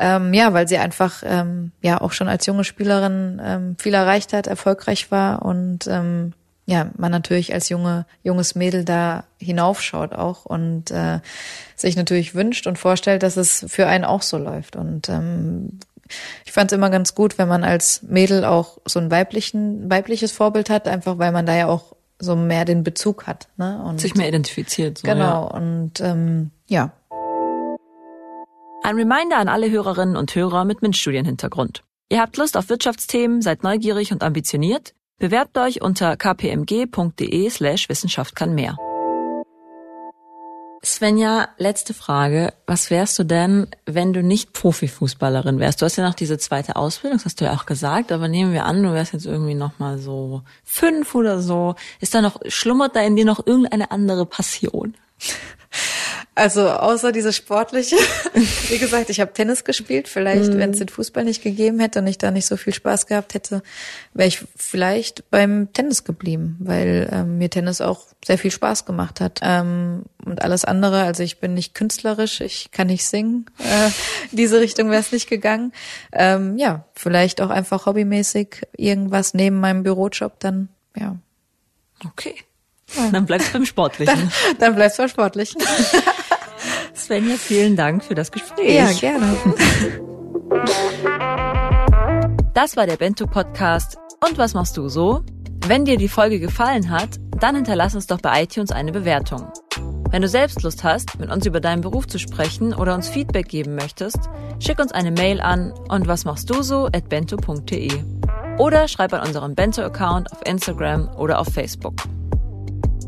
Ja, 0.00 0.16
ähm, 0.16 0.32
ja 0.32 0.52
weil 0.52 0.66
sie 0.68 0.78
einfach 0.78 1.22
ähm, 1.26 1.72
ja 1.82 2.00
auch 2.00 2.12
schon 2.12 2.28
als 2.28 2.46
junge 2.46 2.64
Spielerin 2.64 3.40
ähm, 3.44 3.76
viel 3.78 3.94
erreicht 3.94 4.32
hat, 4.32 4.46
erfolgreich 4.46 5.10
war 5.10 5.42
und 5.42 5.86
ähm, 5.86 6.32
ja, 6.66 6.90
man 6.96 7.10
natürlich 7.10 7.52
als 7.52 7.68
junge 7.68 8.06
junges 8.22 8.54
Mädel 8.54 8.84
da 8.84 9.24
hinaufschaut 9.38 10.14
auch 10.14 10.46
und 10.46 10.90
äh, 10.90 11.20
sich 11.76 11.94
natürlich 11.96 12.34
wünscht 12.34 12.66
und 12.66 12.78
vorstellt, 12.78 13.22
dass 13.22 13.36
es 13.36 13.66
für 13.68 13.86
einen 13.86 14.04
auch 14.04 14.22
so 14.22 14.38
läuft. 14.38 14.74
Und 14.74 15.10
ähm, 15.10 15.78
ich 16.44 16.52
fand 16.52 16.70
es 16.72 16.76
immer 16.76 16.90
ganz 16.90 17.14
gut, 17.14 17.38
wenn 17.38 17.48
man 17.48 17.64
als 17.64 18.02
Mädel 18.02 18.44
auch 18.44 18.78
so 18.86 18.98
ein 19.00 19.10
weiblichen 19.10 19.90
weibliches 19.90 20.32
Vorbild 20.32 20.70
hat, 20.70 20.88
einfach 20.88 21.18
weil 21.18 21.32
man 21.32 21.46
da 21.46 21.54
ja 21.56 21.66
auch 21.68 21.94
so 22.18 22.36
mehr 22.36 22.64
den 22.64 22.84
Bezug 22.84 23.26
hat. 23.26 23.48
Ne? 23.56 23.82
Und 23.84 24.00
sich 24.00 24.14
mehr 24.14 24.28
identifiziert. 24.28 24.98
So, 24.98 25.06
Genau, 25.08 25.48
Ja. 25.50 25.56
und 25.56 26.00
ähm, 26.00 26.50
ja. 26.68 26.92
Ein 28.82 28.96
Reminder 28.96 29.38
an 29.38 29.48
alle 29.48 29.70
Hörerinnen 29.70 30.16
und 30.16 30.34
Hörer 30.34 30.64
mit 30.64 30.82
MINT-Studienhintergrund. 30.82 31.82
Ihr 32.10 32.20
habt 32.20 32.36
Lust 32.36 32.56
auf 32.56 32.68
Wirtschaftsthemen, 32.68 33.40
seid 33.40 33.62
neugierig 33.62 34.12
und 34.12 34.22
ambitioniert? 34.22 34.94
Bewerbt 35.18 35.56
euch 35.56 35.80
unter 35.80 36.16
kpmg.de 36.16 37.48
slash 37.48 37.88
Wissenschaft 37.88 38.36
kann 38.36 38.54
mehr. 38.54 38.76
Svenja, 40.84 41.48
letzte 41.56 41.94
Frage. 41.94 42.52
Was 42.66 42.90
wärst 42.90 43.18
du 43.18 43.24
denn, 43.24 43.68
wenn 43.86 44.12
du 44.12 44.22
nicht 44.22 44.52
Profifußballerin 44.52 45.58
wärst? 45.58 45.80
Du 45.80 45.86
hast 45.86 45.96
ja 45.96 46.06
noch 46.06 46.14
diese 46.14 46.38
zweite 46.38 46.76
Ausbildung, 46.76 47.18
das 47.18 47.24
hast 47.24 47.40
du 47.40 47.46
ja 47.46 47.54
auch 47.54 47.66
gesagt, 47.66 48.12
aber 48.12 48.28
nehmen 48.28 48.52
wir 48.52 48.66
an, 48.66 48.82
du 48.82 48.92
wärst 48.92 49.14
jetzt 49.14 49.26
irgendwie 49.26 49.54
noch 49.54 49.78
mal 49.78 49.98
so 49.98 50.42
fünf 50.62 51.14
oder 51.14 51.40
so. 51.40 51.74
Ist 52.00 52.14
da 52.14 52.20
noch, 52.20 52.40
schlummert 52.48 52.94
da 52.96 53.00
in 53.00 53.16
dir 53.16 53.24
noch 53.24 53.46
irgendeine 53.46 53.90
andere 53.90 54.26
Passion? 54.26 54.94
Also 56.36 56.68
außer 56.68 57.12
diese 57.12 57.32
sportliche, 57.32 57.94
wie 58.68 58.78
gesagt, 58.78 59.08
ich 59.08 59.20
habe 59.20 59.32
Tennis 59.32 59.62
gespielt. 59.62 60.08
Vielleicht, 60.08 60.56
wenn 60.58 60.70
es 60.70 60.78
den 60.78 60.88
Fußball 60.88 61.22
nicht 61.22 61.44
gegeben 61.44 61.78
hätte 61.78 62.00
und 62.00 62.08
ich 62.08 62.18
da 62.18 62.32
nicht 62.32 62.46
so 62.46 62.56
viel 62.56 62.74
Spaß 62.74 63.06
gehabt 63.06 63.34
hätte, 63.34 63.62
wäre 64.14 64.26
ich 64.28 64.44
vielleicht 64.56 65.30
beim 65.30 65.72
Tennis 65.72 66.02
geblieben, 66.02 66.56
weil 66.58 67.08
ähm, 67.12 67.38
mir 67.38 67.50
Tennis 67.50 67.80
auch 67.80 68.00
sehr 68.24 68.36
viel 68.36 68.50
Spaß 68.50 68.84
gemacht 68.84 69.20
hat. 69.20 69.40
Ähm, 69.42 70.02
und 70.24 70.42
alles 70.42 70.64
andere, 70.64 71.04
also 71.04 71.22
ich 71.22 71.38
bin 71.38 71.54
nicht 71.54 71.72
künstlerisch, 71.72 72.40
ich 72.40 72.72
kann 72.72 72.88
nicht 72.88 73.04
singen. 73.04 73.46
Äh, 73.58 73.90
diese 74.32 74.60
Richtung 74.60 74.90
wäre 74.90 75.02
es 75.02 75.12
nicht 75.12 75.30
gegangen. 75.30 75.72
Ähm, 76.12 76.58
ja, 76.58 76.84
vielleicht 76.94 77.42
auch 77.42 77.50
einfach 77.50 77.86
hobbymäßig 77.86 78.62
irgendwas 78.76 79.34
neben 79.34 79.60
meinem 79.60 79.84
Bürojob 79.84 80.40
dann, 80.40 80.68
ja. 80.96 81.16
Okay. 82.04 82.34
Dann 83.12 83.26
bleibst 83.26 83.48
du 83.48 83.52
beim 83.54 83.66
Sportlichen. 83.66 84.30
Dann 84.58 84.74
bleibst 84.74 84.98
du 84.98 85.02
beim 85.02 85.08
Sportlichen. 85.08 85.62
Svenja, 86.94 87.36
vielen 87.36 87.76
Dank 87.76 88.04
für 88.04 88.14
das 88.14 88.30
Gespräch. 88.30 88.74
Ja, 88.74 88.92
gerne. 88.92 89.36
Das 92.54 92.76
war 92.76 92.86
der 92.86 92.96
Bento 92.96 93.26
Podcast. 93.26 93.98
Und 94.26 94.38
was 94.38 94.54
machst 94.54 94.76
du 94.76 94.88
so? 94.88 95.24
Wenn 95.66 95.84
dir 95.84 95.96
die 95.96 96.08
Folge 96.08 96.38
gefallen 96.40 96.90
hat, 96.90 97.18
dann 97.40 97.56
hinterlass 97.56 97.94
uns 97.94 98.06
doch 98.06 98.20
bei 98.20 98.42
iTunes 98.42 98.70
eine 98.70 98.92
Bewertung. 98.92 99.52
Wenn 100.10 100.22
du 100.22 100.28
selbst 100.28 100.62
Lust 100.62 100.84
hast, 100.84 101.18
mit 101.18 101.30
uns 101.30 101.44
über 101.44 101.60
deinen 101.60 101.80
Beruf 101.80 102.06
zu 102.06 102.18
sprechen 102.18 102.72
oder 102.72 102.94
uns 102.94 103.08
Feedback 103.08 103.48
geben 103.48 103.74
möchtest, 103.74 104.20
schick 104.60 104.78
uns 104.78 104.92
eine 104.92 105.10
Mail 105.10 105.40
an 105.40 105.72
und 105.88 106.06
was 106.06 106.24
machst 106.24 106.48
du 106.48 106.62
so 106.62 106.86
at 106.86 107.08
bento.de 107.08 107.90
oder 108.58 108.86
schreib 108.86 109.12
an 109.12 109.26
unseren 109.26 109.56
Bento-Account 109.56 110.30
auf 110.32 110.38
Instagram 110.46 111.08
oder 111.16 111.40
auf 111.40 111.48
Facebook. 111.48 111.94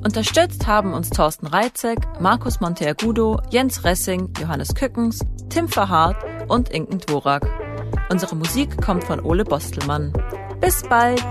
Unterstützt 0.05 0.67
haben 0.67 0.93
uns 0.93 1.11
Thorsten 1.11 1.47
Reitzek, 1.47 1.99
Markus 2.21 2.61
Monteagudo, 2.61 3.41
Jens 3.51 3.85
Ressing, 3.85 4.33
Johannes 4.41 4.75
Kückens, 4.75 5.21
Tim 5.49 5.69
Verhardt 5.69 6.17
und 6.49 6.69
Inken 6.71 6.99
Dvorak. 6.99 7.49
Unsere 8.09 8.37
Musik 8.37 8.81
kommt 8.81 9.05
von 9.05 9.21
Ole 9.21 9.45
Bostelmann. 9.45 10.13
Bis 10.61 10.83
bald! 10.83 11.25